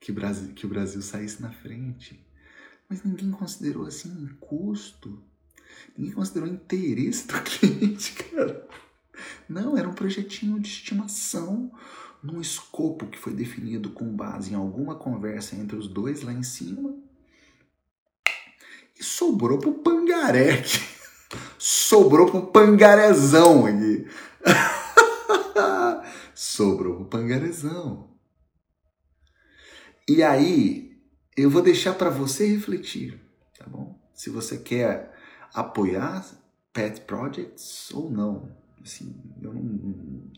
que, 0.00 0.10
Brasil, 0.10 0.54
que 0.54 0.64
o 0.64 0.68
Brasil 0.68 1.02
saísse 1.02 1.42
na 1.42 1.52
frente. 1.52 2.26
Mas 2.88 3.04
ninguém 3.04 3.30
considerou 3.30 3.86
assim 3.86 4.28
custo. 4.40 5.22
Ninguém 5.96 6.14
considerou 6.14 6.48
interesse 6.48 7.28
do 7.28 7.34
cliente, 7.44 8.14
cara. 8.14 8.66
Não, 9.48 9.76
era 9.76 9.88
um 9.88 9.92
projetinho 9.92 10.58
de 10.58 10.68
estimação 10.68 11.70
num 12.22 12.40
escopo 12.40 13.06
que 13.06 13.18
foi 13.18 13.32
definido 13.32 13.90
com 13.90 14.14
base 14.14 14.52
em 14.52 14.56
alguma 14.56 14.94
conversa 14.94 15.54
entre 15.56 15.76
os 15.76 15.86
dois 15.86 16.22
lá 16.22 16.32
em 16.32 16.42
cima. 16.42 16.94
E 18.98 19.04
sobrou 19.04 19.58
pro 19.58 19.74
pangaré. 19.74 20.62
sobrou 21.58 22.26
pro 22.26 22.46
pangarezão 22.48 23.66
aqui. 23.66 24.06
sobrou 26.34 26.96
pro 26.96 27.04
pangarezão. 27.06 28.09
E 30.10 30.24
aí, 30.24 31.00
eu 31.36 31.48
vou 31.48 31.62
deixar 31.62 31.94
para 31.94 32.10
você 32.10 32.44
refletir, 32.44 33.20
tá 33.56 33.64
bom? 33.64 33.96
Se 34.12 34.28
você 34.28 34.58
quer 34.58 35.16
apoiar 35.54 36.28
pet 36.72 37.02
projects 37.02 37.92
ou 37.92 38.10
não. 38.10 38.50
Assim, 38.82 39.14
eu 39.40 39.54
não 39.54 40.28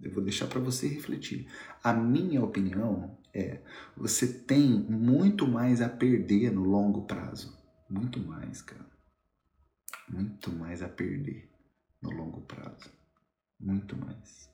eu 0.00 0.10
vou 0.10 0.24
deixar 0.24 0.46
para 0.46 0.60
você 0.60 0.88
refletir. 0.88 1.46
A 1.84 1.92
minha 1.92 2.42
opinião 2.42 3.18
é: 3.34 3.60
você 3.94 4.26
tem 4.26 4.66
muito 4.80 5.46
mais 5.46 5.82
a 5.82 5.90
perder 5.90 6.50
no 6.50 6.64
longo 6.64 7.02
prazo. 7.02 7.54
Muito 7.90 8.18
mais, 8.18 8.62
cara. 8.62 8.90
Muito 10.08 10.50
mais 10.50 10.80
a 10.80 10.88
perder 10.88 11.50
no 12.00 12.08
longo 12.12 12.40
prazo. 12.40 12.90
Muito 13.60 13.94
mais. 13.94 14.51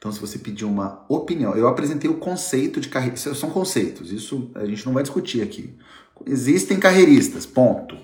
Então, 0.00 0.10
se 0.10 0.18
você 0.18 0.38
pedir 0.38 0.64
uma 0.64 1.04
opinião, 1.10 1.54
eu 1.54 1.68
apresentei 1.68 2.08
o 2.08 2.16
conceito 2.16 2.80
de 2.80 2.88
carreira. 2.88 3.18
São 3.18 3.50
conceitos, 3.50 4.10
isso 4.10 4.50
a 4.54 4.64
gente 4.64 4.86
não 4.86 4.94
vai 4.94 5.02
discutir 5.02 5.42
aqui. 5.42 5.76
Existem 6.26 6.80
carreiristas, 6.80 7.44
ponto. 7.44 7.98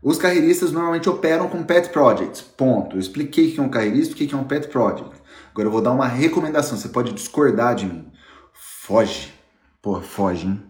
Os 0.00 0.16
carreiristas 0.16 0.70
normalmente 0.70 1.08
operam 1.08 1.48
com 1.48 1.64
pet 1.64 1.88
projects, 1.88 2.40
ponto. 2.40 2.94
Eu 2.94 3.00
expliquei 3.00 3.48
o 3.48 3.52
que 3.52 3.58
é 3.58 3.62
um 3.64 3.68
carreirista, 3.68 4.14
o 4.14 4.16
que 4.16 4.32
é 4.32 4.38
um 4.38 4.44
pet 4.44 4.68
project. 4.68 5.20
Agora 5.50 5.66
eu 5.66 5.72
vou 5.72 5.82
dar 5.82 5.90
uma 5.90 6.06
recomendação, 6.06 6.78
você 6.78 6.88
pode 6.88 7.12
discordar 7.12 7.74
de 7.74 7.86
mim. 7.86 8.08
Foge. 8.52 9.34
Pô, 9.82 10.00
foge, 10.00 10.46
hein? 10.46 10.62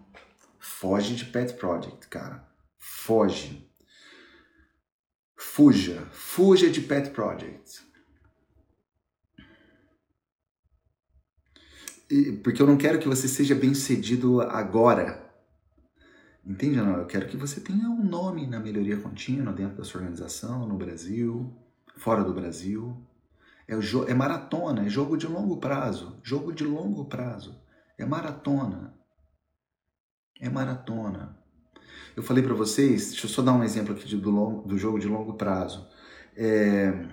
Foge 0.59 1.15
de 1.15 1.27
pet 1.27 1.53
project, 1.55 2.09
cara. 2.09 2.43
Foge. 2.79 3.71
Fuja. 5.37 6.09
Fuja 6.11 6.71
de 6.71 6.81
pet 6.81 7.11
projects. 7.11 7.82
Porque 12.43 12.61
eu 12.61 12.67
não 12.67 12.77
quero 12.77 12.99
que 12.99 13.09
você 13.09 13.27
seja 13.27 13.55
bem 13.55 13.75
sucedido 13.75 14.41
agora. 14.41 15.31
Entende? 16.45 16.77
Não? 16.77 16.99
Eu 16.99 17.07
quero 17.07 17.29
que 17.29 17.37
você 17.37 17.61
tenha 17.61 17.89
um 17.89 18.05
nome 18.05 18.47
na 18.47 18.59
melhoria 18.59 18.97
contínua 18.97 19.53
dentro 19.53 19.77
da 19.77 19.85
sua 19.85 20.01
organização, 20.01 20.67
no 20.67 20.77
Brasil, 20.77 21.53
fora 21.97 22.25
do 22.25 22.35
Brasil. 22.35 22.97
É, 23.67 23.77
o 23.77 24.09
é 24.09 24.15
maratona, 24.15 24.85
é 24.85 24.89
jogo 24.89 25.17
de 25.17 25.27
longo 25.27 25.59
prazo. 25.59 26.19
Jogo 26.23 26.53
de 26.53 26.65
longo 26.65 27.05
prazo. 27.05 27.61
É 27.97 28.05
maratona. 28.05 28.95
É 30.41 30.51
maratona. 30.51 31.39
Eu 32.17 32.23
falei 32.23 32.43
para 32.43 32.55
vocês, 32.55 33.11
deixa 33.11 33.27
eu 33.27 33.31
só 33.31 33.41
dar 33.41 33.53
um 33.53 33.65
exemplo 33.65 33.95
aqui 33.95 34.15
do, 34.17 34.31
longo, 34.31 34.69
do 34.69 34.77
jogo 34.77 34.99
de 34.99 35.09
longo 35.09 35.35
prazo. 35.35 35.89
É, 36.37 37.09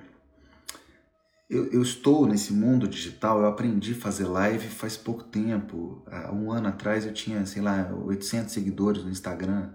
eu, 1.50 1.66
eu, 1.72 1.82
estou 1.82 2.28
nesse 2.28 2.54
mundo 2.54 2.88
digital, 2.88 3.40
eu 3.40 3.48
aprendi 3.48 3.94
a 3.94 3.96
fazer 3.96 4.26
live 4.26 4.68
faz 4.68 4.96
pouco 4.96 5.24
tempo. 5.24 6.04
Há 6.06 6.32
um 6.32 6.52
ano 6.52 6.68
atrás 6.68 7.06
eu 7.06 7.14
tinha, 7.14 7.44
sei 7.46 7.62
lá, 7.62 7.92
800 8.06 8.54
seguidores 8.54 9.04
no 9.04 9.10
Instagram. 9.10 9.72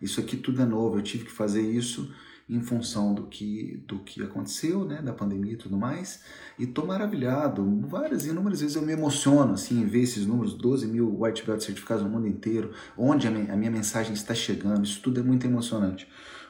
Isso 0.00 0.20
aqui 0.20 0.36
tudo 0.36 0.62
é 0.62 0.64
novo, 0.64 0.96
eu 0.96 1.02
tive 1.02 1.24
que 1.24 1.30
fazer 1.30 1.60
isso 1.60 2.10
em 2.48 2.62
função 2.62 3.12
do 3.12 3.26
que, 3.26 3.82
do 3.86 3.98
que 3.98 4.22
aconteceu, 4.22 4.84
né, 4.84 5.02
da 5.02 5.12
pandemia 5.12 5.52
e 5.52 5.56
tudo 5.56 5.76
mais, 5.76 6.22
e 6.58 6.66
tô 6.66 6.86
maravilhado, 6.86 7.62
várias 7.86 8.24
inúmeras 8.24 8.60
vezes 8.60 8.74
eu 8.74 8.80
me 8.80 8.92
emociono, 8.92 9.52
assim, 9.52 9.82
em 9.82 9.84
ver 9.84 10.00
esses 10.00 10.26
números, 10.26 10.54
12 10.54 10.86
mil 10.86 11.20
white 11.20 11.44
belt 11.44 11.60
certificados 11.60 12.02
no 12.02 12.08
mundo 12.08 12.26
inteiro, 12.26 12.72
onde 12.96 13.28
a 13.28 13.30
minha, 13.30 13.52
a 13.52 13.56
minha 13.56 13.70
mensagem 13.70 14.14
está 14.14 14.34
chegando, 14.34 14.84
isso 14.84 15.00
tudo 15.02 15.20
é 15.20 15.22
muito 15.22 15.46
emocionante, 15.46 16.08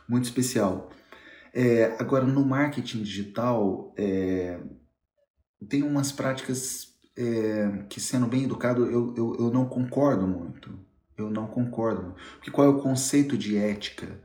muito 0.09 0.27
especial. 0.27 0.89
É, 1.61 1.97
agora, 1.99 2.25
no 2.25 2.45
marketing 2.45 3.03
digital, 3.03 3.93
é, 3.99 4.61
tem 5.69 5.83
umas 5.83 6.13
práticas 6.13 6.95
é, 7.17 7.85
que, 7.89 8.01
sendo 8.01 8.29
bem 8.29 8.45
educado, 8.45 8.87
eu, 8.87 9.13
eu, 9.17 9.37
eu 9.41 9.51
não 9.51 9.67
concordo 9.67 10.25
muito. 10.25 10.71
Eu 11.17 11.29
não 11.29 11.49
concordo. 11.49 12.15
Porque 12.35 12.53
qual 12.53 12.65
é 12.65 12.71
o 12.71 12.81
conceito 12.81 13.37
de 13.37 13.57
ética? 13.57 14.21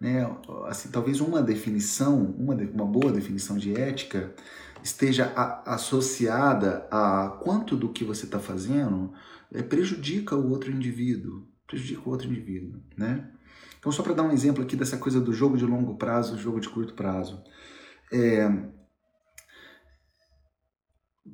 Né? 0.00 0.24
Assim, 0.64 0.90
talvez 0.90 1.20
uma 1.20 1.42
definição, 1.42 2.34
uma, 2.38 2.54
uma 2.54 2.86
boa 2.86 3.12
definição 3.12 3.58
de 3.58 3.78
ética 3.78 4.34
esteja 4.82 5.30
a, 5.36 5.74
associada 5.74 6.88
a 6.90 7.38
quanto 7.42 7.76
do 7.76 7.92
que 7.92 8.02
você 8.02 8.24
está 8.24 8.38
fazendo 8.38 9.12
é, 9.52 9.62
prejudica 9.62 10.34
o 10.34 10.48
outro 10.48 10.72
indivíduo, 10.72 11.46
prejudica 11.66 12.08
o 12.08 12.12
outro 12.12 12.28
indivíduo, 12.28 12.80
né? 12.96 13.30
Então, 13.78 13.92
só 13.92 14.02
para 14.02 14.14
dar 14.14 14.24
um 14.24 14.32
exemplo 14.32 14.62
aqui 14.62 14.76
dessa 14.76 14.96
coisa 14.96 15.20
do 15.20 15.32
jogo 15.32 15.56
de 15.56 15.64
longo 15.64 15.96
prazo, 15.96 16.38
jogo 16.38 16.60
de 16.60 16.68
curto 16.68 16.94
prazo. 16.94 17.42
É, 18.12 18.50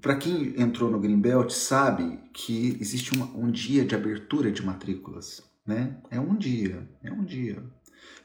para 0.01 0.17
quem 0.17 0.61
entrou 0.61 0.91
no 0.91 1.01
Greenbelt 1.01 1.51
sabe 1.51 2.19
que 2.33 2.77
existe 2.81 3.15
uma, 3.15 3.27
um 3.37 3.51
dia 3.51 3.85
de 3.85 3.95
abertura 3.95 4.51
de 4.51 4.65
matrículas, 4.65 5.43
né? 5.67 5.97
É 6.11 6.21
um 6.21 6.37
dia, 6.37 6.89
é 7.03 7.11
um 7.11 7.25
dia. 7.25 7.63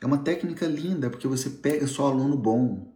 É 0.01 0.05
uma 0.05 0.17
técnica 0.17 0.65
linda 0.65 1.09
porque 1.09 1.27
você 1.27 1.49
pega 1.49 1.87
só 1.87 2.07
aluno 2.07 2.37
bom. 2.37 2.93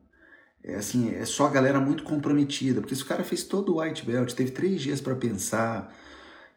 É 0.63 0.75
assim, 0.75 1.13
é 1.13 1.25
só 1.25 1.47
a 1.47 1.49
galera 1.49 1.79
muito 1.79 2.03
comprometida, 2.03 2.79
porque 2.79 2.95
se 2.95 3.03
o 3.03 3.05
cara 3.05 3.23
fez 3.23 3.43
todo 3.43 3.73
o 3.73 3.81
white 3.81 4.05
belt, 4.05 4.33
teve 4.33 4.51
três 4.51 4.81
dias 4.81 5.01
para 5.01 5.15
pensar 5.15 5.93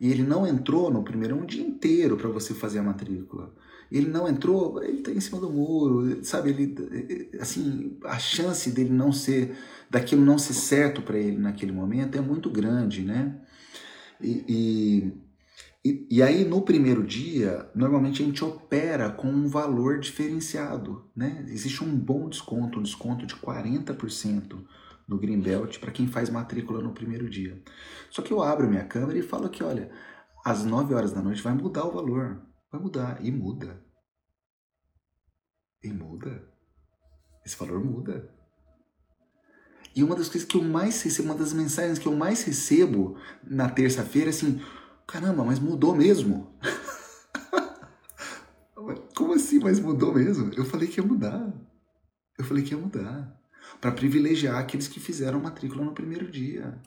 e 0.01 0.11
ele 0.11 0.23
não 0.23 0.47
entrou 0.47 0.91
no 0.91 1.03
primeiro, 1.03 1.37
é 1.37 1.41
um 1.41 1.47
dia 1.47 1.62
inteiro 1.62 2.17
para 2.17 2.29
você 2.29 2.55
fazer 2.55 2.79
a 2.79 2.83
matrícula 2.83 3.53
ele 3.91 4.09
não 4.09 4.28
entrou, 4.28 4.82
ele 4.82 4.99
está 4.99 5.11
em 5.11 5.20
cima 5.20 5.41
do 5.41 5.51
muro, 5.51 6.24
sabe? 6.24 6.51
Ele, 6.51 7.30
assim, 7.41 7.97
a 8.05 8.18
chance 8.18 8.70
dele 8.70 8.91
não 8.91 9.12
ser, 9.12 9.57
daquilo 9.89 10.24
não 10.24 10.39
ser 10.39 10.55
certo 10.55 11.03
para 11.03 11.18
ele 11.18 11.39
naquele 11.39 11.72
momento 11.72 12.18
é 12.18 12.20
muito 12.20 12.51
grande, 12.51 13.03
né? 13.03 13.41
E, 14.20 15.12
e, 15.84 16.07
e, 16.11 16.22
aí 16.22 16.45
no 16.45 16.62
primeiro 16.62 17.05
dia, 17.05 17.70
normalmente 17.74 18.22
a 18.22 18.26
gente 18.26 18.43
opera 18.43 19.11
com 19.11 19.28
um 19.28 19.47
valor 19.47 20.01
diferenciado, 20.01 21.05
né? 21.14 21.45
Existe 21.49 21.84
um 21.84 21.97
bom 21.97 22.28
desconto, 22.28 22.80
um 22.80 22.82
desconto 22.82 23.26
de 23.26 23.37
40% 23.37 24.57
no 25.07 25.18
Greenbelt 25.18 25.78
para 25.78 25.93
quem 25.93 26.09
faz 26.09 26.28
matrícula 26.28 26.82
no 26.82 26.93
primeiro 26.93 27.28
dia. 27.30 27.62
Só 28.11 28.22
que 28.22 28.32
eu 28.32 28.43
abro 28.43 28.68
minha 28.68 28.84
câmera 28.84 29.18
e 29.18 29.22
falo 29.22 29.49
que, 29.49 29.62
olha, 29.62 29.91
às 30.45 30.64
9 30.64 30.95
horas 30.95 31.12
da 31.12 31.22
noite 31.22 31.43
vai 31.43 31.55
mudar 31.55 31.84
o 31.84 31.93
valor. 31.93 32.41
Vai 32.71 32.81
mudar. 32.81 33.25
E 33.25 33.31
muda. 33.31 33.83
E 35.83 35.93
muda. 35.93 36.49
Esse 37.45 37.57
valor 37.57 37.85
muda. 37.85 38.33
E 39.95 40.05
uma 40.05 40.14
das 40.14 40.29
coisas 40.29 40.47
que 40.47 40.57
eu 40.57 40.62
mais 40.62 41.03
recebo, 41.03 41.29
uma 41.29 41.39
das 41.39 41.55
mensagens 41.55 41.99
que 41.99 42.07
eu 42.07 42.14
mais 42.14 42.43
recebo 42.43 43.19
na 43.43 43.69
terça-feira 43.69 44.29
é 44.29 44.31
assim: 44.31 44.61
caramba, 45.07 45.43
mas 45.43 45.59
mudou 45.59 45.95
mesmo. 45.95 46.55
Como 49.17 49.33
assim, 49.33 49.59
mas 49.59 49.81
mudou 49.81 50.12
mesmo? 50.12 50.53
Eu 50.55 50.67
falei 50.67 50.89
que 50.89 51.01
ia 51.01 51.07
mudar. 51.07 51.51
Eu 52.39 52.45
falei 52.45 52.62
que 52.62 52.75
ia 52.75 52.79
mudar. 52.79 53.35
Para 53.81 53.93
privilegiar 53.93 54.57
aqueles 54.57 54.87
que 54.87 55.01
fizeram 55.01 55.41
matrícula 55.41 55.85
no 55.85 55.95
primeiro 55.95 56.31
dia. 56.31 56.79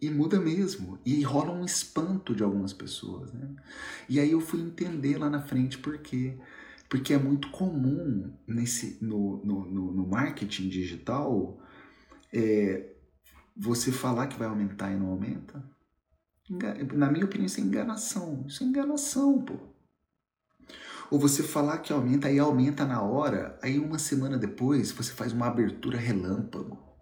E, 0.00 0.10
muda 0.10 0.40
mesmo. 0.40 0.98
E 1.04 1.22
rola 1.22 1.52
um 1.52 1.64
espanto 1.64 2.34
de 2.34 2.42
algumas 2.42 2.72
pessoas. 2.72 3.32
Né? 3.32 3.48
E 4.08 4.20
aí 4.20 4.30
eu 4.30 4.40
fui 4.40 4.60
entender 4.60 5.18
lá 5.18 5.28
na 5.28 5.42
frente 5.42 5.78
por 5.78 5.98
quê. 5.98 6.38
Porque 6.88 7.12
é 7.12 7.18
muito 7.18 7.50
comum 7.50 8.32
nesse, 8.46 8.98
no, 9.02 9.44
no, 9.44 9.64
no, 9.64 9.92
no 9.92 10.06
marketing 10.06 10.68
digital 10.68 11.58
é, 12.32 12.94
você 13.56 13.90
falar 13.90 14.26
que 14.26 14.38
vai 14.38 14.48
aumentar 14.48 14.92
e 14.92 14.96
não 14.96 15.08
aumenta. 15.08 15.64
Na 16.92 17.10
minha 17.10 17.24
opinião, 17.24 17.46
isso 17.46 17.60
é 17.60 17.64
enganação. 17.64 18.44
Isso 18.46 18.62
é 18.62 18.66
enganação, 18.66 19.42
pô. 19.42 19.54
Ou 21.10 21.18
você 21.18 21.42
falar 21.42 21.78
que 21.78 21.92
aumenta 21.92 22.30
e 22.30 22.38
aumenta 22.38 22.84
na 22.84 23.02
hora, 23.02 23.58
aí 23.62 23.78
uma 23.78 23.98
semana 23.98 24.36
depois 24.36 24.90
você 24.90 25.12
faz 25.12 25.32
uma 25.32 25.46
abertura 25.46 25.98
relâmpago 25.98 26.93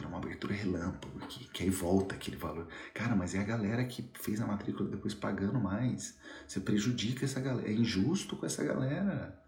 quando 0.00 0.04
é 0.04 0.08
uma 0.08 0.18
abertura 0.18 0.54
relâmpago, 0.54 1.18
que, 1.28 1.48
que 1.50 1.62
aí 1.62 1.70
volta 1.70 2.14
aquele 2.14 2.36
valor. 2.36 2.66
Cara, 2.94 3.14
mas 3.14 3.34
é 3.34 3.38
a 3.38 3.44
galera 3.44 3.84
que 3.84 4.10
fez 4.14 4.40
a 4.40 4.46
matrícula 4.46 4.88
depois 4.88 5.14
pagando 5.14 5.60
mais. 5.60 6.18
Você 6.46 6.60
prejudica 6.60 7.24
essa 7.24 7.40
galera. 7.40 7.68
É 7.68 7.72
injusto 7.72 8.36
com 8.36 8.46
essa 8.46 8.64
galera, 8.64 9.38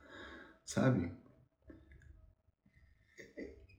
sabe? 0.65 1.11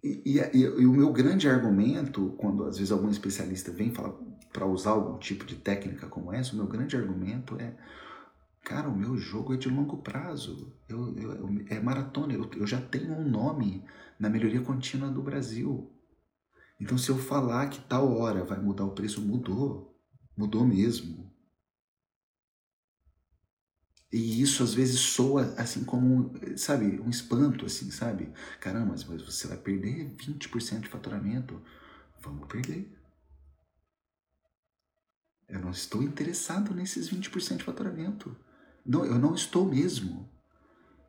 E, 0.04 0.22
e, 0.26 0.40
e, 0.40 0.62
e, 0.62 0.86
o 0.86 0.92
meu 0.92 1.14
grande 1.14 1.48
argumento, 1.48 2.34
quando 2.38 2.66
às 2.66 2.78
vezes 2.78 2.92
algum 2.92 3.10
especialista 3.10 3.72
vem 3.72 3.94
falar 3.94 4.14
para 4.52 4.66
usar 4.66 4.92
algum 4.92 5.18
tipo 5.18 5.46
de 5.46 5.56
técnica 5.56 6.08
como 6.08 6.34
essa, 6.34 6.54
o 6.54 6.58
meu 6.58 6.68
grande 6.68 6.98
argumento 6.98 7.56
é: 7.58 7.78
cara, 8.64 8.90
o 8.90 8.98
meu 8.98 9.16
jogo 9.16 9.54
é 9.54 9.58
de 9.58 9.70
longo 9.70 9.98
prazo, 9.98 10.76
eu, 10.90 11.16
eu, 11.18 11.66
é 11.70 11.80
maratona, 11.80 12.34
eu, 12.34 12.50
eu 12.56 12.68
já 12.68 12.82
tenho 12.82 13.14
um 13.14 13.30
nome 13.30 13.84
na 14.20 14.30
melhoria 14.30 14.62
contínua 14.62 15.10
do 15.10 15.22
Brasil. 15.22 15.93
Então, 16.84 16.98
se 16.98 17.10
eu 17.10 17.18
falar 17.18 17.70
que 17.70 17.80
tal 17.80 18.14
hora 18.14 18.44
vai 18.44 18.60
mudar 18.60 18.84
o 18.84 18.92
preço, 18.92 19.22
mudou. 19.22 19.98
Mudou 20.36 20.68
mesmo. 20.68 21.32
E 24.12 24.42
isso 24.42 24.62
às 24.62 24.74
vezes 24.74 25.00
soa 25.00 25.46
assim 25.58 25.86
como, 25.86 26.34
sabe, 26.58 27.00
um 27.00 27.10
espanto, 27.10 27.66
assim, 27.66 27.90
sabe? 27.90 28.34
Caramba, 28.60 28.96
mas 29.08 29.22
você 29.22 29.48
vai 29.48 29.56
perder 29.56 30.14
20% 30.18 30.82
de 30.82 30.90
faturamento. 30.90 31.62
Vamos 32.20 32.50
perder. 32.50 32.94
Eu 35.48 35.62
não 35.62 35.72
estou 35.72 36.04
interessado 36.04 36.76
nesses 36.76 37.08
20% 37.08 37.60
de 37.60 37.64
faturamento. 37.64 38.36
Não, 38.86 39.06
eu 39.06 39.18
não 39.18 39.34
estou 39.34 39.66
mesmo. 39.66 40.30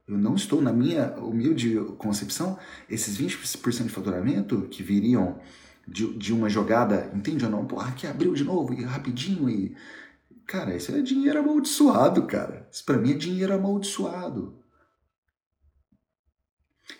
Eu 0.06 0.18
não 0.18 0.34
estou, 0.34 0.60
na 0.60 0.72
minha 0.72 1.14
humilde 1.16 1.76
concepção, 1.96 2.58
esses 2.88 3.16
20% 3.16 3.84
de 3.84 3.88
faturamento 3.88 4.68
que 4.70 4.82
viriam 4.82 5.40
de, 5.88 6.12
de 6.18 6.32
uma 6.32 6.48
jogada, 6.48 7.10
entende 7.14 7.44
ou 7.44 7.50
não? 7.50 7.66
Pô, 7.66 7.80
aqui 7.80 8.06
abriu 8.06 8.34
de 8.34 8.44
novo 8.44 8.74
e 8.74 8.82
rapidinho 8.82 9.48
e. 9.48 9.76
Cara, 10.46 10.76
isso 10.76 10.94
é 10.94 11.00
dinheiro 11.00 11.38
amaldiçoado, 11.38 12.26
cara. 12.26 12.68
Isso 12.70 12.84
para 12.84 12.98
mim 12.98 13.12
é 13.12 13.14
dinheiro 13.14 13.54
amaldiçoado. 13.54 14.62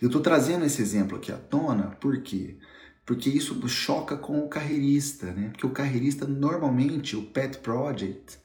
Eu 0.01 0.07
estou 0.07 0.23
trazendo 0.23 0.65
esse 0.65 0.81
exemplo 0.81 1.19
aqui 1.19 1.31
à 1.31 1.37
tona, 1.37 1.91
por 2.01 2.23
quê? 2.23 2.59
Porque 3.05 3.29
isso 3.29 3.69
choca 3.69 4.17
com 4.17 4.39
o 4.39 4.49
carreirista, 4.49 5.31
né? 5.33 5.51
Porque 5.51 5.67
o 5.67 5.71
carreirista, 5.71 6.27
normalmente, 6.27 7.17
o 7.17 7.23
pet 7.23 7.59
project, 7.59 8.39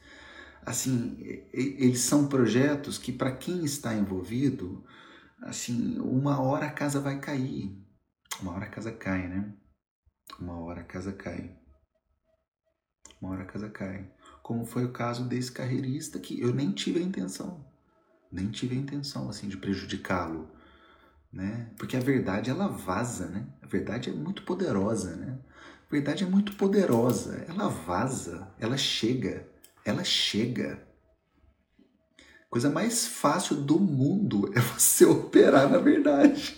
assim, 0.66 1.18
eles 1.51 2.01
são 2.01 2.28
projetos 2.28 2.97
que 2.97 3.12
para 3.12 3.36
quem 3.36 3.64
está 3.64 3.93
envolvido, 3.93 4.84
assim, 5.41 5.99
uma 5.99 6.41
hora 6.41 6.68
a 6.68 6.72
casa 6.72 6.99
vai 6.99 7.20
cair. 7.20 7.78
Uma 8.41 8.53
hora 8.53 8.66
a 8.66 8.70
casa 8.70 8.91
cai, 8.91 9.28
né? 9.28 9.53
Uma 10.39 10.60
hora 10.60 10.82
a 10.82 10.84
casa 10.84 11.12
cai. 11.12 11.57
Uma 13.22 13.32
hora 13.32 13.43
a 13.43 13.45
casa 13.45 13.70
cai. 13.70 14.10
Como 14.41 14.66
foi 14.66 14.86
o 14.86 14.93
caso 14.93 15.28
desse 15.28 15.51
carreirista 15.51 16.20
que 16.20 16.39
eu 16.39 16.53
nem 16.53 16.72
tive 16.72 16.99
a 16.99 17.03
intenção. 17.03 17.66
Nem 18.32 18.49
tive 18.49 18.76
a 18.76 18.80
intenção, 18.80 19.30
assim, 19.30 19.47
de 19.49 19.57
prejudicá-lo. 19.57 20.49
Né? 21.32 21.72
Porque 21.78 21.97
a 21.97 21.99
verdade, 21.99 22.49
ela 22.49 22.68
vaza, 22.68 23.28
né? 23.28 23.47
A 23.62 23.68
verdade 23.68 24.10
é 24.10 24.14
muito 24.14 24.43
poderosa, 24.43 25.16
né? 25.16 25.39
A 25.88 25.91
verdade 25.91 26.24
é 26.24 26.28
muito 26.28 26.55
poderosa. 26.55 27.45
Ela 27.47 27.68
vaza, 27.68 28.51
ela 28.60 28.78
chega, 28.78 29.47
ela 29.89 30.03
chega. 30.03 30.81
Coisa 32.49 32.69
mais 32.69 33.05
fácil 33.05 33.55
do 33.55 33.79
mundo 33.79 34.51
é 34.55 34.59
você 34.59 35.05
operar 35.05 35.69
na 35.69 35.77
verdade. 35.77 36.57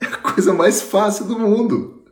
É 0.00 0.06
a 0.06 0.16
coisa 0.18 0.52
mais 0.52 0.82
fácil 0.82 1.24
do 1.24 1.38
mundo. 1.38 2.04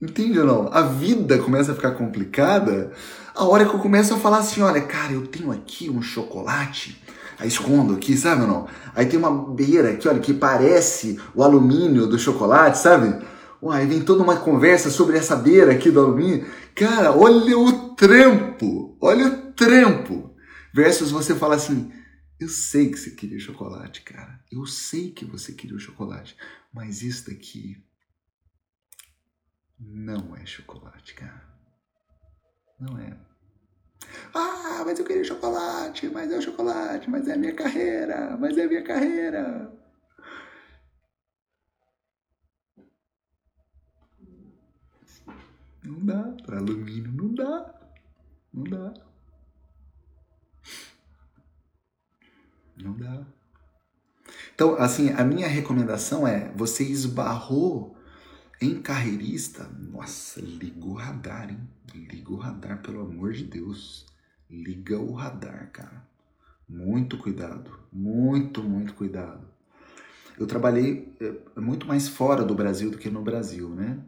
Entende 0.00 0.38
ou 0.38 0.46
não? 0.46 0.68
A 0.72 0.82
vida 0.82 1.38
começa 1.38 1.72
a 1.72 1.74
ficar 1.74 1.92
complicada 1.92 2.92
a 3.34 3.44
hora 3.44 3.64
que 3.64 3.74
eu 3.74 3.80
começo 3.80 4.12
a 4.12 4.18
falar 4.18 4.38
assim: 4.38 4.60
olha, 4.60 4.82
cara, 4.82 5.12
eu 5.12 5.26
tenho 5.26 5.50
aqui 5.50 5.88
um 5.88 6.02
chocolate 6.02 7.02
Aí 7.38 7.48
escondo 7.48 7.94
aqui, 7.94 8.16
sabe 8.16 8.42
ou 8.42 8.48
não? 8.48 8.66
Aí 8.94 9.06
tem 9.06 9.18
uma 9.18 9.30
beira 9.30 9.90
aqui, 9.90 10.08
olha, 10.08 10.20
que 10.20 10.32
parece 10.32 11.20
o 11.34 11.42
alumínio 11.42 12.06
do 12.06 12.18
chocolate, 12.18 12.78
sabe? 12.78 13.22
Uai, 13.66 13.84
vem 13.84 14.04
toda 14.04 14.22
uma 14.22 14.38
conversa 14.38 14.90
sobre 14.90 15.18
essa 15.18 15.34
beira 15.34 15.72
aqui 15.72 15.90
do 15.90 15.98
alumínio. 15.98 16.46
Cara, 16.72 17.10
olha 17.10 17.58
o 17.58 17.96
trampo! 17.96 18.96
Olha 19.00 19.26
o 19.26 19.52
trampo! 19.54 20.36
Versus 20.72 21.10
você 21.10 21.34
fala 21.34 21.56
assim, 21.56 21.92
eu 22.38 22.48
sei 22.48 22.88
que 22.92 22.96
você 22.96 23.10
queria 23.10 23.40
chocolate, 23.40 24.02
cara. 24.02 24.38
Eu 24.52 24.64
sei 24.66 25.10
que 25.10 25.24
você 25.24 25.52
queria 25.52 25.74
o 25.76 25.80
chocolate. 25.80 26.36
Mas 26.72 27.02
isso 27.02 27.28
daqui 27.28 27.84
não 29.80 30.36
é 30.36 30.46
chocolate, 30.46 31.14
cara. 31.14 31.42
Não 32.78 32.96
é. 33.00 33.18
Ah, 34.32 34.84
mas 34.86 34.96
eu 35.00 35.04
queria 35.04 35.24
chocolate, 35.24 36.08
mas 36.08 36.30
é 36.30 36.38
o 36.38 36.42
chocolate, 36.42 37.10
mas 37.10 37.26
é 37.26 37.32
a 37.32 37.36
minha 37.36 37.54
carreira, 37.54 38.36
mas 38.38 38.56
é 38.56 38.62
a 38.62 38.68
minha 38.68 38.84
carreira. 38.84 39.72
Não 45.86 46.04
dá, 46.04 46.34
para 46.44 46.58
alumínio 46.58 47.12
não 47.12 47.32
dá. 47.32 47.74
Não 48.52 48.64
dá. 48.64 48.94
Não 52.76 52.92
dá. 52.92 53.24
Então, 54.52 54.74
assim, 54.74 55.10
a 55.10 55.22
minha 55.22 55.46
recomendação 55.46 56.26
é: 56.26 56.52
você 56.56 56.82
esbarrou 56.82 57.96
em 58.60 58.82
carreirista, 58.82 59.64
nossa, 59.64 60.40
liga 60.40 60.84
o 60.84 60.94
radar, 60.94 61.50
hein? 61.50 61.68
Liga 61.94 62.32
o 62.32 62.36
radar, 62.36 62.82
pelo 62.82 63.02
amor 63.02 63.32
de 63.32 63.44
Deus. 63.44 64.06
Liga 64.50 64.98
o 64.98 65.12
radar, 65.12 65.70
cara. 65.70 66.04
Muito 66.68 67.16
cuidado, 67.16 67.70
muito, 67.92 68.60
muito 68.62 68.94
cuidado. 68.94 69.46
Eu 70.36 70.46
trabalhei 70.46 71.16
é, 71.20 71.60
muito 71.60 71.86
mais 71.86 72.08
fora 72.08 72.44
do 72.44 72.54
Brasil 72.54 72.90
do 72.90 72.98
que 72.98 73.08
no 73.08 73.22
Brasil, 73.22 73.68
né? 73.70 74.02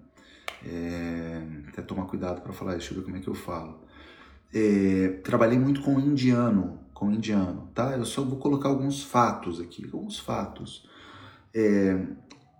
É, 0.65 1.43
até 1.69 1.83
tomar 1.83 2.07
cuidado 2.07 2.41
para 2.41 2.53
falar, 2.53 2.73
deixa 2.73 2.93
eu 2.93 2.99
ver 2.99 3.05
como 3.05 3.17
é 3.17 3.21
que 3.21 3.29
eu 3.29 3.35
falo. 3.35 3.81
É, 4.53 5.21
trabalhei 5.23 5.59
muito 5.59 5.83
com 5.83 6.01
indiano, 6.01 6.81
com 6.95 7.13
indiano, 7.13 7.71
tá? 7.75 7.97
Eu 7.97 8.05
só 8.05 8.23
vou 8.23 8.39
colocar 8.39 8.69
alguns 8.69 9.03
fatos 9.03 9.61
aqui, 9.61 9.89
alguns 9.93 10.19
fatos. 10.19 10.89
É, 11.55 12.07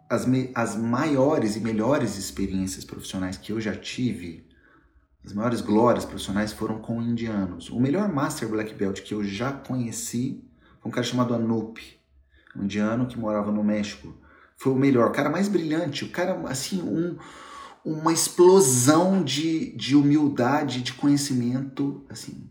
as, 0.09 0.27
me, 0.27 0.51
as 0.55 0.77
maiores 0.77 1.57
e 1.57 1.61
melhores 1.61 2.17
experiências 2.17 2.85
profissionais 2.85 3.37
que 3.37 3.53
eu 3.53 3.61
já 3.61 3.75
tive, 3.75 4.47
as 5.25 5.33
maiores 5.33 5.61
glórias 5.61 6.05
profissionais 6.05 6.53
foram 6.53 6.79
com 6.79 7.03
indianos. 7.03 7.69
O 7.71 7.81
melhor 7.81 8.09
Master 8.13 8.49
Black 8.49 8.73
Belt 8.75 9.03
que 9.03 9.13
eu 9.13 9.25
já 9.25 9.53
conheci 9.53 10.43
foi 10.81 10.91
um 10.91 10.93
cara 10.93 11.07
chamado 11.07 11.35
Anup, 11.35 11.81
um 12.57 12.65
indiano 12.65 13.07
que 13.07 13.19
morava 13.19 13.51
no 13.51 13.65
México. 13.65 14.15
Foi 14.57 14.73
o 14.73 14.77
melhor, 14.77 15.09
o 15.09 15.13
cara 15.13 15.31
mais 15.31 15.49
brilhante, 15.49 16.05
o 16.05 16.11
cara, 16.11 16.35
assim, 16.49 16.83
um, 16.83 17.17
uma 17.85 18.13
explosão 18.13 19.23
de, 19.23 19.75
de 19.77 19.97
humildade, 19.97 20.83
de 20.83 20.93
conhecimento, 20.93 22.05
assim. 22.09 22.51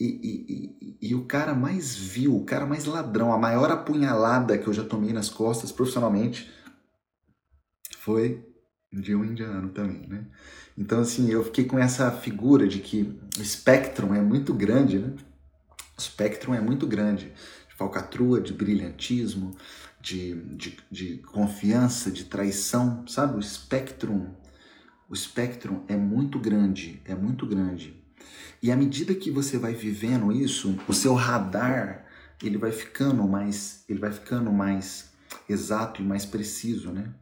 E, 0.00 0.04
e, 0.04 0.86
e, 1.04 1.10
e, 1.10 1.14
o 1.14 1.26
cara 1.26 1.54
mais 1.54 1.94
vil, 1.94 2.34
o 2.34 2.44
cara 2.44 2.66
mais 2.66 2.86
ladrão, 2.86 3.32
a 3.32 3.38
maior 3.38 3.70
apunhalada 3.70 4.58
que 4.58 4.66
eu 4.66 4.72
já 4.72 4.82
tomei 4.82 5.12
nas 5.12 5.28
costas 5.28 5.70
profissionalmente 5.70 6.50
foi 7.98 8.44
de 8.92 9.14
um 9.14 9.24
indiano 9.24 9.68
também, 9.68 10.06
né? 10.08 10.26
Então, 10.76 11.00
assim, 11.00 11.30
eu 11.30 11.44
fiquei 11.44 11.64
com 11.64 11.78
essa 11.78 12.10
figura 12.10 12.66
de 12.66 12.80
que 12.80 13.16
o 13.38 13.42
espectro 13.42 14.12
é 14.12 14.20
muito 14.20 14.52
grande, 14.52 14.98
né? 14.98 15.14
O 15.96 16.00
espectro 16.00 16.52
é 16.52 16.60
muito 16.60 16.86
grande. 16.86 17.32
De 17.68 17.74
falcatrua, 17.76 18.40
de 18.40 18.52
brilhantismo, 18.52 19.56
de, 20.02 20.34
de, 20.56 20.78
de 20.90 21.18
confiança, 21.18 22.10
de 22.10 22.24
traição, 22.24 23.06
sabe? 23.06 23.36
O 23.36 23.40
espectro, 23.40 24.36
o 25.08 25.14
espectro 25.14 25.84
é 25.86 25.96
muito 25.96 26.40
grande, 26.40 27.00
é 27.04 27.14
muito 27.14 27.46
grande. 27.46 28.02
E 28.60 28.72
à 28.72 28.76
medida 28.76 29.14
que 29.14 29.30
você 29.30 29.56
vai 29.56 29.74
vivendo 29.74 30.32
isso, 30.32 30.76
o 30.88 30.92
seu 30.92 31.14
radar 31.14 32.04
ele 32.42 32.58
vai 32.58 32.72
ficando 32.72 33.26
mais, 33.28 33.84
ele 33.88 34.00
vai 34.00 34.10
ficando 34.10 34.52
mais 34.52 35.12
exato 35.48 36.02
e 36.02 36.04
mais 36.04 36.26
preciso, 36.26 36.90
né? 36.90 37.14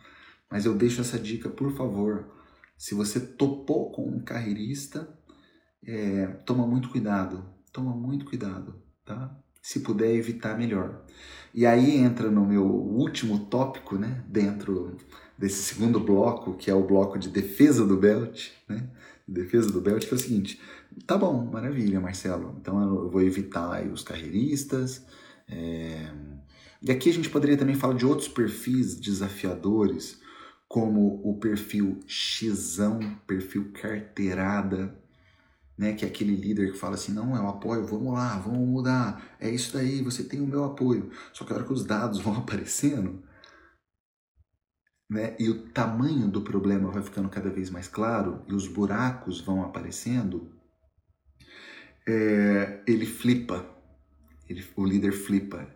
Mas 0.50 0.64
eu 0.64 0.74
deixo 0.74 1.02
essa 1.02 1.18
dica, 1.18 1.48
por 1.50 1.76
favor. 1.76 2.32
Se 2.78 2.94
você 2.94 3.20
topou 3.20 3.92
com 3.92 4.08
um 4.08 4.20
carreirista, 4.20 5.06
é, 5.86 6.26
toma 6.46 6.66
muito 6.66 6.88
cuidado, 6.88 7.44
toma 7.72 7.94
muito 7.94 8.24
cuidado, 8.24 8.82
tá? 9.04 9.38
Se 9.62 9.80
puder 9.80 10.14
evitar, 10.14 10.56
melhor. 10.56 11.04
E 11.52 11.66
aí 11.66 11.96
entra 11.96 12.30
no 12.30 12.46
meu 12.46 12.64
último 12.64 13.46
tópico, 13.46 13.96
né, 13.96 14.22
dentro 14.28 14.96
desse 15.36 15.62
segundo 15.62 15.98
bloco, 15.98 16.54
que 16.54 16.70
é 16.70 16.74
o 16.74 16.86
bloco 16.86 17.18
de 17.18 17.28
defesa 17.28 17.86
do 17.86 17.96
belt, 17.96 18.50
né? 18.68 18.88
Defesa 19.26 19.70
do 19.70 19.80
belt, 19.80 20.06
que 20.06 20.12
é 20.12 20.16
o 20.16 20.20
seguinte: 20.20 20.60
tá 21.06 21.16
bom, 21.16 21.44
maravilha, 21.50 22.00
Marcelo. 22.00 22.56
Então 22.60 22.80
eu 22.82 23.10
vou 23.10 23.22
evitar 23.22 23.82
os 23.86 24.02
carreiristas. 24.02 25.04
É... 25.48 26.12
E 26.82 26.90
aqui 26.90 27.10
a 27.10 27.12
gente 27.12 27.30
poderia 27.30 27.56
também 27.56 27.74
falar 27.74 27.94
de 27.94 28.06
outros 28.06 28.28
perfis 28.28 28.94
desafiadores, 28.94 30.20
como 30.68 31.20
o 31.24 31.38
perfil 31.38 32.00
Xão, 32.06 33.00
perfil 33.26 33.70
carteirada, 33.72 34.94
né, 35.80 35.94
que 35.94 36.04
é 36.04 36.08
aquele 36.08 36.36
líder 36.36 36.72
que 36.72 36.78
fala 36.78 36.94
assim, 36.94 37.10
não, 37.10 37.34
eu 37.34 37.48
apoio, 37.48 37.86
vamos 37.86 38.12
lá, 38.12 38.38
vamos 38.38 38.68
mudar, 38.68 39.34
é 39.40 39.48
isso 39.48 39.72
daí, 39.72 40.02
você 40.02 40.22
tem 40.22 40.38
o 40.38 40.46
meu 40.46 40.62
apoio. 40.62 41.10
Só 41.32 41.42
que 41.42 41.54
a 41.54 41.56
hora 41.56 41.64
que 41.64 41.72
os 41.72 41.86
dados 41.86 42.20
vão 42.20 42.36
aparecendo, 42.36 43.24
né, 45.08 45.34
e 45.38 45.48
o 45.48 45.70
tamanho 45.70 46.28
do 46.28 46.42
problema 46.42 46.90
vai 46.90 47.02
ficando 47.02 47.30
cada 47.30 47.48
vez 47.48 47.70
mais 47.70 47.88
claro, 47.88 48.44
e 48.46 48.52
os 48.52 48.68
buracos 48.68 49.40
vão 49.40 49.62
aparecendo, 49.62 50.54
é, 52.06 52.84
ele 52.86 53.06
flipa, 53.06 53.64
ele, 54.50 54.62
o 54.76 54.84
líder 54.84 55.12
flipa, 55.12 55.66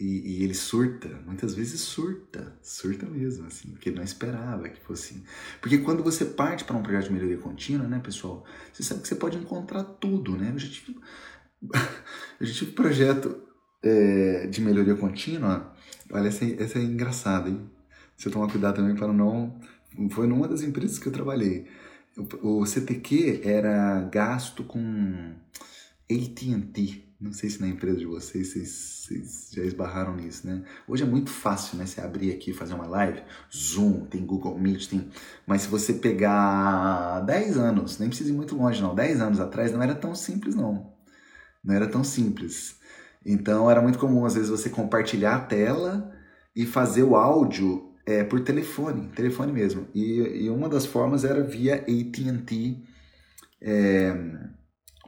e, 0.00 0.38
e, 0.38 0.44
ele 0.44 0.54
surta, 0.54 1.08
muitas 1.26 1.54
vezes 1.54 1.78
surta, 1.82 2.58
surta 2.62 3.04
mesmo, 3.04 3.46
assim, 3.46 3.68
porque 3.72 3.90
ele 3.90 3.96
não 3.96 4.02
esperava 4.02 4.66
que 4.70 4.80
fosse 4.80 5.12
assim. 5.12 5.24
Porque 5.60 5.76
quando 5.76 6.02
você 6.02 6.24
parte 6.24 6.64
para 6.64 6.74
um 6.74 6.82
projeto 6.82 7.08
de 7.08 7.12
melhoria 7.12 7.36
contínua, 7.36 7.86
né, 7.86 8.00
pessoal, 8.02 8.46
você 8.72 8.82
sabe 8.82 9.02
que 9.02 9.08
você 9.08 9.14
pode 9.14 9.36
encontrar 9.36 9.84
tudo, 9.84 10.38
né? 10.38 10.52
Eu 10.54 10.58
já 10.58 10.68
tive, 10.70 10.98
eu 12.40 12.46
já 12.46 12.54
tive 12.54 12.72
projeto 12.72 13.42
é, 13.82 14.46
de 14.46 14.62
melhoria 14.62 14.94
contínua, 14.94 15.70
olha, 16.10 16.28
essa, 16.28 16.46
essa 16.46 16.78
é 16.78 16.82
engraçada, 16.82 17.50
hein? 17.50 17.70
Você 18.16 18.30
tomar 18.30 18.50
cuidado 18.50 18.76
também 18.76 18.96
para 18.96 19.12
não... 19.12 19.60
Foi 20.12 20.26
numa 20.26 20.48
das 20.48 20.62
empresas 20.62 20.98
que 20.98 21.08
eu 21.08 21.12
trabalhei. 21.12 21.66
O, 22.42 22.60
o 22.60 22.66
CTQ 22.66 23.42
era 23.44 24.00
gasto 24.10 24.64
com 24.64 25.34
AT&T, 26.10 27.09
não 27.20 27.32
sei 27.32 27.50
se 27.50 27.60
na 27.60 27.68
empresa 27.68 27.98
de 27.98 28.06
vocês, 28.06 28.48
vocês, 28.48 28.68
vocês, 29.06 29.50
já 29.52 29.62
esbarraram 29.62 30.16
nisso, 30.16 30.46
né? 30.46 30.62
Hoje 30.88 31.02
é 31.02 31.06
muito 31.06 31.28
fácil, 31.28 31.76
né? 31.76 31.84
Você 31.84 32.00
abrir 32.00 32.32
aqui 32.32 32.54
fazer 32.54 32.72
uma 32.72 32.86
live, 32.86 33.22
Zoom, 33.54 34.06
tem 34.06 34.24
Google 34.24 34.58
Meet, 34.58 34.88
tem... 34.88 35.10
Mas 35.46 35.62
se 35.62 35.68
você 35.68 35.92
pegar 35.92 37.20
10 37.20 37.58
anos, 37.58 37.98
nem 37.98 38.08
precisa 38.08 38.30
ir 38.30 38.32
muito 38.32 38.56
longe 38.56 38.80
não, 38.80 38.94
10 38.94 39.20
anos 39.20 39.40
atrás 39.40 39.70
não 39.70 39.82
era 39.82 39.94
tão 39.94 40.14
simples 40.14 40.54
não. 40.54 40.94
Não 41.62 41.74
era 41.74 41.86
tão 41.86 42.02
simples. 42.02 42.78
Então 43.24 43.70
era 43.70 43.82
muito 43.82 43.98
comum 43.98 44.24
às 44.24 44.34
vezes 44.34 44.48
você 44.48 44.70
compartilhar 44.70 45.36
a 45.36 45.40
tela 45.40 46.10
e 46.56 46.64
fazer 46.64 47.02
o 47.02 47.16
áudio 47.16 47.92
é, 48.06 48.24
por 48.24 48.40
telefone, 48.40 49.08
telefone 49.08 49.52
mesmo. 49.52 49.86
E, 49.94 50.44
e 50.44 50.50
uma 50.50 50.70
das 50.70 50.86
formas 50.86 51.22
era 51.24 51.42
via 51.42 51.74
AT&T, 51.74 52.82
é, 53.60 54.14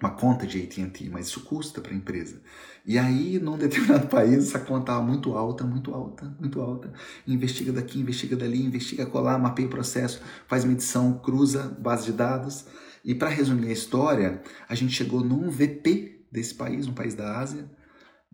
uma 0.03 0.11
conta 0.11 0.45
de 0.45 0.61
AT&T, 0.61 1.09
mas 1.11 1.29
isso 1.29 1.41
custa 1.45 1.81
para 1.81 1.93
a 1.93 1.97
empresa. 1.97 2.43
E 2.85 2.99
aí, 2.99 3.39
num 3.39 3.57
determinado 3.57 4.09
país, 4.11 4.49
essa 4.49 4.59
conta 4.59 4.81
estava 4.81 5.03
muito 5.03 5.37
alta, 5.37 5.63
muito 5.63 5.95
alta, 5.95 6.37
muito 6.41 6.61
alta. 6.61 6.93
Investiga 7.27 7.73
daqui, 7.73 8.01
investiga 8.01 8.35
dali, 8.35 8.65
investiga 8.65 9.07
colar, 9.07 9.39
mapeia 9.39 9.69
o 9.69 9.71
processo, 9.71 10.21
faz 10.49 10.65
medição, 10.65 11.19
cruza 11.19 11.77
base 11.79 12.07
de 12.07 12.13
dados. 12.13 12.67
E 13.05 13.15
para 13.15 13.29
resumir 13.29 13.69
a 13.69 13.73
história, 13.73 14.43
a 14.69 14.75
gente 14.75 14.93
chegou 14.93 15.23
num 15.23 15.49
VP 15.49 16.27
desse 16.33 16.55
país, 16.55 16.89
um 16.89 16.95
país 16.95 17.15
da 17.15 17.39
Ásia, 17.39 17.71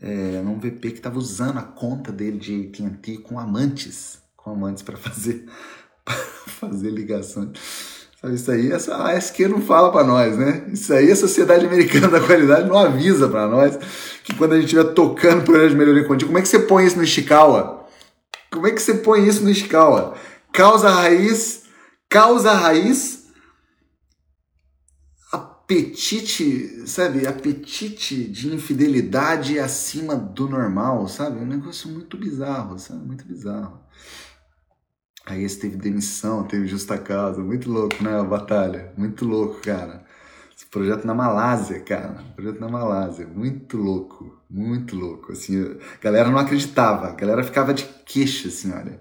é, 0.00 0.40
num 0.42 0.58
VP 0.58 0.92
que 0.92 0.98
estava 0.98 1.18
usando 1.18 1.58
a 1.58 1.62
conta 1.62 2.10
dele 2.10 2.38
de 2.38 2.66
AT&T 2.66 3.18
com 3.18 3.38
amantes, 3.38 4.22
com 4.36 4.50
amantes 4.50 4.82
para 4.82 4.96
fazer, 4.98 5.44
fazer 6.46 6.90
ligações. 6.90 7.97
Isso 8.24 8.50
aí 8.50 8.72
a 8.72 9.10
ASQ 9.12 9.46
não 9.46 9.62
fala 9.62 9.92
para 9.92 10.04
nós, 10.04 10.36
né? 10.36 10.64
Isso 10.72 10.92
aí 10.92 11.10
a 11.10 11.16
Sociedade 11.16 11.64
Americana 11.64 12.08
da 12.18 12.20
Qualidade 12.20 12.68
não 12.68 12.76
avisa 12.76 13.28
para 13.28 13.46
nós 13.46 13.78
que 14.24 14.34
quando 14.34 14.52
a 14.52 14.56
gente 14.56 14.64
estiver 14.64 14.92
tocando 14.92 15.44
projeto 15.44 15.70
de 15.70 15.76
melhoria 15.76 16.04
contínua, 16.04 16.28
como 16.28 16.38
é 16.38 16.42
que 16.42 16.48
você 16.48 16.58
põe 16.58 16.84
isso 16.84 16.96
no 16.96 17.04
Ishikawa? 17.04 17.86
Como 18.50 18.66
é 18.66 18.72
que 18.72 18.82
você 18.82 18.94
põe 18.94 19.26
isso 19.26 19.44
no 19.44 19.50
Ishikawa? 19.50 20.16
Causa 20.52 20.90
raiz, 20.90 21.62
causa 22.08 22.52
raiz, 22.52 23.28
apetite, 25.30 26.86
sabe? 26.86 27.26
Apetite 27.26 28.24
de 28.24 28.52
infidelidade 28.52 29.60
acima 29.60 30.16
do 30.16 30.48
normal, 30.48 31.06
sabe? 31.06 31.38
Um 31.38 31.46
negócio 31.46 31.88
muito 31.88 32.16
bizarro, 32.16 32.78
sabe? 32.78 33.06
Muito 33.06 33.24
bizarro. 33.24 33.78
Aí 35.28 35.44
esse 35.44 35.58
teve 35.58 35.76
demissão, 35.76 36.44
teve 36.44 36.66
justa 36.66 36.96
causa, 36.96 37.42
muito 37.42 37.70
louco, 37.70 38.02
né? 38.02 38.18
A 38.18 38.24
batalha, 38.24 38.92
muito 38.96 39.26
louco, 39.26 39.60
cara. 39.60 40.02
Esse 40.56 40.64
projeto 40.66 41.04
na 41.06 41.14
Malásia, 41.14 41.80
cara, 41.80 42.24
projeto 42.34 42.58
na 42.58 42.68
Malásia, 42.68 43.26
muito 43.26 43.76
louco, 43.76 44.40
muito 44.48 44.96
louco. 44.96 45.32
Assim, 45.32 45.62
a 45.62 46.02
galera 46.02 46.30
não 46.30 46.38
acreditava, 46.38 47.08
a 47.08 47.14
galera 47.14 47.44
ficava 47.44 47.74
de 47.74 47.84
queixo, 48.06 48.48
assim, 48.48 48.72
olha. 48.72 49.00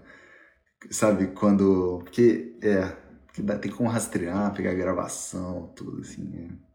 Sabe, 0.92 1.28
quando. 1.28 2.02
Porque, 2.04 2.58
é, 2.62 2.92
que 3.34 3.42
dá, 3.42 3.58
tem 3.58 3.72
como 3.72 3.90
rastrear, 3.90 4.54
pegar 4.54 4.74
gravação, 4.74 5.72
tudo 5.76 6.02
assim. 6.02 6.30
É. 6.36 6.68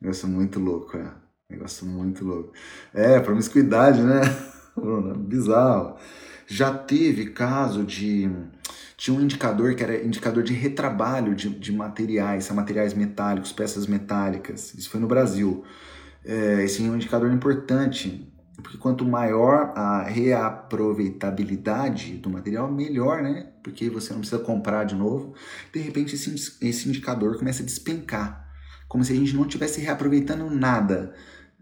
Negócio 0.00 0.28
muito 0.28 0.58
louco, 0.58 0.96
é. 0.96 1.12
Negócio 1.48 1.86
muito 1.86 2.24
louco. 2.24 2.52
É, 2.92 3.20
promiscuidade, 3.20 4.02
né? 4.02 4.20
Bizarro. 5.18 5.96
Já 6.48 6.72
teve 6.72 7.26
caso 7.30 7.84
de. 7.84 8.30
Tinha 8.98 9.16
um 9.16 9.22
indicador 9.22 9.74
que 9.74 9.82
era 9.82 10.04
indicador 10.04 10.42
de 10.42 10.52
retrabalho 10.52 11.34
de, 11.34 11.48
de 11.48 11.72
materiais, 11.72 12.50
materiais 12.50 12.92
metálicos, 12.92 13.52
peças 13.52 13.86
metálicas. 13.86 14.74
Isso 14.74 14.90
foi 14.90 15.00
no 15.00 15.06
Brasil. 15.06 15.64
É, 16.24 16.64
esse 16.64 16.84
é 16.84 16.90
um 16.90 16.96
indicador 16.96 17.32
importante 17.32 18.28
porque 18.62 18.76
quanto 18.76 19.04
maior 19.04 19.72
a 19.76 20.02
reaproveitabilidade 20.02 22.14
do 22.14 22.28
material, 22.28 22.68
melhor, 22.70 23.22
né? 23.22 23.52
Porque 23.62 23.88
você 23.88 24.12
não 24.12 24.18
precisa 24.18 24.42
comprar 24.42 24.82
de 24.84 24.96
novo. 24.96 25.32
De 25.72 25.78
repente, 25.78 26.16
esse, 26.16 26.56
esse 26.60 26.88
indicador 26.88 27.38
começa 27.38 27.62
a 27.62 27.66
despencar, 27.66 28.50
como 28.88 29.04
se 29.04 29.12
a 29.12 29.16
gente 29.16 29.36
não 29.36 29.42
estivesse 29.42 29.80
reaproveitando 29.80 30.50
nada. 30.50 31.14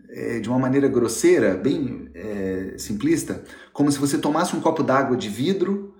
É, 0.09 0.41
de 0.41 0.49
uma 0.49 0.59
maneira 0.59 0.89
grosseira, 0.89 1.55
bem 1.55 2.09
é, 2.15 2.77
simplista, 2.79 3.45
como 3.73 3.93
se 3.93 3.99
você 3.99 4.17
tomasse 4.17 4.57
um 4.57 4.61
copo 4.61 4.83
d'água 4.83 5.15
de 5.17 5.29
vidro, 5.29 5.96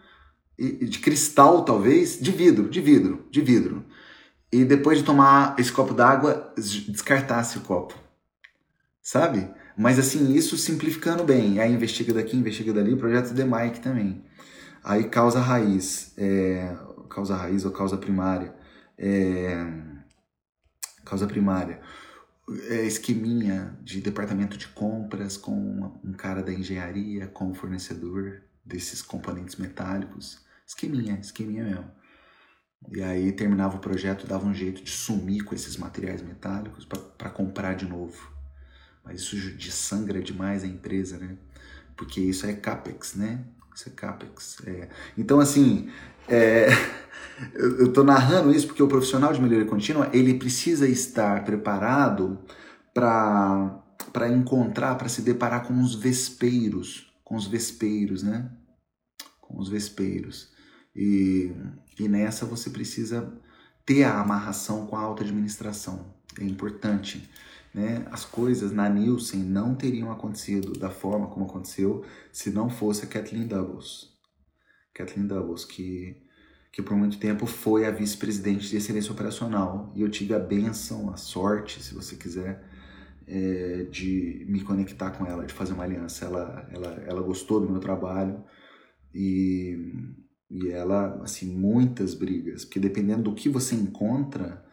de 0.59 0.99
cristal 0.99 1.65
talvez, 1.65 2.19
de 2.19 2.31
vidro, 2.31 2.69
de 2.69 2.81
vidro, 2.81 3.27
de 3.31 3.41
vidro, 3.41 3.85
e 4.51 4.65
depois 4.65 4.99
de 4.99 5.05
tomar 5.05 5.55
esse 5.59 5.71
copo 5.71 5.93
d'água, 5.93 6.53
descartasse 6.57 7.59
o 7.59 7.63
copo. 7.63 7.95
Sabe? 9.03 9.49
Mas 9.77 9.99
assim, 9.99 10.35
isso 10.35 10.57
simplificando 10.57 11.23
bem. 11.23 11.61
Aí 11.61 11.73
investiga 11.73 12.13
daqui, 12.15 12.37
investiga 12.37 12.73
dali, 12.73 12.97
projeto 12.97 13.35
de 13.35 13.45
Mike 13.45 13.81
também. 13.81 14.25
Aí 14.83 15.05
causa 15.05 15.41
raiz, 15.41 16.13
é, 16.17 16.75
causa 17.11 17.37
raiz 17.37 17.65
ou 17.65 17.71
causa 17.71 17.97
primária. 17.97 18.55
É, 18.97 19.67
causa 21.05 21.27
primária. 21.27 21.81
É, 22.69 22.87
esqueminha 22.87 23.77
de 23.83 24.01
departamento 24.01 24.57
de 24.57 24.69
compras 24.69 25.37
com 25.37 25.99
um 26.03 26.13
cara 26.13 26.43
da 26.43 26.53
engenharia, 26.53 27.27
com 27.27 27.51
o 27.51 27.55
fornecedor 27.55 28.43
desses 28.65 29.03
componentes 29.03 29.57
metálicos. 29.57 30.46
Esqueminha, 30.67 31.19
esqueminha 31.21 31.65
mesmo. 31.65 31.91
E 32.93 33.03
aí 33.03 33.33
terminava 33.33 33.77
o 33.77 33.81
projeto, 33.81 34.27
dava 34.27 34.47
um 34.47 34.55
jeito 34.55 34.83
de 34.83 34.91
sumir 34.91 35.45
com 35.45 35.55
esses 35.55 35.77
materiais 35.77 36.23
metálicos 36.23 36.85
para 36.85 37.31
comprar 37.31 37.75
de 37.75 37.87
novo. 37.87 38.31
Mas 39.05 39.21
isso 39.21 39.37
de 39.37 39.71
sangra 39.71 40.21
demais 40.21 40.65
a 40.65 40.67
empresa, 40.67 41.19
né? 41.19 41.37
Porque 41.97 42.21
isso 42.21 42.47
é 42.47 42.53
CAPEX, 42.53 43.15
né? 43.15 43.45
Isso 43.75 43.89
é 43.89 43.93
CAPEX. 43.93 44.59
É. 44.67 44.89
Então, 45.17 45.41
assim, 45.41 45.91
é... 46.29 46.69
eu 47.55 47.87
estou 47.87 48.05
narrando 48.05 48.53
isso 48.53 48.67
porque 48.67 48.83
o 48.83 48.89
profissional 48.89 49.33
de 49.33 49.41
melhoria 49.41 49.67
contínua, 49.67 50.11
ele 50.13 50.35
precisa 50.35 50.89
estar 50.89 51.45
preparado 51.45 52.39
para 52.93 53.83
para 54.13 54.31
encontrar, 54.31 54.95
para 54.95 55.09
se 55.09 55.21
deparar 55.21 55.67
com 55.67 55.79
os 55.83 55.95
vespeiros, 55.95 57.13
com 57.23 57.37
os 57.37 57.47
vespeiros, 57.47 58.23
né? 58.23 58.51
Com 59.41 59.59
os 59.59 59.69
vespeiros. 59.69 60.51
E, 60.97 61.53
e 62.01 62.09
nessa 62.09 62.47
você 62.47 62.71
precisa 62.71 63.31
ter 63.85 64.05
a 64.05 64.19
amarração 64.19 64.87
com 64.87 64.97
a 64.97 65.01
alta 65.01 65.23
administração. 65.23 66.15
É 66.41 66.45
importante 66.45 67.29
né, 67.75 68.07
as 68.11 68.25
coisas 68.25 68.73
na 68.73 68.89
Nielsen 68.89 69.41
não 69.41 69.75
teriam 69.75 70.11
acontecido 70.11 70.73
da 70.73 70.89
forma 70.89 71.27
como 71.27 71.45
aconteceu 71.45 72.03
se 72.33 72.51
não 72.51 72.71
fosse 72.71 73.05
a 73.05 73.07
Kathleen 73.07 73.47
Doubles. 73.47 74.17
Kathleen 74.95 75.27
Doubles, 75.27 75.67
que, 75.67 76.17
que 76.73 76.81
por 76.81 76.97
muito 76.97 77.19
tempo 77.19 77.45
foi 77.45 77.85
a 77.85 77.91
vice-presidente 77.91 78.67
de 78.71 78.79
excelência 78.79 79.13
operacional. 79.13 79.93
E 79.95 80.01
eu 80.01 80.09
tive 80.09 80.33
a 80.33 80.39
benção, 80.39 81.11
a 81.11 81.19
sorte, 81.19 81.83
se 81.83 81.95
você 81.95 82.17
quiser, 82.17 82.65
é, 83.27 83.87
de 83.91 84.47
me 84.49 84.63
conectar 84.63 85.11
com 85.11 85.27
ela, 85.27 85.45
de 85.45 85.53
fazer 85.53 85.75
uma 85.75 85.85
aliança. 85.85 86.25
Ela, 86.25 86.67
ela, 86.73 87.05
ela 87.07 87.21
gostou 87.21 87.61
do 87.61 87.69
meu 87.69 87.81
trabalho 87.81 88.43
e, 89.15 89.93
e 90.51 90.69
ela, 90.71 91.21
assim, 91.23 91.55
muitas 91.57 92.15
brigas, 92.15 92.65
porque 92.65 92.79
dependendo 92.79 93.25
do 93.25 93.35
que 93.35 93.49
você 93.49 93.75
encontra, 93.75 94.65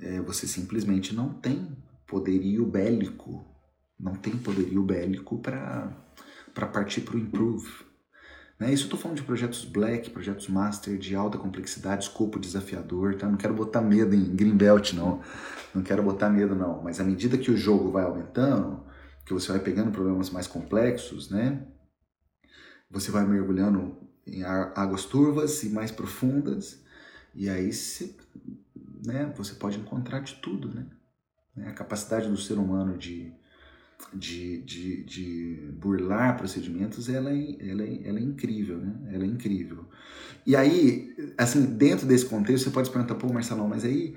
é, 0.00 0.20
você 0.20 0.46
simplesmente 0.46 1.14
não 1.14 1.34
tem 1.34 1.76
poderio 2.06 2.64
bélico, 2.64 3.44
não 3.98 4.14
tem 4.14 4.36
poderio 4.36 4.82
bélico 4.82 5.38
para 5.38 6.66
partir 6.72 7.00
para 7.00 7.16
o 7.16 7.18
improve. 7.18 7.88
Né? 8.58 8.72
Isso 8.72 8.84
eu 8.84 8.86
estou 8.86 8.98
falando 8.98 9.18
de 9.18 9.24
projetos 9.24 9.64
black, 9.64 10.10
projetos 10.10 10.48
master, 10.48 10.96
de 10.98 11.14
alta 11.14 11.38
complexidade, 11.38 12.04
escopo 12.04 12.38
desafiador, 12.38 13.14
tá? 13.14 13.28
Não 13.28 13.36
quero 13.36 13.54
botar 13.54 13.80
medo 13.80 14.14
em 14.14 14.34
Greenbelt, 14.34 14.94
não. 14.94 15.20
Não 15.74 15.82
quero 15.82 16.02
botar 16.02 16.28
medo, 16.28 16.56
não. 16.56 16.82
Mas 16.82 16.98
à 16.98 17.04
medida 17.04 17.38
que 17.38 17.50
o 17.52 17.56
jogo 17.56 17.90
vai 17.90 18.04
aumentando, 18.04 18.84
que 19.24 19.32
você 19.32 19.52
vai 19.52 19.60
pegando 19.60 19.92
problemas 19.92 20.30
mais 20.30 20.48
complexos, 20.48 21.30
né? 21.30 21.64
Você 22.90 23.12
vai 23.12 23.24
mergulhando 23.26 24.07
em 24.32 24.42
águas 24.42 25.04
turvas 25.04 25.62
e 25.62 25.70
mais 25.70 25.90
profundas, 25.90 26.80
e 27.34 27.48
aí 27.48 27.72
você, 27.72 28.14
né, 29.04 29.32
você 29.36 29.54
pode 29.54 29.78
encontrar 29.78 30.20
de 30.20 30.34
tudo, 30.36 30.72
né? 30.72 30.86
Né? 31.58 31.68
A 31.68 31.72
capacidade 31.72 32.28
do 32.28 32.36
ser 32.36 32.54
humano 32.54 32.96
de, 32.96 33.32
de, 34.14 34.62
de, 34.62 35.04
de 35.04 35.72
burlar 35.72 36.36
procedimentos, 36.36 37.08
ela 37.08 37.30
é, 37.30 37.56
ela, 37.60 37.82
é, 37.82 38.08
ela 38.08 38.18
é 38.18 38.22
incrível, 38.22 38.78
né? 38.78 38.94
Ela 39.12 39.24
é 39.24 39.26
incrível. 39.26 39.84
E 40.46 40.56
aí, 40.56 41.14
assim, 41.36 41.64
dentro 41.64 42.06
desse 42.06 42.26
contexto, 42.26 42.64
você 42.64 42.70
pode 42.70 42.88
se 42.88 42.92
perguntar, 42.92 43.16
pô, 43.16 43.32
Marcelão, 43.32 43.68
mas 43.68 43.84
aí... 43.84 44.14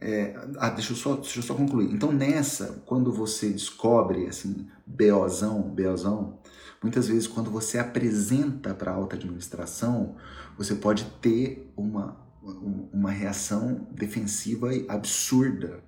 É, 0.00 0.34
ah, 0.58 0.70
deixa, 0.70 0.92
eu 0.92 0.96
só, 0.96 1.14
deixa 1.14 1.38
eu 1.38 1.42
só 1.44 1.54
concluir. 1.54 1.92
Então, 1.92 2.10
nessa, 2.10 2.82
quando 2.86 3.12
você 3.12 3.50
descobre, 3.50 4.26
assim, 4.26 4.66
BOzão, 4.84 5.62
BOzão, 5.62 6.40
muitas 6.82 7.08
vezes 7.08 7.26
quando 7.26 7.50
você 7.50 7.78
apresenta 7.78 8.74
para 8.74 8.90
a 8.90 8.94
alta 8.94 9.16
administração, 9.16 10.16
você 10.56 10.74
pode 10.74 11.04
ter 11.20 11.72
uma, 11.76 12.16
uma 12.92 13.10
reação 13.10 13.88
defensiva 13.92 14.70
absurda 14.88 15.82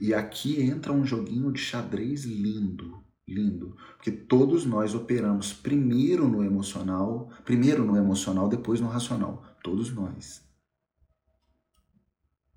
e 0.00 0.12
aqui 0.12 0.60
entra 0.60 0.92
um 0.92 1.04
joguinho 1.04 1.52
de 1.52 1.60
xadrez 1.60 2.24
lindo, 2.24 3.02
lindo, 3.26 3.76
porque 3.94 4.10
todos 4.10 4.64
nós 4.66 4.94
operamos 4.94 5.52
primeiro 5.52 6.28
no 6.28 6.44
emocional, 6.44 7.30
primeiro 7.44 7.84
no 7.84 7.96
emocional, 7.96 8.48
depois 8.48 8.80
no 8.80 8.88
racional. 8.88 9.44
Todos 9.62 9.92
nós. 9.94 10.42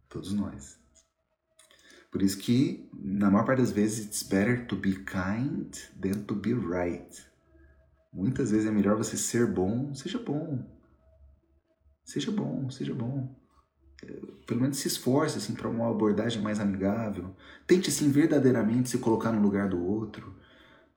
Todos 0.10 0.34
nós. 0.34 0.78
Por 2.12 2.22
isso 2.22 2.38
que, 2.38 2.90
na 2.94 3.30
maior 3.30 3.46
parte 3.46 3.60
das 3.60 3.72
vezes, 3.72 4.06
it's 4.06 4.24
better 4.24 4.66
to 4.66 4.76
be 4.76 4.96
kind 5.06 5.72
than 6.00 6.24
to 6.24 6.34
be 6.34 6.54
right. 6.54 7.27
Muitas 8.18 8.52
vezes 8.52 8.68
é 8.68 8.72
melhor 8.72 8.98
você 8.98 9.16
ser 9.16 9.48
bom, 9.48 9.94
seja 9.94 10.20
bom. 10.20 10.66
Seja 12.04 12.32
bom, 12.32 12.70
seja 12.70 12.94
bom 12.94 13.36
pelo 14.46 14.62
menos 14.62 14.78
se 14.78 14.88
esforce 14.88 15.38
assim 15.38 15.54
para 15.54 15.68
uma 15.68 15.90
abordagem 15.90 16.42
mais 16.42 16.60
amigável. 16.60 17.36
Tente 17.66 17.90
assim 17.90 18.10
verdadeiramente 18.10 18.90
se 18.90 18.98
colocar 18.98 19.32
no 19.32 19.42
lugar 19.42 19.68
do 19.68 19.84
outro, 19.84 20.36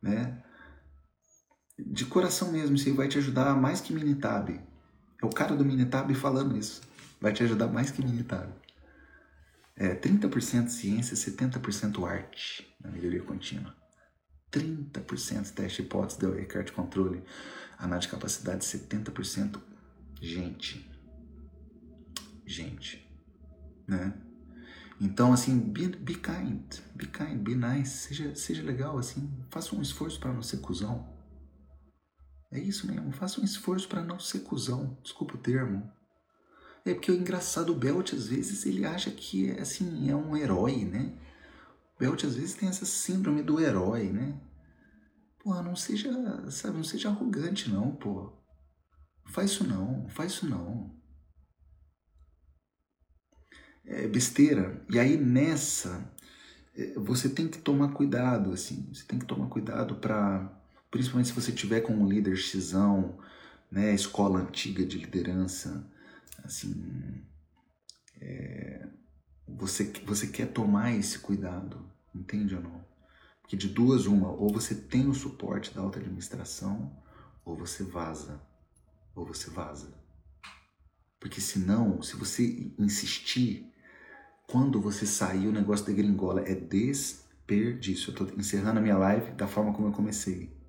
né? 0.01 0.43
De 1.79 2.05
coração 2.05 2.53
mesmo, 2.53 2.77
isso 2.77 2.95
vai 2.95 3.09
te 3.09 3.19
ajudar 3.19 3.57
mais 3.57 3.81
que 3.81 3.93
Minitab. 3.93 4.51
É 5.21 5.27
o 5.27 5.31
cara 5.31 5.57
do 5.57 5.65
Minitab 5.65 6.15
falando 6.15 6.57
isso. 6.57 6.83
Vai 7.21 7.33
te 7.33 7.43
ajudar 7.43 7.69
mais 7.69 7.91
que 7.91 8.05
Minitab. 8.05 8.51
É 9.75 9.95
30% 9.95 10.69
ciência, 10.69 11.17
70% 11.17 12.07
arte 12.07 12.71
na 12.83 12.91
melhoria 12.91 13.23
contínua. 13.23 13.75
30% 14.53 15.51
teste 15.53 15.83
hipótese, 15.83 16.19
deu 16.19 16.39
Eckhart 16.39 16.73
controle, 16.73 17.23
análise 17.79 18.09
de 18.09 18.13
capacidade, 18.13 18.65
70% 18.65 19.61
gente. 20.21 20.89
Gente, 22.45 23.09
né? 23.87 24.13
Então, 25.01 25.33
assim, 25.33 25.59
be, 25.59 25.89
be 25.89 26.15
kind, 26.15 26.63
be 26.95 27.07
kind, 27.07 27.39
be 27.39 27.55
nice, 27.55 28.09
seja, 28.09 28.35
seja 28.35 28.63
legal, 28.63 28.99
assim, 28.99 29.33
faça 29.49 29.75
um 29.75 29.81
esforço 29.81 30.21
para 30.21 30.33
não 30.33 30.43
ser 30.43 30.59
cuzão. 30.59 31.09
É 32.53 32.59
isso 32.59 32.87
mesmo, 32.87 33.11
faça 33.13 33.41
um 33.41 33.45
esforço 33.45 33.89
para 33.89 34.03
não 34.03 34.19
ser 34.19 34.41
cuzão, 34.41 34.99
desculpa 35.03 35.37
o 35.37 35.39
termo. 35.39 35.91
É 36.85 36.93
porque 36.93 37.11
o 37.11 37.15
engraçado, 37.15 37.75
Belt, 37.75 38.13
às 38.13 38.27
vezes, 38.27 38.67
ele 38.67 38.85
acha 38.85 39.11
que, 39.11 39.51
assim, 39.53 40.11
é 40.11 40.17
um 40.17 40.37
herói, 40.37 40.85
né? 40.85 41.15
Belt 42.01 42.25
às 42.25 42.35
vezes 42.35 42.55
tem 42.55 42.71
essa 42.71 42.87
síndrome 42.87 43.43
do 43.43 43.61
herói, 43.61 44.11
né? 44.11 44.41
Pô, 45.39 45.55
não 45.63 45.77
seja, 45.77 46.11
sabe, 46.51 46.79
não 46.79 46.85
seja 46.85 47.11
arrogante 47.11 47.71
não, 47.71 47.95
pô. 47.95 48.33
Faz 49.27 49.51
isso 49.51 49.67
não, 49.67 50.09
faz 50.09 50.33
isso 50.33 50.49
não. 50.49 50.99
É 53.85 54.09
besteira. 54.09 54.83
E 54.89 54.99
aí 54.99 55.19
nessa 55.19 56.11
é, 56.75 56.95
você 56.95 57.29
tem 57.29 57.47
que 57.49 57.59
tomar 57.59 57.93
cuidado, 57.93 58.51
assim, 58.53 58.89
você 58.93 59.05
tem 59.05 59.19
que 59.19 59.27
tomar 59.27 59.49
cuidado 59.49 59.97
para, 59.97 60.51
principalmente 60.91 61.29
se 61.29 61.35
você 61.35 61.53
tiver 61.53 61.83
com 61.83 61.93
um 61.93 62.09
líder 62.09 62.37
xizão, 62.37 63.19
né, 63.71 63.95
escola 63.95 64.41
antiga 64.41 64.87
de 64.87 64.99
liderança, 64.99 65.87
assim, 66.43 67.23
é, 68.21 68.89
você, 69.57 69.93
você 70.05 70.27
quer 70.27 70.53
tomar 70.53 70.93
esse 70.93 71.19
cuidado, 71.19 71.85
entende 72.15 72.55
ou 72.55 72.63
não? 72.63 72.85
Porque 73.41 73.57
de 73.57 73.69
duas, 73.69 74.07
uma, 74.07 74.31
ou 74.31 74.53
você 74.53 74.75
tem 74.75 75.09
o 75.09 75.15
suporte 75.15 75.75
da 75.75 75.81
alta 75.81 75.99
administração, 75.99 76.97
ou 77.45 77.57
você 77.57 77.83
vaza, 77.83 78.41
ou 79.15 79.27
você 79.27 79.51
vaza. 79.51 79.93
Porque 81.19 81.41
senão, 81.41 82.01
se 82.01 82.17
você 82.17 82.73
insistir, 82.79 83.71
quando 84.47 84.81
você 84.81 85.07
sair, 85.07 85.47
o 85.47 85.53
negócio 85.53 85.87
da 85.87 85.93
gringola 85.93 86.43
é 86.43 86.55
desperdício. 86.55 88.11
Eu 88.11 88.25
estou 88.25 88.39
encerrando 88.39 88.79
a 88.79 88.83
minha 88.83 88.97
live 88.97 89.33
da 89.33 89.47
forma 89.47 89.73
como 89.73 89.89
eu 89.89 89.93
comecei. 89.93 90.60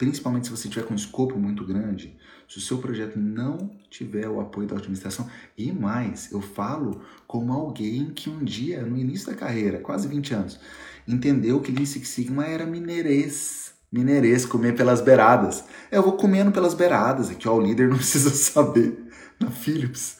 Principalmente 0.00 0.46
se 0.46 0.50
você 0.50 0.66
tiver 0.66 0.86
com 0.86 0.94
um 0.94 0.96
escopo 0.96 1.38
muito 1.38 1.62
grande, 1.62 2.16
se 2.48 2.56
o 2.56 2.60
seu 2.62 2.78
projeto 2.78 3.18
não 3.18 3.70
tiver 3.90 4.26
o 4.30 4.40
apoio 4.40 4.66
da 4.66 4.76
administração, 4.76 5.28
e 5.58 5.70
mais, 5.70 6.32
eu 6.32 6.40
falo 6.40 7.02
como 7.26 7.52
alguém 7.52 8.06
que 8.06 8.30
um 8.30 8.42
dia, 8.42 8.82
no 8.82 8.96
início 8.96 9.26
da 9.26 9.36
carreira, 9.36 9.78
quase 9.78 10.08
20 10.08 10.32
anos, 10.32 10.60
entendeu 11.06 11.60
que 11.60 11.70
Lean 11.70 11.84
Six 11.84 12.08
Sigma 12.08 12.46
era 12.46 12.64
mineirês, 12.64 13.74
mineirês, 13.92 14.46
comer 14.46 14.74
pelas 14.74 15.02
beiradas. 15.02 15.64
Eu 15.92 16.02
vou 16.02 16.16
comendo 16.16 16.50
pelas 16.50 16.72
beiradas, 16.72 17.28
aqui 17.28 17.46
ó, 17.46 17.56
o 17.56 17.60
líder 17.60 17.90
não 17.90 17.98
precisa 18.00 18.30
saber, 18.30 18.98
na 19.38 19.50
Philips. 19.50 20.16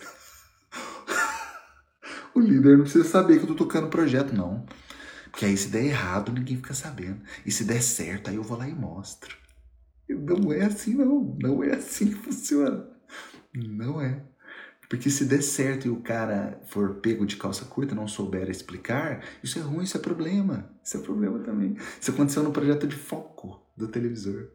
o 2.36 2.40
líder 2.40 2.76
não 2.76 2.84
precisa 2.84 3.08
saber 3.08 3.38
que 3.38 3.44
eu 3.44 3.48
tô 3.48 3.54
tocando 3.54 3.88
projeto, 3.88 4.36
não. 4.36 4.62
Porque 5.30 5.46
aí 5.46 5.56
se 5.56 5.68
der 5.68 5.86
errado, 5.86 6.30
ninguém 6.30 6.58
fica 6.58 6.74
sabendo. 6.74 7.22
E 7.46 7.50
se 7.50 7.64
der 7.64 7.80
certo, 7.82 8.28
aí 8.28 8.36
eu 8.36 8.42
vou 8.42 8.58
lá 8.58 8.68
e 8.68 8.74
mostro. 8.74 9.40
Não 10.14 10.52
é 10.52 10.64
assim, 10.64 10.94
não. 10.94 11.36
Não 11.40 11.62
é 11.62 11.74
assim 11.74 12.06
que 12.06 12.14
funciona. 12.14 12.88
Não 13.54 14.00
é. 14.00 14.22
Porque 14.88 15.08
se 15.08 15.24
der 15.24 15.40
certo 15.40 15.86
e 15.86 15.90
o 15.90 16.00
cara 16.00 16.60
for 16.66 16.96
pego 16.96 17.24
de 17.24 17.36
calça 17.36 17.64
curta, 17.64 17.94
não 17.94 18.08
souber 18.08 18.50
explicar, 18.50 19.24
isso 19.40 19.56
é 19.56 19.62
ruim, 19.62 19.84
isso 19.84 19.96
é 19.96 20.00
problema. 20.00 20.68
Isso 20.82 20.96
é 20.96 21.00
problema 21.00 21.38
também. 21.38 21.76
Isso 22.00 22.10
aconteceu 22.10 22.42
no 22.42 22.50
projeto 22.50 22.88
de 22.88 22.96
foco 22.96 23.64
do 23.76 23.86
televisor. 23.86 24.48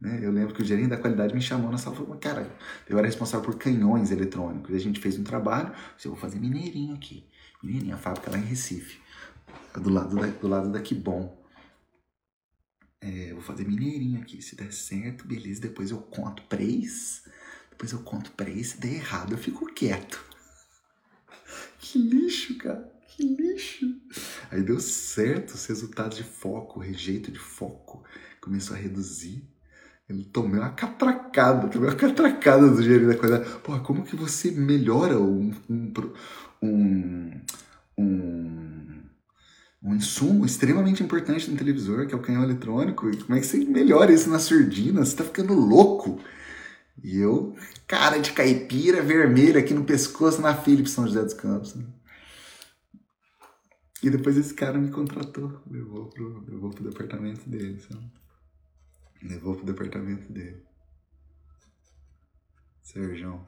Né? 0.00 0.18
Eu 0.20 0.32
lembro 0.32 0.52
que 0.52 0.60
o 0.60 0.64
gerente 0.64 0.88
da 0.88 0.96
qualidade 0.96 1.32
me 1.32 1.40
chamou 1.40 1.70
na 1.70 1.78
sala 1.78 1.94
e 1.94 1.98
falou: 1.98 2.16
Cara, 2.18 2.50
eu 2.88 2.98
era 2.98 3.06
responsável 3.06 3.44
por 3.44 3.56
canhões 3.56 4.10
eletrônicos. 4.10 4.70
E 4.72 4.76
a 4.76 4.80
gente 4.80 4.98
fez 4.98 5.18
um 5.18 5.22
trabalho. 5.22 5.72
Eu 6.04 6.10
vou 6.10 6.20
fazer 6.20 6.40
mineirinho 6.40 6.94
aqui. 6.94 7.24
Mineirinho, 7.62 7.94
a 7.94 7.98
fábrica 7.98 8.30
lá 8.30 8.38
em 8.38 8.44
Recife, 8.44 9.00
do 9.74 9.88
lado 9.88 10.16
da, 10.16 10.26
do 10.26 10.48
lado 10.48 10.72
da 10.72 10.80
Kibon. 10.80 11.45
É, 13.00 13.32
vou 13.32 13.42
fazer 13.42 13.66
mineirinho 13.66 14.20
aqui. 14.20 14.42
Se 14.42 14.56
der 14.56 14.72
certo, 14.72 15.26
beleza. 15.26 15.60
Depois 15.60 15.90
eu 15.90 15.98
conto 15.98 16.42
três 16.48 17.24
depois 17.76 17.92
eu 17.92 17.98
conto 17.98 18.32
pra 18.32 18.50
se 18.64 18.80
der 18.80 18.94
errado, 18.94 19.32
eu 19.32 19.38
fico 19.38 19.66
quieto. 19.66 20.24
Que 21.78 21.98
lixo, 21.98 22.56
cara. 22.56 22.90
Que 23.08 23.22
lixo. 23.22 24.00
Aí 24.50 24.62
deu 24.62 24.80
certo 24.80 25.50
os 25.50 25.66
resultados 25.66 26.16
de 26.16 26.24
foco, 26.24 26.80
o 26.80 26.82
rejeito 26.82 27.30
de 27.30 27.38
foco 27.38 28.02
começou 28.40 28.74
a 28.74 28.78
reduzir. 28.78 29.44
Ele 30.08 30.24
tomei 30.24 30.58
uma 30.58 30.70
catracada, 30.70 31.68
tomei 31.68 31.90
uma 31.90 31.96
catracada 31.96 32.68
do 32.68 32.82
gerente 32.82 33.08
da 33.08 33.16
coisa. 33.16 33.40
Pô, 33.62 33.78
como 33.80 34.04
que 34.04 34.16
você 34.16 34.50
melhora 34.50 35.20
um, 35.20 35.54
um, 35.68 35.92
um, 36.62 37.40
um, 37.98 39.02
um 39.86 39.94
insumo 39.94 40.44
extremamente 40.44 41.00
importante 41.00 41.48
no 41.48 41.56
televisor, 41.56 42.08
que 42.08 42.12
é 42.14 42.16
o 42.16 42.20
canhão 42.20 42.42
eletrônico? 42.42 43.08
Como 43.18 43.34
é 43.38 43.40
que 43.40 43.46
você 43.46 43.64
melhora 43.64 44.12
isso 44.12 44.28
na 44.28 44.40
surdina? 44.40 45.04
Você 45.04 45.14
tá 45.14 45.22
ficando 45.22 45.54
louco. 45.54 46.20
E 47.04 47.18
eu, 47.18 47.56
cara 47.86 48.18
de 48.18 48.32
caipira, 48.32 49.00
vermelho 49.00 49.60
aqui 49.60 49.72
no 49.72 49.84
pescoço, 49.84 50.40
na 50.40 50.56
Philips 50.56 50.90
São 50.90 51.06
José 51.06 51.22
dos 51.22 51.34
Campos. 51.34 51.76
Né? 51.76 51.86
E 54.02 54.10
depois 54.10 54.36
esse 54.36 54.52
cara 54.54 54.76
me 54.76 54.90
contratou, 54.90 55.62
levou 55.70 56.06
pro, 56.06 56.40
levou 56.40 56.70
pro 56.70 56.82
departamento 56.82 57.48
dele, 57.48 57.80
sabe? 57.80 58.10
Levou 59.22 59.54
pro 59.54 59.64
departamento 59.64 60.32
dele. 60.32 60.64
Sérgio, 62.82 63.40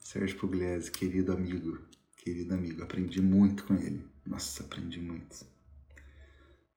Sérgio 0.00 0.36
Pugliese, 0.36 0.90
querido 0.90 1.32
amigo, 1.32 1.78
querido 2.16 2.54
amigo, 2.54 2.82
aprendi 2.82 3.22
muito 3.22 3.64
com 3.64 3.74
ele. 3.74 4.04
Nossa, 4.26 4.64
aprendi 4.64 5.00
muito. 5.00 5.44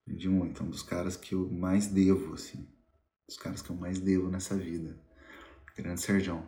Aprendi 0.04 0.28
muito, 0.28 0.62
é 0.62 0.66
um 0.66 0.70
dos 0.70 0.84
caras 0.84 1.16
que 1.16 1.34
eu 1.34 1.50
mais 1.50 1.88
devo, 1.88 2.34
assim. 2.34 2.68
Dos 3.26 3.38
caras 3.38 3.62
que 3.62 3.70
eu 3.70 3.76
mais 3.76 4.00
devo 4.00 4.30
nessa 4.30 4.56
vida. 4.56 5.00
Grande 5.76 6.02
Sérgio. 6.02 6.44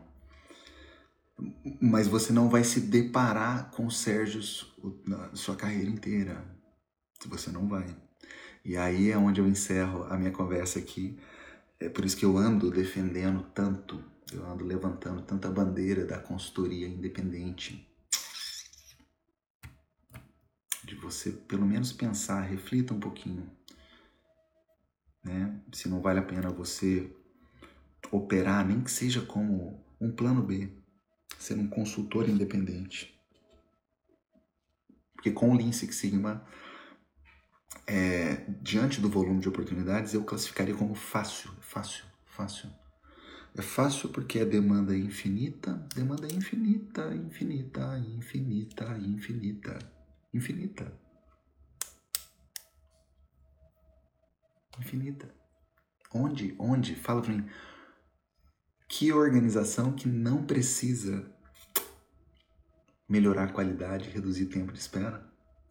Mas 1.81 2.07
você 2.07 2.31
não 2.31 2.49
vai 2.49 2.63
se 2.63 2.81
deparar 2.81 3.71
com 3.71 3.89
Sérgios 3.89 4.75
na 5.07 5.33
sua 5.35 5.55
carreira 5.55 5.89
inteira. 5.89 6.45
Você 7.27 7.49
não 7.49 7.67
vai. 7.67 7.95
E 8.63 8.75
aí 8.75 9.09
é 9.09 9.17
onde 9.17 9.39
eu 9.39 9.47
encerro 9.47 10.03
a 10.03 10.17
minha 10.17 10.31
conversa 10.31 10.79
aqui. 10.79 11.17
É 11.79 11.87
por 11.87 12.03
isso 12.03 12.17
que 12.17 12.25
eu 12.25 12.37
ando 12.37 12.69
defendendo 12.69 13.43
tanto, 13.53 14.03
eu 14.31 14.45
ando 14.45 14.65
levantando 14.65 15.21
tanta 15.21 15.49
bandeira 15.49 16.05
da 16.05 16.19
consultoria 16.19 16.87
independente. 16.87 17.94
De 20.85 20.95
você 20.95 21.31
pelo 21.31 21.65
menos 21.65 21.91
pensar, 21.91 22.41
reflita 22.41 22.93
um 22.93 22.99
pouquinho. 22.99 23.49
Né? 25.23 25.59
Se 25.73 25.89
não 25.89 26.01
vale 26.01 26.19
a 26.19 26.23
pena 26.23 26.49
você 26.49 27.11
operar, 28.11 28.65
nem 28.65 28.81
que 28.81 28.91
seja 28.91 29.21
como 29.21 29.83
um 29.99 30.11
plano 30.11 30.43
B, 30.43 30.69
ser 31.39 31.55
um 31.55 31.67
consultor 31.67 32.29
independente. 32.29 33.19
Porque 35.15 35.31
com 35.31 35.51
o 35.51 35.57
Lean 35.57 35.71
Six 35.71 35.95
Sigma, 35.95 36.45
é, 37.87 38.45
diante 38.61 39.01
do 39.01 39.09
volume 39.09 39.39
de 39.39 39.49
oportunidades, 39.49 40.13
eu 40.13 40.23
classificaria 40.23 40.75
como 40.75 40.93
fácil, 40.93 41.51
fácil, 41.59 42.05
fácil. 42.25 42.69
É 43.57 43.61
fácil 43.61 44.09
porque 44.09 44.39
a 44.39 44.45
demanda 44.45 44.93
é 44.93 44.99
infinita, 44.99 45.73
demanda 45.95 46.27
é 46.27 46.33
infinita, 46.33 47.15
infinita, 47.15 47.97
infinita, 47.97 48.97
infinita, 48.97 49.79
infinita. 50.35 50.91
Infinita. 54.79 55.33
Onde? 56.13 56.55
Onde? 56.59 56.95
Fala 56.95 57.21
pra 57.21 57.31
mim. 57.31 57.47
Que 58.87 59.11
organização 59.11 59.93
que 59.93 60.07
não 60.07 60.43
precisa 60.43 61.25
melhorar 63.07 63.45
a 63.45 63.51
qualidade, 63.51 64.09
reduzir 64.09 64.47
tempo 64.47 64.71
de 64.71 64.79
espera? 64.79 65.25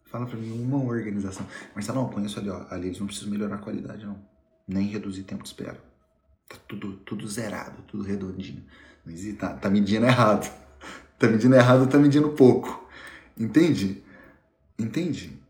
Fala 0.05 0.25
para 0.25 0.37
mim 0.37 0.51
uma 0.51 0.83
organização. 0.83 1.45
Marcelo, 1.73 2.01
não, 2.01 2.09
conheço 2.09 2.39
ali, 2.39 2.49
ó. 2.49 2.65
Ali 2.69 2.87
eles 2.87 2.99
não 2.99 3.07
precisam 3.07 3.29
melhorar 3.29 3.55
a 3.55 3.59
qualidade, 3.59 4.05
não. 4.05 4.23
Nem 4.67 4.87
reduzir 4.87 5.23
tempo 5.23 5.43
de 5.43 5.49
espera. 5.49 5.83
Tá 6.47 6.57
tudo, 6.67 6.97
tudo 6.97 7.27
zerado, 7.27 7.81
tudo 7.83 8.03
redondinho. 8.03 8.63
Existe, 9.07 9.37
tá, 9.37 9.53
tá 9.55 9.69
medindo 9.69 10.05
errado. 10.05 10.51
Tá 11.17 11.27
medindo 11.27 11.55
errado, 11.55 11.89
tá 11.89 11.97
medindo 11.97 12.29
pouco. 12.33 12.87
Entende? 13.37 14.04
Entende? 14.77 15.41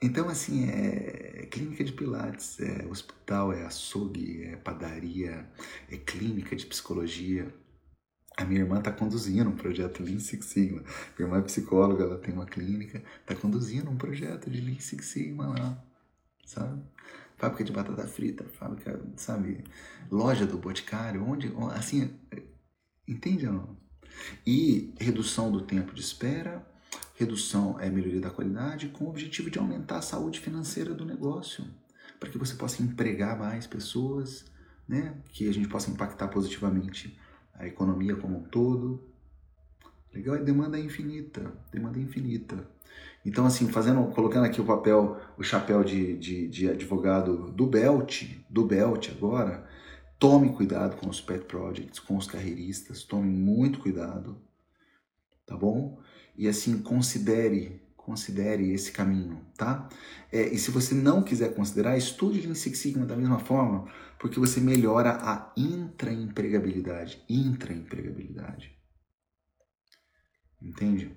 Então, 0.00 0.28
assim, 0.28 0.68
é 0.68 1.46
clínica 1.50 1.82
de 1.82 1.92
pilates, 1.92 2.60
é 2.60 2.86
hospital, 2.86 3.52
é 3.52 3.64
açougue, 3.64 4.44
é 4.44 4.56
padaria, 4.56 5.50
é 5.90 5.96
clínica 5.96 6.54
de 6.54 6.66
psicologia. 6.66 7.52
A 8.36 8.44
minha 8.44 8.60
irmã 8.60 8.78
está 8.78 8.92
conduzindo 8.92 9.50
um 9.50 9.56
projeto 9.56 10.02
Lean 10.02 10.20
Six 10.20 10.46
Sigma. 10.46 10.84
Minha 11.18 11.28
irmã 11.28 11.38
é 11.38 11.42
psicóloga, 11.42 12.04
ela 12.04 12.18
tem 12.18 12.32
uma 12.32 12.46
clínica, 12.46 13.02
está 13.20 13.34
conduzindo 13.34 13.90
um 13.90 13.96
projeto 13.96 14.48
de 14.48 14.60
Lean 14.60 14.78
Six 14.78 15.04
Sigma 15.06 15.48
lá, 15.48 15.84
sabe? 16.46 16.80
Fábrica 17.36 17.64
de 17.64 17.72
batata 17.72 18.06
frita, 18.06 18.44
fábrica, 18.44 19.00
sabe? 19.16 19.64
Loja 20.10 20.46
do 20.46 20.58
Boticário, 20.58 21.24
onde, 21.24 21.52
assim, 21.72 22.16
entende 23.06 23.46
ou 23.48 23.52
não? 23.52 23.76
E 24.46 24.94
redução 24.98 25.50
do 25.50 25.60
tempo 25.62 25.92
de 25.92 26.00
espera, 26.00 26.64
Redução 27.18 27.80
é 27.80 27.90
melhoria 27.90 28.20
da 28.20 28.30
qualidade 28.30 28.90
com 28.90 29.06
o 29.06 29.08
objetivo 29.08 29.50
de 29.50 29.58
aumentar 29.58 29.98
a 29.98 30.02
saúde 30.02 30.38
financeira 30.38 30.94
do 30.94 31.04
negócio, 31.04 31.64
para 32.20 32.30
que 32.30 32.38
você 32.38 32.54
possa 32.54 32.80
empregar 32.80 33.36
mais 33.36 33.66
pessoas, 33.66 34.44
né? 34.86 35.16
que 35.30 35.48
a 35.48 35.52
gente 35.52 35.66
possa 35.66 35.90
impactar 35.90 36.28
positivamente 36.28 37.18
a 37.54 37.66
economia 37.66 38.14
como 38.14 38.38
um 38.38 38.44
todo. 38.44 39.02
Legal? 40.14 40.36
É 40.36 40.44
demanda 40.44 40.78
infinita, 40.78 41.52
demanda 41.72 41.98
infinita. 41.98 42.64
Então, 43.26 43.44
assim, 43.44 43.66
fazendo, 43.66 44.00
colocando 44.12 44.44
aqui 44.44 44.60
o 44.60 44.64
papel, 44.64 45.20
o 45.36 45.42
chapéu 45.42 45.82
de, 45.82 46.16
de, 46.18 46.46
de 46.46 46.70
advogado 46.70 47.50
do 47.50 47.66
Belt, 47.66 48.26
do 48.48 48.64
Belt 48.64 49.08
agora, 49.10 49.66
tome 50.20 50.52
cuidado 50.52 50.94
com 50.94 51.08
os 51.08 51.20
pet 51.20 51.46
projects, 51.46 51.98
com 51.98 52.16
os 52.16 52.28
carreiristas, 52.28 53.02
tome 53.02 53.28
muito 53.28 53.80
cuidado, 53.80 54.40
tá 55.44 55.56
bom? 55.56 55.98
E 56.38 56.48
assim, 56.48 56.80
considere, 56.80 57.82
considere 57.96 58.72
esse 58.72 58.92
caminho, 58.92 59.44
tá? 59.56 59.88
É, 60.32 60.48
e 60.48 60.58
se 60.58 60.70
você 60.70 60.94
não 60.94 61.22
quiser 61.22 61.54
considerar, 61.54 61.98
estude 61.98 62.40
Lean 62.40 62.54
Six 62.54 62.78
Sigma 62.78 63.04
da 63.04 63.16
mesma 63.16 63.40
forma, 63.40 63.86
porque 64.18 64.40
você 64.40 64.60
melhora 64.60 65.18
a 65.20 65.52
intraempregabilidade, 65.56 67.22
intraempregabilidade. 67.28 68.72
Entende? 70.62 71.14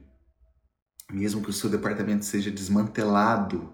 mesmo 1.12 1.42
que 1.42 1.50
o 1.50 1.54
seu 1.54 1.70
departamento 1.70 2.26
seja 2.26 2.50
desmantelado, 2.50 3.74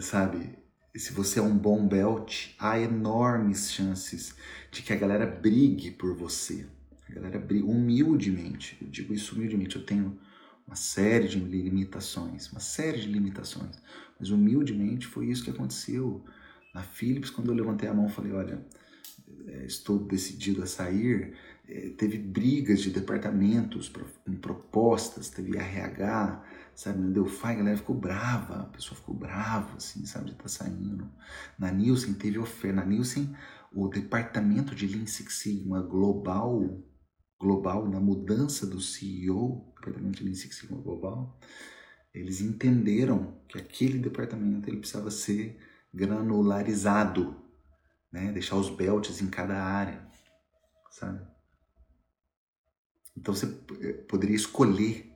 sabe? 0.00 0.58
Se 0.96 1.12
você 1.12 1.38
é 1.38 1.42
um 1.42 1.56
bom 1.56 1.86
belt, 1.86 2.54
há 2.58 2.78
enormes 2.80 3.70
chances 3.70 4.34
de 4.70 4.82
que 4.82 4.92
a 4.92 4.96
galera 4.96 5.26
brigue 5.26 5.90
por 5.90 6.16
você. 6.16 6.66
A 7.08 7.14
galera 7.14 7.38
briga 7.38 7.66
humildemente. 7.66 8.78
Eu 8.80 8.88
digo 8.88 9.14
isso 9.14 9.34
humildemente. 9.34 9.76
Eu 9.76 9.84
tenho 9.84 10.18
uma 10.66 10.76
série 10.76 11.28
de 11.28 11.38
limitações, 11.38 12.50
uma 12.52 12.60
série 12.60 13.00
de 13.00 13.08
limitações. 13.08 13.76
Mas 14.18 14.30
humildemente 14.30 15.06
foi 15.06 15.26
isso 15.26 15.44
que 15.44 15.50
aconteceu. 15.50 16.24
Na 16.74 16.82
Philips, 16.82 17.30
quando 17.30 17.48
eu 17.48 17.54
levantei 17.54 17.88
a 17.88 17.94
mão, 17.94 18.08
falei: 18.08 18.32
olha, 18.32 18.64
é, 19.46 19.64
estou 19.64 19.98
decidido 19.98 20.62
a 20.62 20.66
sair. 20.66 21.34
É, 21.66 21.90
teve 21.90 22.18
brigas 22.18 22.80
de 22.80 22.90
departamentos 22.90 23.92
com 24.24 24.34
propostas, 24.36 25.28
teve 25.28 25.56
RH, 25.56 26.42
sabe, 26.74 26.98
não 26.98 27.12
deu 27.12 27.26
fai, 27.26 27.54
a 27.54 27.58
galera 27.58 27.76
ficou 27.76 27.94
brava, 27.94 28.62
a 28.62 28.64
pessoa 28.64 28.96
ficou 28.96 29.14
brava, 29.14 29.76
assim, 29.76 30.06
sabe, 30.06 30.30
de 30.30 30.34
tá 30.34 30.48
saindo. 30.48 31.10
Na 31.58 31.70
Nielsen 31.70 32.14
teve 32.14 32.38
oferta, 32.38 32.76
na 32.76 32.86
Nielsen 32.86 33.34
o 33.70 33.86
departamento 33.88 34.74
de 34.74 34.86
Lean 34.86 35.06
Six 35.06 35.34
Sigma 35.34 35.82
global, 35.82 36.82
global, 37.38 37.88
na 37.88 38.00
mudança 38.00 38.66
do 38.66 38.80
CEO, 38.80 39.64
departamento 39.76 40.18
de 40.18 40.24
Lean 40.24 40.34
Six 40.34 40.62
global, 40.62 41.38
eles 42.12 42.40
entenderam 42.40 43.38
que 43.48 43.58
aquele 43.58 43.98
departamento 43.98 44.68
ele 44.68 44.78
precisava 44.78 45.10
ser 45.10 45.58
granularizado, 45.92 47.36
né, 48.10 48.32
deixar 48.32 48.56
os 48.56 48.68
belts 48.68 49.20
em 49.20 49.28
cada 49.28 49.62
área, 49.62 50.06
sabe? 50.90 51.20
Então 53.16 53.34
você 53.34 53.46
eh, 53.80 53.92
poderia 54.08 54.36
escolher, 54.36 55.12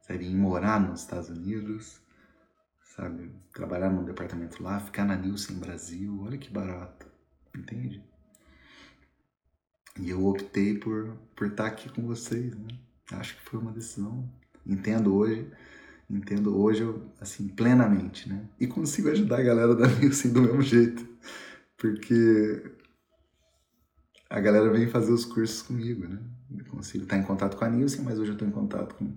sabe, 0.00 0.26
ir 0.26 0.34
morar 0.34 0.80
nos 0.80 1.00
Estados 1.00 1.28
Unidos, 1.28 2.00
sabe, 2.96 3.30
trabalhar 3.52 3.90
num 3.90 4.04
departamento 4.04 4.62
lá, 4.62 4.80
ficar 4.80 5.04
na 5.04 5.16
Nielsen 5.16 5.58
Brasil, 5.58 6.20
olha 6.22 6.38
que 6.38 6.50
barato, 6.50 7.06
entende? 7.56 8.02
E 10.00 10.10
eu 10.10 10.24
optei 10.26 10.78
por, 10.78 11.16
por 11.36 11.48
estar 11.48 11.66
aqui 11.66 11.88
com 11.90 12.06
vocês, 12.06 12.54
né? 12.54 12.68
Acho 13.12 13.36
que 13.36 13.42
foi 13.42 13.60
uma 13.60 13.72
decisão, 13.72 14.28
entendo 14.66 15.14
hoje, 15.14 15.46
entendo 16.08 16.58
hoje, 16.58 16.82
assim, 17.20 17.48
plenamente, 17.48 18.28
né? 18.28 18.48
E 18.58 18.66
consigo 18.66 19.10
ajudar 19.10 19.40
a 19.40 19.42
galera 19.42 19.74
da 19.74 19.86
Nielsen 19.86 20.32
do 20.32 20.42
mesmo 20.42 20.62
jeito, 20.62 21.06
porque 21.76 22.72
a 24.30 24.40
galera 24.40 24.70
vem 24.70 24.88
fazer 24.88 25.12
os 25.12 25.26
cursos 25.26 25.60
comigo, 25.60 26.08
né? 26.08 26.18
Eu 26.56 26.64
consigo 26.66 27.04
estar 27.04 27.18
em 27.18 27.22
contato 27.22 27.56
com 27.56 27.64
a 27.64 27.68
Nilce, 27.68 28.00
mas 28.00 28.18
hoje 28.18 28.30
eu 28.30 28.34
estou 28.34 28.48
em 28.48 28.52
contato 28.52 28.94
com 28.94 29.12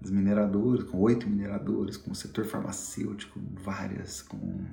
os 0.00 0.10
mineradores, 0.10 0.84
com 0.84 0.98
oito 0.98 1.28
mineradores, 1.28 1.96
com 1.96 2.12
o 2.12 2.14
setor 2.14 2.44
farmacêutico, 2.44 3.40
várias, 3.54 4.22
com 4.22 4.64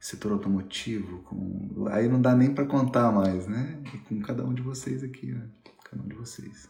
setor 0.00 0.32
automotivo, 0.32 1.18
com 1.24 1.86
aí 1.88 2.08
não 2.08 2.20
dá 2.20 2.34
nem 2.34 2.54
para 2.54 2.64
contar 2.64 3.12
mais, 3.12 3.46
né? 3.46 3.78
E 3.94 3.98
com 3.98 4.20
cada 4.22 4.42
um 4.42 4.54
de 4.54 4.62
vocês 4.62 5.04
aqui, 5.04 5.26
né? 5.26 5.46
Cada 5.84 6.02
um 6.02 6.08
de 6.08 6.14
vocês. 6.14 6.68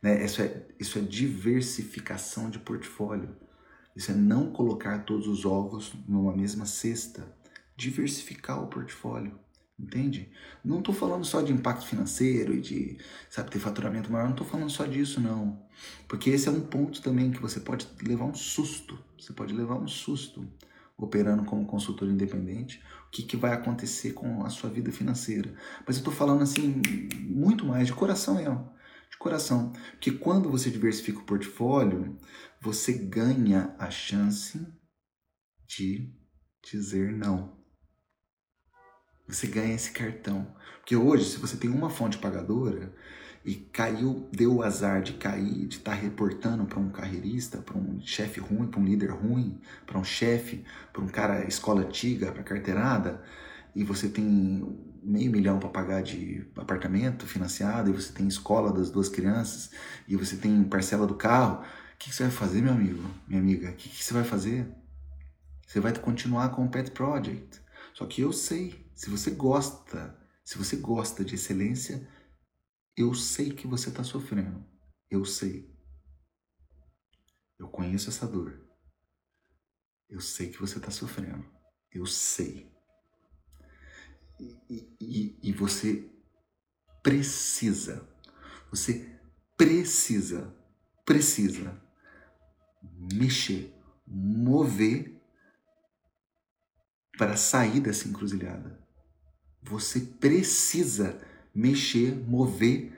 Né? 0.00 0.24
Isso, 0.24 0.40
é, 0.40 0.66
isso 0.78 0.98
é 0.98 1.02
diversificação 1.02 2.48
de 2.48 2.60
portfólio. 2.60 3.36
Isso 3.96 4.12
é 4.12 4.14
não 4.14 4.52
colocar 4.52 5.00
todos 5.00 5.26
os 5.26 5.44
ovos 5.44 5.92
numa 6.06 6.34
mesma 6.34 6.66
cesta. 6.66 7.26
Diversificar 7.76 8.62
o 8.62 8.68
portfólio. 8.68 9.36
Entende? 9.76 10.30
Não 10.64 10.78
estou 10.78 10.94
falando 10.94 11.24
só 11.24 11.40
de 11.40 11.52
impacto 11.52 11.86
financeiro 11.86 12.54
e 12.54 12.60
de, 12.60 12.98
sabe, 13.30 13.50
ter 13.50 13.60
faturamento 13.60 14.10
maior, 14.10 14.24
não 14.24 14.32
estou 14.32 14.46
falando 14.46 14.70
só 14.70 14.84
disso, 14.84 15.20
não. 15.20 15.62
Porque 16.08 16.30
esse 16.30 16.48
é 16.48 16.50
um 16.50 16.60
ponto 16.60 17.00
também 17.00 17.30
que 17.30 17.40
você 17.40 17.60
pode 17.60 17.88
levar 18.02 18.24
um 18.24 18.34
susto. 18.34 18.98
Você 19.16 19.32
pode 19.32 19.54
levar 19.54 19.76
um 19.76 19.86
susto 19.86 20.48
operando 20.98 21.44
como 21.44 21.66
consultor 21.66 22.08
independente. 22.08 22.82
O 23.06 23.10
que, 23.10 23.22
que 23.22 23.36
vai 23.36 23.52
acontecer 23.52 24.12
com 24.12 24.44
a 24.44 24.50
sua 24.50 24.68
vida 24.68 24.92
financeira. 24.92 25.54
Mas 25.86 25.96
eu 25.96 26.00
estou 26.00 26.12
falando 26.12 26.42
assim, 26.42 26.82
muito 27.20 27.64
mais, 27.64 27.86
de 27.86 27.94
coração 27.94 28.34
mesmo. 28.34 28.70
De 29.10 29.16
coração. 29.16 29.72
Porque 29.92 30.10
quando 30.10 30.50
você 30.50 30.70
diversifica 30.70 31.20
o 31.20 31.24
portfólio, 31.24 32.18
você 32.60 32.92
ganha 32.92 33.74
a 33.78 33.90
chance 33.90 34.60
de 35.66 36.12
dizer 36.62 37.12
não 37.12 37.58
você 39.28 39.46
ganha 39.46 39.74
esse 39.74 39.90
cartão. 39.92 40.54
Porque 40.78 40.96
hoje, 40.96 41.26
se 41.26 41.38
você 41.38 41.56
tem 41.56 41.70
uma 41.70 41.90
fonte 41.90 42.16
pagadora 42.18 42.94
e 43.48 43.54
caiu, 43.54 44.28
deu 44.30 44.56
o 44.56 44.62
azar 44.62 45.00
de 45.00 45.14
cair, 45.14 45.66
de 45.66 45.78
estar 45.78 45.92
tá 45.92 45.96
reportando 45.96 46.66
para 46.66 46.78
um 46.78 46.90
carreirista, 46.90 47.56
para 47.56 47.78
um 47.78 47.98
chefe 48.02 48.40
ruim, 48.40 48.66
para 48.66 48.78
um 48.78 48.84
líder 48.84 49.10
ruim, 49.10 49.58
para 49.86 49.98
um 49.98 50.04
chefe, 50.04 50.66
para 50.92 51.00
um 51.00 51.08
cara 51.08 51.48
escola 51.48 51.80
antiga, 51.80 52.30
para 52.30 52.42
carteirada, 52.42 53.22
e 53.74 53.82
você 53.82 54.06
tem 54.06 54.78
meio 55.02 55.32
milhão 55.32 55.58
para 55.58 55.70
pagar 55.70 56.02
de 56.02 56.46
apartamento 56.58 57.26
financiado, 57.26 57.88
e 57.88 57.92
você 57.94 58.12
tem 58.12 58.28
escola 58.28 58.70
das 58.70 58.90
duas 58.90 59.08
crianças, 59.08 59.70
e 60.06 60.14
você 60.14 60.36
tem 60.36 60.62
parcela 60.64 61.06
do 61.06 61.14
carro, 61.14 61.62
o 61.62 61.98
que, 61.98 62.10
que 62.10 62.14
você 62.14 62.24
vai 62.24 62.32
fazer, 62.32 62.60
meu 62.60 62.74
amigo, 62.74 63.02
minha 63.26 63.40
amiga? 63.40 63.70
O 63.70 63.72
que, 63.72 63.88
que 63.88 64.04
você 64.04 64.12
vai 64.12 64.24
fazer? 64.24 64.68
Você 65.66 65.80
vai 65.80 65.94
continuar 65.94 66.50
com 66.50 66.66
o 66.66 66.68
Pet 66.68 66.90
Project. 66.90 67.62
Só 67.94 68.04
que 68.04 68.20
eu 68.20 68.30
sei 68.30 68.86
se 68.94 69.08
você 69.08 69.30
gosta, 69.30 70.14
se 70.44 70.58
você 70.58 70.76
gosta 70.76 71.24
de 71.24 71.34
excelência, 71.34 72.06
eu 72.98 73.14
sei 73.14 73.52
que 73.52 73.64
você 73.64 73.90
está 73.90 74.02
sofrendo. 74.02 74.66
Eu 75.08 75.24
sei. 75.24 75.72
Eu 77.56 77.68
conheço 77.68 78.10
essa 78.10 78.26
dor. 78.26 78.60
Eu 80.08 80.20
sei 80.20 80.50
que 80.50 80.58
você 80.58 80.78
está 80.78 80.90
sofrendo. 80.90 81.48
Eu 81.92 82.04
sei. 82.06 82.68
E, 84.40 84.96
e, 85.00 85.38
e 85.42 85.52
você 85.52 86.10
precisa, 87.02 88.08
você 88.70 89.16
precisa, 89.56 90.54
precisa 91.04 91.80
mexer, 93.12 93.72
mover 94.06 95.20
para 97.16 97.36
sair 97.36 97.80
dessa 97.80 98.08
encruzilhada. 98.08 98.84
Você 99.62 100.00
precisa 100.00 101.27
mexer, 101.58 102.14
mover 102.28 102.92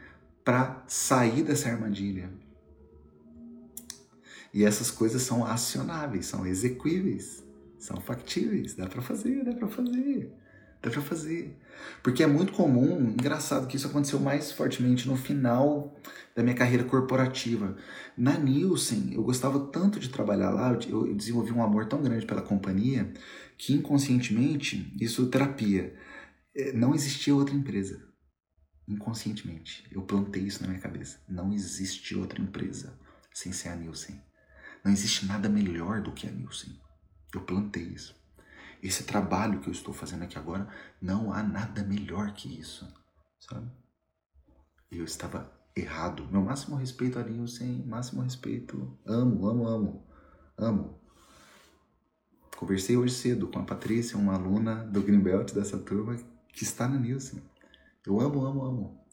para 0.45 0.85
sair 0.87 1.43
dessa 1.43 1.71
armadilha. 1.71 2.31
E 4.53 4.65
essas 4.65 4.91
coisas 4.91 5.23
são 5.23 5.45
acionáveis, 5.45 6.27
são 6.27 6.47
execuíveis, 6.47 7.43
são 7.79 7.99
factíveis. 8.01 8.75
Dá 8.75 8.87
para 8.87 9.01
fazer, 9.01 9.45
dá 9.45 9.55
para 9.55 9.69
fazer, 9.69 10.31
dá 10.83 10.91
para 10.91 11.01
fazer. 11.01 11.57
Porque 12.03 12.23
é 12.23 12.27
muito 12.27 12.53
comum, 12.53 13.11
engraçado 13.11 13.67
que 13.67 13.77
isso 13.77 13.87
aconteceu 13.87 14.21
mais 14.21 14.53
fortemente 14.53 15.09
no 15.09 15.17
final 15.17 15.97
da 16.37 16.43
minha 16.43 16.55
carreira 16.55 16.85
corporativa. 16.85 17.77
Na 18.17 18.37
Nielsen, 18.37 19.15
eu 19.15 19.23
gostava 19.23 19.59
tanto 19.69 19.99
de 19.99 20.11
trabalhar 20.11 20.51
lá, 20.51 20.77
eu 20.87 21.15
desenvolvi 21.15 21.53
um 21.53 21.63
amor 21.63 21.87
tão 21.87 22.03
grande 22.03 22.27
pela 22.27 22.43
companhia, 22.43 23.11
que 23.57 23.73
inconscientemente, 23.73 24.93
isso 25.01 25.29
terapia 25.29 25.95
é, 26.55 26.73
não 26.73 26.95
existia 26.95 27.35
outra 27.35 27.55
empresa. 27.55 28.10
Inconscientemente. 28.91 29.87
Eu 29.93 30.03
plantei 30.03 30.43
isso 30.43 30.63
na 30.63 30.69
minha 30.69 30.81
cabeça. 30.81 31.21
Não 31.29 31.53
existe 31.53 32.17
outra 32.17 32.43
empresa 32.43 32.99
sem 33.33 33.53
ser 33.53 33.69
a 33.69 33.77
Nielsen. 33.77 34.21
Não 34.85 34.91
existe 34.91 35.27
nada 35.27 35.49
melhor 35.49 36.03
do 36.03 36.11
que 36.11 36.27
a 36.27 36.31
Nielsen. 36.31 36.77
Eu 37.33 37.43
plantei 37.43 37.85
isso. 37.85 38.19
Esse 38.83 39.05
trabalho 39.05 39.61
que 39.61 39.69
eu 39.69 39.73
estou 39.73 39.95
fazendo 39.95 40.25
aqui 40.25 40.37
agora, 40.37 40.69
não 41.01 41.33
há 41.33 41.41
nada 41.41 41.85
melhor 41.85 42.33
que 42.33 42.59
isso. 42.59 42.93
Sabe? 43.39 43.71
Eu 44.91 45.05
estava 45.05 45.53
errado. 45.77 46.27
Meu 46.29 46.43
máximo 46.43 46.75
respeito 46.75 47.17
a 47.17 47.23
Nielsen, 47.23 47.85
máximo 47.87 48.23
respeito. 48.23 48.99
Amo, 49.07 49.47
amo, 49.47 49.69
amo. 49.69 50.07
Amo. 50.59 51.01
Conversei 52.57 52.97
hoje 52.97 53.15
cedo 53.15 53.47
com 53.47 53.61
a 53.61 53.65
Patrícia, 53.65 54.19
uma 54.19 54.35
aluna 54.35 54.85
do 54.85 55.01
Greenbelt 55.01 55.53
dessa 55.53 55.79
turma, 55.79 56.17
que 56.53 56.65
está 56.65 56.89
na 56.89 56.99
Nielsen. 56.99 57.41
Eu 58.07 58.19
amo, 58.21 58.45
amo, 58.45 58.65
amo. 58.65 59.07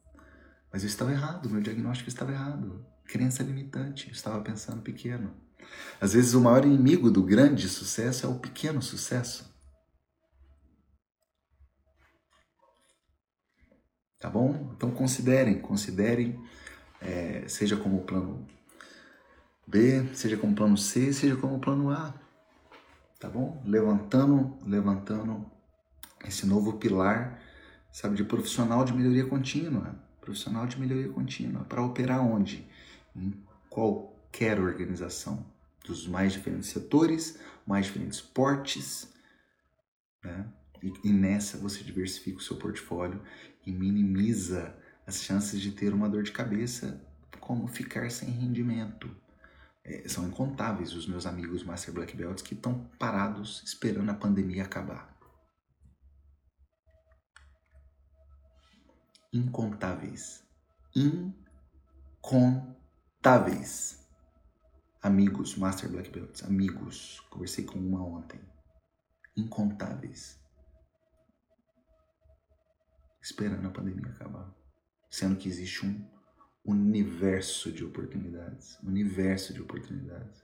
Mas 0.71 0.83
eu 0.83 0.87
estava 0.87 1.11
errado, 1.11 1.49
meu 1.49 1.61
diagnóstico 1.61 2.09
estava 2.09 2.31
errado. 2.31 2.85
Crença 3.05 3.43
limitante, 3.43 4.07
eu 4.07 4.13
estava 4.13 4.41
pensando 4.41 4.81
pequeno. 4.81 5.35
Às 5.99 6.13
vezes 6.13 6.33
o 6.33 6.41
maior 6.41 6.65
inimigo 6.65 7.11
do 7.11 7.23
grande 7.23 7.67
sucesso 7.67 8.25
é 8.25 8.29
o 8.29 8.39
pequeno 8.39 8.81
sucesso. 8.81 9.53
Tá 14.19 14.29
bom? 14.29 14.71
Então 14.75 14.89
considerem, 14.91 15.61
considerem, 15.61 16.41
é, 17.01 17.47
seja 17.47 17.77
como 17.77 18.03
plano 18.03 18.47
B, 19.67 20.07
seja 20.15 20.37
como 20.37 20.55
plano 20.55 20.77
C, 20.77 21.13
seja 21.13 21.35
como 21.35 21.59
plano 21.59 21.91
A. 21.91 22.13
Tá 23.19 23.29
bom? 23.29 23.61
Levantando, 23.65 24.57
levantando 24.65 25.45
esse 26.25 26.45
novo 26.45 26.73
pilar, 26.77 27.41
sabe, 27.97 28.15
de 28.15 28.23
profissional 28.23 28.85
de 28.85 28.93
melhoria 28.93 29.25
contínua. 29.25 29.95
Profissional 30.21 30.67
de 30.67 30.79
melhoria 30.79 31.09
contínua. 31.09 31.63
Para 31.63 31.81
operar 31.81 32.21
onde? 32.21 32.63
Em 33.15 33.33
qualquer 33.71 34.59
organização. 34.59 35.43
Dos 35.83 36.07
mais 36.07 36.33
diferentes 36.33 36.69
setores, 36.69 37.39
mais 37.65 37.87
diferentes 37.87 38.21
portes. 38.21 39.11
Né? 40.23 40.45
E, 40.83 40.93
e 41.05 41.11
nessa 41.11 41.57
você 41.57 41.83
diversifica 41.83 42.37
o 42.37 42.41
seu 42.41 42.57
portfólio 42.57 43.19
e 43.65 43.71
minimiza 43.71 44.75
as 45.07 45.23
chances 45.23 45.59
de 45.59 45.71
ter 45.71 45.91
uma 45.91 46.07
dor 46.07 46.21
de 46.21 46.31
cabeça, 46.31 47.01
como 47.39 47.65
ficar 47.65 48.11
sem 48.11 48.29
rendimento. 48.29 49.09
É, 49.83 50.07
são 50.07 50.27
incontáveis 50.27 50.93
os 50.93 51.07
meus 51.07 51.25
amigos 51.25 51.63
Master 51.63 51.95
Black 51.95 52.15
Belts 52.15 52.43
que 52.43 52.53
estão 52.53 52.87
parados 52.99 53.63
esperando 53.65 54.11
a 54.11 54.13
pandemia 54.13 54.65
acabar. 54.65 55.16
Incontáveis. 59.33 60.43
Incontáveis. 62.21 64.07
Amigos, 65.01 65.55
Master 65.55 65.89
Black 65.89 66.09
Belts, 66.09 66.43
amigos. 66.43 67.19
Conversei 67.29 67.65
com 67.65 67.79
uma 67.79 68.03
ontem. 68.03 68.39
Incontáveis 69.35 70.39
esperando 73.27 73.67
a 73.67 73.71
pandemia 73.71 74.09
acabar. 74.09 74.55
Sendo 75.09 75.35
que 75.35 75.49
existe 75.49 75.85
um 75.85 76.09
universo 76.63 77.71
de 77.71 77.83
oportunidades. 77.83 78.79
Universo 78.81 79.53
de 79.53 79.61
oportunidades. 79.61 80.43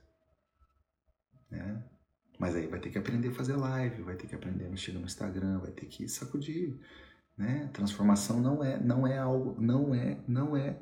Né? 1.50 1.82
Mas 2.38 2.54
aí 2.54 2.66
vai 2.66 2.80
ter 2.80 2.90
que 2.90 2.98
aprender 2.98 3.28
a 3.28 3.34
fazer 3.34 3.56
live, 3.56 4.02
vai 4.02 4.16
ter 4.16 4.26
que 4.26 4.34
aprender 4.34 4.66
a 4.66 4.70
mexer 4.70 4.92
no 4.92 5.00
Instagram, 5.00 5.60
vai 5.60 5.70
ter 5.70 5.86
que 5.86 6.08
sacudir. 6.08 6.78
Né? 7.36 7.68
Transformação 7.72 8.40
não 8.40 8.62
é, 8.62 8.78
não 8.78 9.06
é 9.06 9.18
algo, 9.18 9.56
não 9.60 9.94
é, 9.94 10.18
não 10.26 10.56
é, 10.56 10.76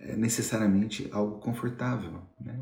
é 0.00 0.16
necessariamente 0.16 1.08
algo 1.12 1.38
confortável. 1.38 2.22
Né? 2.40 2.58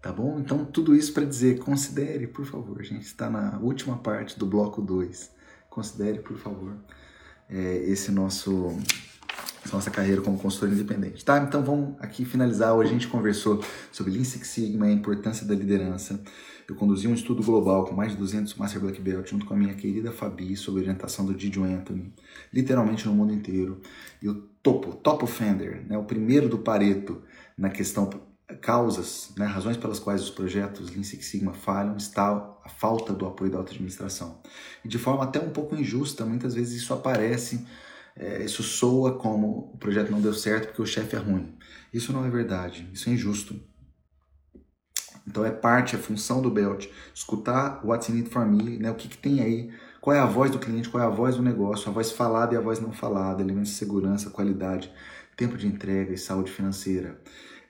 Tá 0.00 0.12
bom? 0.12 0.38
Então, 0.38 0.64
tudo 0.64 0.94
isso 0.94 1.12
para 1.12 1.24
dizer, 1.24 1.58
considere, 1.58 2.26
por 2.26 2.46
favor. 2.46 2.80
A 2.80 2.84
gente 2.84 3.04
está 3.04 3.28
na 3.28 3.58
última 3.58 3.98
parte 3.98 4.38
do 4.38 4.46
bloco 4.46 4.80
2. 4.80 5.30
Considere, 5.68 6.20
por 6.20 6.38
favor 6.38 6.76
é, 7.48 7.76
esse 7.86 8.12
nosso 8.12 8.76
nossa 9.72 9.90
carreira 9.90 10.22
como 10.22 10.38
consultor 10.38 10.70
independente, 10.70 11.22
tá? 11.24 11.38
Então 11.38 11.62
vamos 11.62 11.96
aqui 12.00 12.24
finalizar. 12.24 12.74
Hoje 12.74 12.90
a 12.90 12.92
gente 12.92 13.08
conversou 13.08 13.62
sobre 13.92 14.12
Lean 14.12 14.24
Six 14.24 14.46
Sigma 14.48 14.86
a 14.86 14.90
importância 14.90 15.46
da 15.46 15.54
liderança. 15.54 16.20
Eu 16.68 16.74
conduzi 16.74 17.08
um 17.08 17.14
estudo 17.14 17.42
global 17.42 17.86
com 17.86 17.94
mais 17.94 18.12
de 18.12 18.18
200 18.18 18.54
Master 18.56 18.78
Black 18.82 19.00
Belt 19.00 19.30
junto 19.30 19.46
com 19.46 19.54
a 19.54 19.56
minha 19.56 19.72
querida 19.72 20.12
Fabi 20.12 20.54
sobre 20.54 20.82
orientação 20.82 21.24
do 21.24 21.32
Didio 21.32 21.64
Anthony, 21.64 22.12
literalmente 22.52 23.06
no 23.06 23.14
mundo 23.14 23.32
inteiro. 23.32 23.80
E 24.20 24.28
o 24.28 24.34
topo, 24.62 24.94
top 24.94 25.24
offender, 25.24 25.82
né, 25.86 25.96
o 25.96 26.04
primeiro 26.04 26.46
do 26.46 26.58
Pareto 26.58 27.22
na 27.56 27.70
questão 27.70 28.10
causas, 28.60 29.32
né, 29.38 29.46
razões 29.46 29.78
pelas 29.78 29.98
quais 29.98 30.22
os 30.22 30.28
projetos 30.28 30.90
Lean 30.90 31.02
Six 31.02 31.24
Sigma 31.24 31.54
falham, 31.54 31.96
está 31.96 32.32
a 32.62 32.68
falta 32.68 33.14
do 33.14 33.24
apoio 33.24 33.50
da 33.50 33.56
auto-administração. 33.56 34.42
E 34.84 34.88
de 34.88 34.98
forma 34.98 35.24
até 35.24 35.40
um 35.40 35.50
pouco 35.50 35.74
injusta, 35.74 36.26
muitas 36.26 36.54
vezes 36.54 36.82
isso 36.82 36.92
aparece, 36.92 37.66
é, 38.14 38.44
isso 38.44 38.62
soa 38.62 39.16
como 39.16 39.70
o 39.72 39.78
projeto 39.78 40.10
não 40.10 40.20
deu 40.20 40.34
certo 40.34 40.66
porque 40.66 40.82
o 40.82 40.86
chefe 40.86 41.16
é 41.16 41.18
ruim. 41.18 41.56
Isso 41.94 42.12
não 42.12 42.26
é 42.26 42.30
verdade, 42.30 42.90
isso 42.92 43.08
é 43.08 43.12
injusto. 43.14 43.58
Então 45.28 45.44
é 45.44 45.50
parte, 45.50 45.94
é 45.94 45.98
função 45.98 46.40
do 46.40 46.50
Belt, 46.50 46.86
escutar 47.14 47.80
what's 47.84 48.08
in 48.08 48.16
it 48.16 48.30
for 48.30 48.46
me, 48.46 48.78
né, 48.78 48.90
o 48.90 48.94
que, 48.94 49.08
que 49.08 49.18
tem 49.18 49.40
aí, 49.40 49.70
qual 50.00 50.16
é 50.16 50.18
a 50.18 50.26
voz 50.26 50.50
do 50.50 50.58
cliente, 50.58 50.88
qual 50.88 51.02
é 51.02 51.06
a 51.06 51.10
voz 51.10 51.36
do 51.36 51.42
negócio, 51.42 51.90
a 51.90 51.92
voz 51.92 52.10
falada 52.10 52.54
e 52.54 52.56
a 52.56 52.60
voz 52.60 52.80
não 52.80 52.92
falada, 52.92 53.42
elementos 53.42 53.70
de 53.70 53.76
segurança, 53.76 54.30
qualidade, 54.30 54.90
tempo 55.36 55.56
de 55.56 55.66
entrega 55.66 56.12
e 56.12 56.18
saúde 56.18 56.50
financeira 56.50 57.20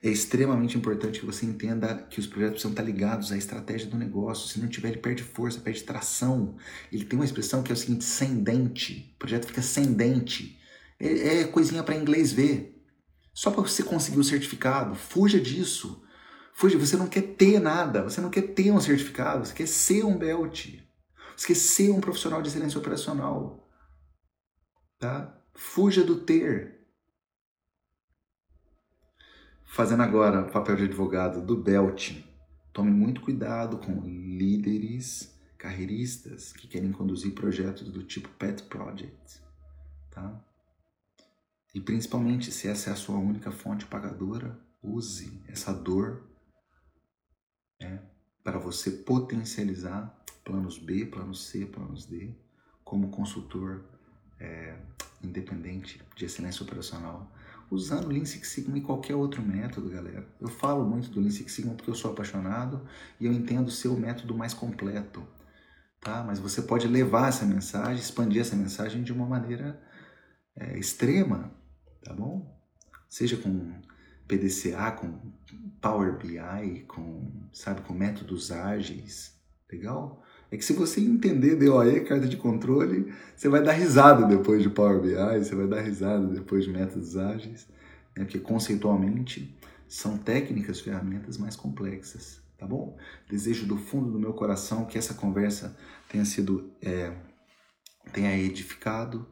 é 0.02 0.08
extremamente 0.08 0.78
importante 0.78 1.18
que 1.18 1.26
você 1.26 1.44
entenda 1.44 2.06
que 2.08 2.20
os 2.20 2.26
projetos 2.26 2.62
precisam 2.62 2.70
estar 2.70 2.82
ligados 2.82 3.32
à 3.32 3.36
estratégia 3.36 3.88
do 3.88 3.96
negócio. 3.96 4.48
Se 4.48 4.60
não 4.60 4.68
tiver, 4.68 4.90
ele 4.90 4.98
perde 4.98 5.22
força, 5.22 5.60
perde 5.60 5.82
tração. 5.82 6.56
Ele 6.92 7.04
tem 7.04 7.18
uma 7.18 7.24
expressão 7.24 7.62
que 7.62 7.72
é 7.72 7.74
o 7.74 7.76
seguinte: 7.76 8.04
sem 8.04 8.36
dente. 8.36 9.12
O 9.16 9.18
projeto 9.18 9.46
fica 9.46 9.62
sem 9.62 9.92
dente. 9.92 10.58
É, 11.00 11.40
é 11.40 11.44
coisinha 11.44 11.82
para 11.82 11.96
inglês 11.96 12.32
ver. 12.32 12.80
Só 13.34 13.50
para 13.50 13.62
você 13.62 13.82
conseguir 13.82 14.18
o 14.18 14.24
certificado. 14.24 14.94
Fuja 14.94 15.40
disso. 15.40 16.02
Fuja. 16.58 16.76
Você 16.76 16.96
não 16.96 17.06
quer 17.06 17.22
ter 17.22 17.60
nada. 17.60 18.02
Você 18.02 18.20
não 18.20 18.30
quer 18.30 18.42
ter 18.42 18.72
um 18.72 18.80
certificado. 18.80 19.46
Você 19.46 19.54
quer 19.54 19.68
ser 19.68 20.04
um 20.04 20.18
belt. 20.18 20.76
Você 21.36 21.46
quer 21.46 21.54
ser 21.54 21.90
um 21.90 22.00
profissional 22.00 22.42
de 22.42 22.48
excelência 22.48 22.80
operacional. 22.80 23.64
Tá? 24.98 25.40
Fuja 25.54 26.02
do 26.02 26.16
ter. 26.16 26.80
Fazendo 29.64 30.02
agora 30.02 30.40
o 30.40 30.50
papel 30.50 30.74
de 30.74 30.84
advogado 30.86 31.40
do 31.40 31.56
Belt, 31.56 32.16
tome 32.72 32.90
muito 32.90 33.20
cuidado 33.20 33.78
com 33.78 34.00
líderes 34.00 35.32
carreiristas 35.56 36.52
que 36.52 36.66
querem 36.66 36.90
conduzir 36.90 37.34
projetos 37.34 37.88
do 37.88 38.02
tipo 38.02 38.28
Pet 38.30 38.64
Project, 38.64 39.40
tá? 40.10 40.42
E 41.74 41.80
principalmente 41.80 42.50
se 42.50 42.66
essa 42.66 42.90
é 42.90 42.92
a 42.92 42.96
sua 42.96 43.18
única 43.18 43.52
fonte 43.52 43.84
pagadora, 43.86 44.58
use 44.82 45.40
essa 45.46 45.72
dor 45.72 46.28
né, 47.80 48.00
para 48.42 48.58
você 48.58 48.90
potencializar 48.90 50.16
planos 50.44 50.78
B, 50.78 51.06
planos 51.06 51.46
C, 51.46 51.66
planos 51.66 52.06
D, 52.06 52.34
como 52.84 53.10
consultor 53.10 53.84
é, 54.40 54.76
independente 55.22 56.00
de 56.16 56.24
excelência 56.24 56.62
operacional 56.62 57.30
usando 57.70 58.08
Lean 58.08 58.24
Six 58.24 58.48
Sigma 58.48 58.78
e 58.78 58.80
qualquer 58.80 59.14
outro 59.14 59.42
método, 59.42 59.90
galera. 59.90 60.26
Eu 60.40 60.48
falo 60.48 60.84
muito 60.84 61.10
do 61.10 61.20
Lean 61.20 61.30
Six 61.30 61.52
Sigma 61.52 61.74
porque 61.74 61.90
eu 61.90 61.94
sou 61.94 62.10
apaixonado 62.12 62.86
e 63.20 63.26
eu 63.26 63.32
entendo 63.32 63.70
ser 63.70 63.88
o 63.88 63.98
método 63.98 64.34
mais 64.34 64.54
completo, 64.54 65.26
tá? 66.00 66.24
Mas 66.24 66.38
você 66.38 66.62
pode 66.62 66.88
levar 66.88 67.28
essa 67.28 67.44
mensagem, 67.44 68.02
expandir 68.02 68.40
essa 68.40 68.56
mensagem 68.56 69.02
de 69.02 69.12
uma 69.12 69.26
maneira 69.26 69.80
é, 70.56 70.78
extrema, 70.78 71.52
tá 72.02 72.14
bom? 72.14 72.56
Seja 73.08 73.36
com 73.36 73.80
PDCA, 74.28 74.92
com 74.92 75.18
Power 75.80 76.18
BI, 76.18 76.84
com, 76.86 77.32
sabe, 77.52 77.80
com 77.80 77.94
métodos 77.94 78.52
ágeis, 78.52 79.32
legal? 79.72 80.22
É 80.50 80.56
que 80.56 80.64
se 80.64 80.72
você 80.72 81.00
entender 81.00 81.56
DOE, 81.56 82.00
carta 82.00 82.26
de 82.26 82.36
controle, 82.36 83.12
você 83.36 83.48
vai 83.48 83.62
dar 83.62 83.72
risada 83.72 84.26
depois 84.26 84.62
de 84.62 84.70
Power 84.70 85.00
BI, 85.00 85.44
você 85.44 85.54
vai 85.54 85.66
dar 85.66 85.80
risada 85.80 86.26
depois 86.26 86.64
de 86.64 86.70
métodos 86.70 87.16
ágeis, 87.16 87.66
né? 88.16 88.24
porque 88.24 88.38
conceitualmente 88.38 89.56
são 89.86 90.16
técnicas, 90.18 90.80
ferramentas 90.80 91.36
mais 91.36 91.54
complexas, 91.54 92.40
tá 92.58 92.66
bom? 92.66 92.96
Desejo 93.28 93.66
do 93.66 93.76
fundo 93.76 94.10
do 94.10 94.18
meu 94.18 94.32
coração 94.32 94.84
que 94.84 94.98
essa 94.98 95.14
conversa 95.14 95.76
tenha 96.08 96.24
sido, 96.24 96.72
é, 96.82 97.14
tenha 98.12 98.36
edificado, 98.38 99.26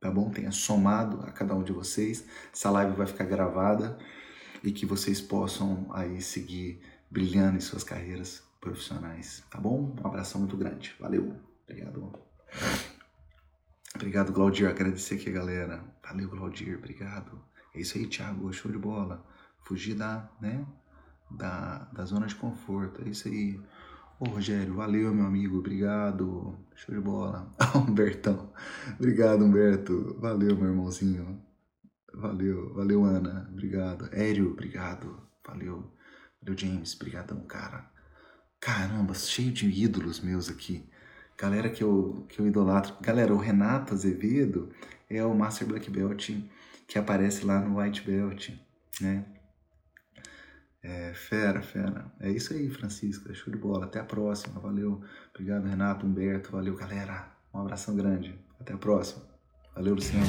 tá 0.00 0.10
bom? 0.10 0.30
Tenha 0.30 0.52
somado 0.52 1.20
a 1.22 1.32
cada 1.32 1.54
um 1.54 1.62
de 1.62 1.72
vocês. 1.72 2.24
Essa 2.52 2.70
live 2.70 2.96
vai 2.96 3.06
ficar 3.06 3.24
gravada 3.24 3.98
e 4.62 4.72
que 4.72 4.86
vocês 4.86 5.20
possam 5.20 5.86
aí 5.92 6.20
seguir 6.20 6.80
brilhando 7.10 7.56
em 7.56 7.60
suas 7.60 7.82
carreiras 7.82 8.42
profissionais, 8.60 9.42
tá 9.50 9.58
bom? 9.58 9.96
Um 10.02 10.06
abração 10.06 10.40
muito 10.40 10.56
grande. 10.56 10.94
Valeu. 11.00 11.34
Obrigado. 11.64 12.12
Obrigado, 13.94 14.32
Claudir. 14.32 14.68
Agradecer 14.68 15.14
aqui, 15.16 15.30
galera. 15.30 15.82
Valeu, 16.02 16.28
Claudir. 16.28 16.76
Obrigado. 16.76 17.40
É 17.74 17.80
isso 17.80 17.96
aí, 17.96 18.06
Thiago. 18.06 18.52
Show 18.52 18.70
de 18.70 18.78
bola. 18.78 19.24
Fugir 19.62 19.94
da, 19.94 20.30
né? 20.40 20.64
Da, 21.30 21.88
da 21.92 22.04
zona 22.04 22.26
de 22.26 22.34
conforto. 22.34 23.02
É 23.04 23.08
isso 23.08 23.28
aí. 23.28 23.60
Ô, 24.18 24.26
Rogério, 24.26 24.74
valeu, 24.74 25.14
meu 25.14 25.24
amigo. 25.24 25.58
Obrigado. 25.58 26.58
Show 26.74 26.94
de 26.94 27.00
bola. 27.00 27.50
Humbertão. 27.74 28.52
Obrigado, 28.98 29.44
Humberto. 29.44 30.16
Valeu, 30.20 30.56
meu 30.56 30.68
irmãozinho. 30.68 31.40
Valeu. 32.14 32.74
Valeu, 32.74 33.04
Ana. 33.04 33.48
Obrigado. 33.50 34.08
Hério, 34.12 34.52
obrigado. 34.52 35.20
Valeu. 35.46 35.92
Valeu, 36.40 36.58
James. 36.58 36.94
Obrigadão, 36.94 37.40
cara. 37.46 37.90
Caramba, 38.60 39.14
cheio 39.14 39.52
de 39.52 39.68
ídolos 39.68 40.20
meus 40.20 40.48
aqui. 40.48 40.88
Galera 41.38 41.70
que 41.70 41.82
eu, 41.82 42.26
que 42.28 42.40
eu 42.40 42.46
idolatro. 42.46 42.94
Galera, 43.00 43.32
o 43.32 43.38
Renato 43.38 43.94
Azevedo 43.94 44.70
é 45.08 45.24
o 45.24 45.34
Master 45.34 45.66
Black 45.66 45.90
Belt 45.90 46.30
que 46.86 46.98
aparece 46.98 47.46
lá 47.46 47.60
no 47.60 47.80
White 47.80 48.02
Belt, 48.02 48.50
né? 49.00 49.24
É, 50.82 51.12
fera, 51.14 51.62
fera. 51.62 52.10
É 52.18 52.30
isso 52.30 52.52
aí, 52.52 52.68
Francisca. 52.68 53.32
Show 53.32 53.52
de 53.52 53.58
bola. 53.58 53.86
Até 53.86 54.00
a 54.00 54.04
próxima. 54.04 54.60
Valeu. 54.60 55.00
Obrigado, 55.32 55.66
Renato, 55.66 56.04
Humberto. 56.04 56.50
Valeu, 56.50 56.74
galera. 56.74 57.30
Um 57.54 57.60
abração 57.60 57.94
grande. 57.94 58.38
Até 58.58 58.72
a 58.72 58.78
próxima. 58.78 59.22
Valeu, 59.74 59.94
Luciano. 59.94 60.26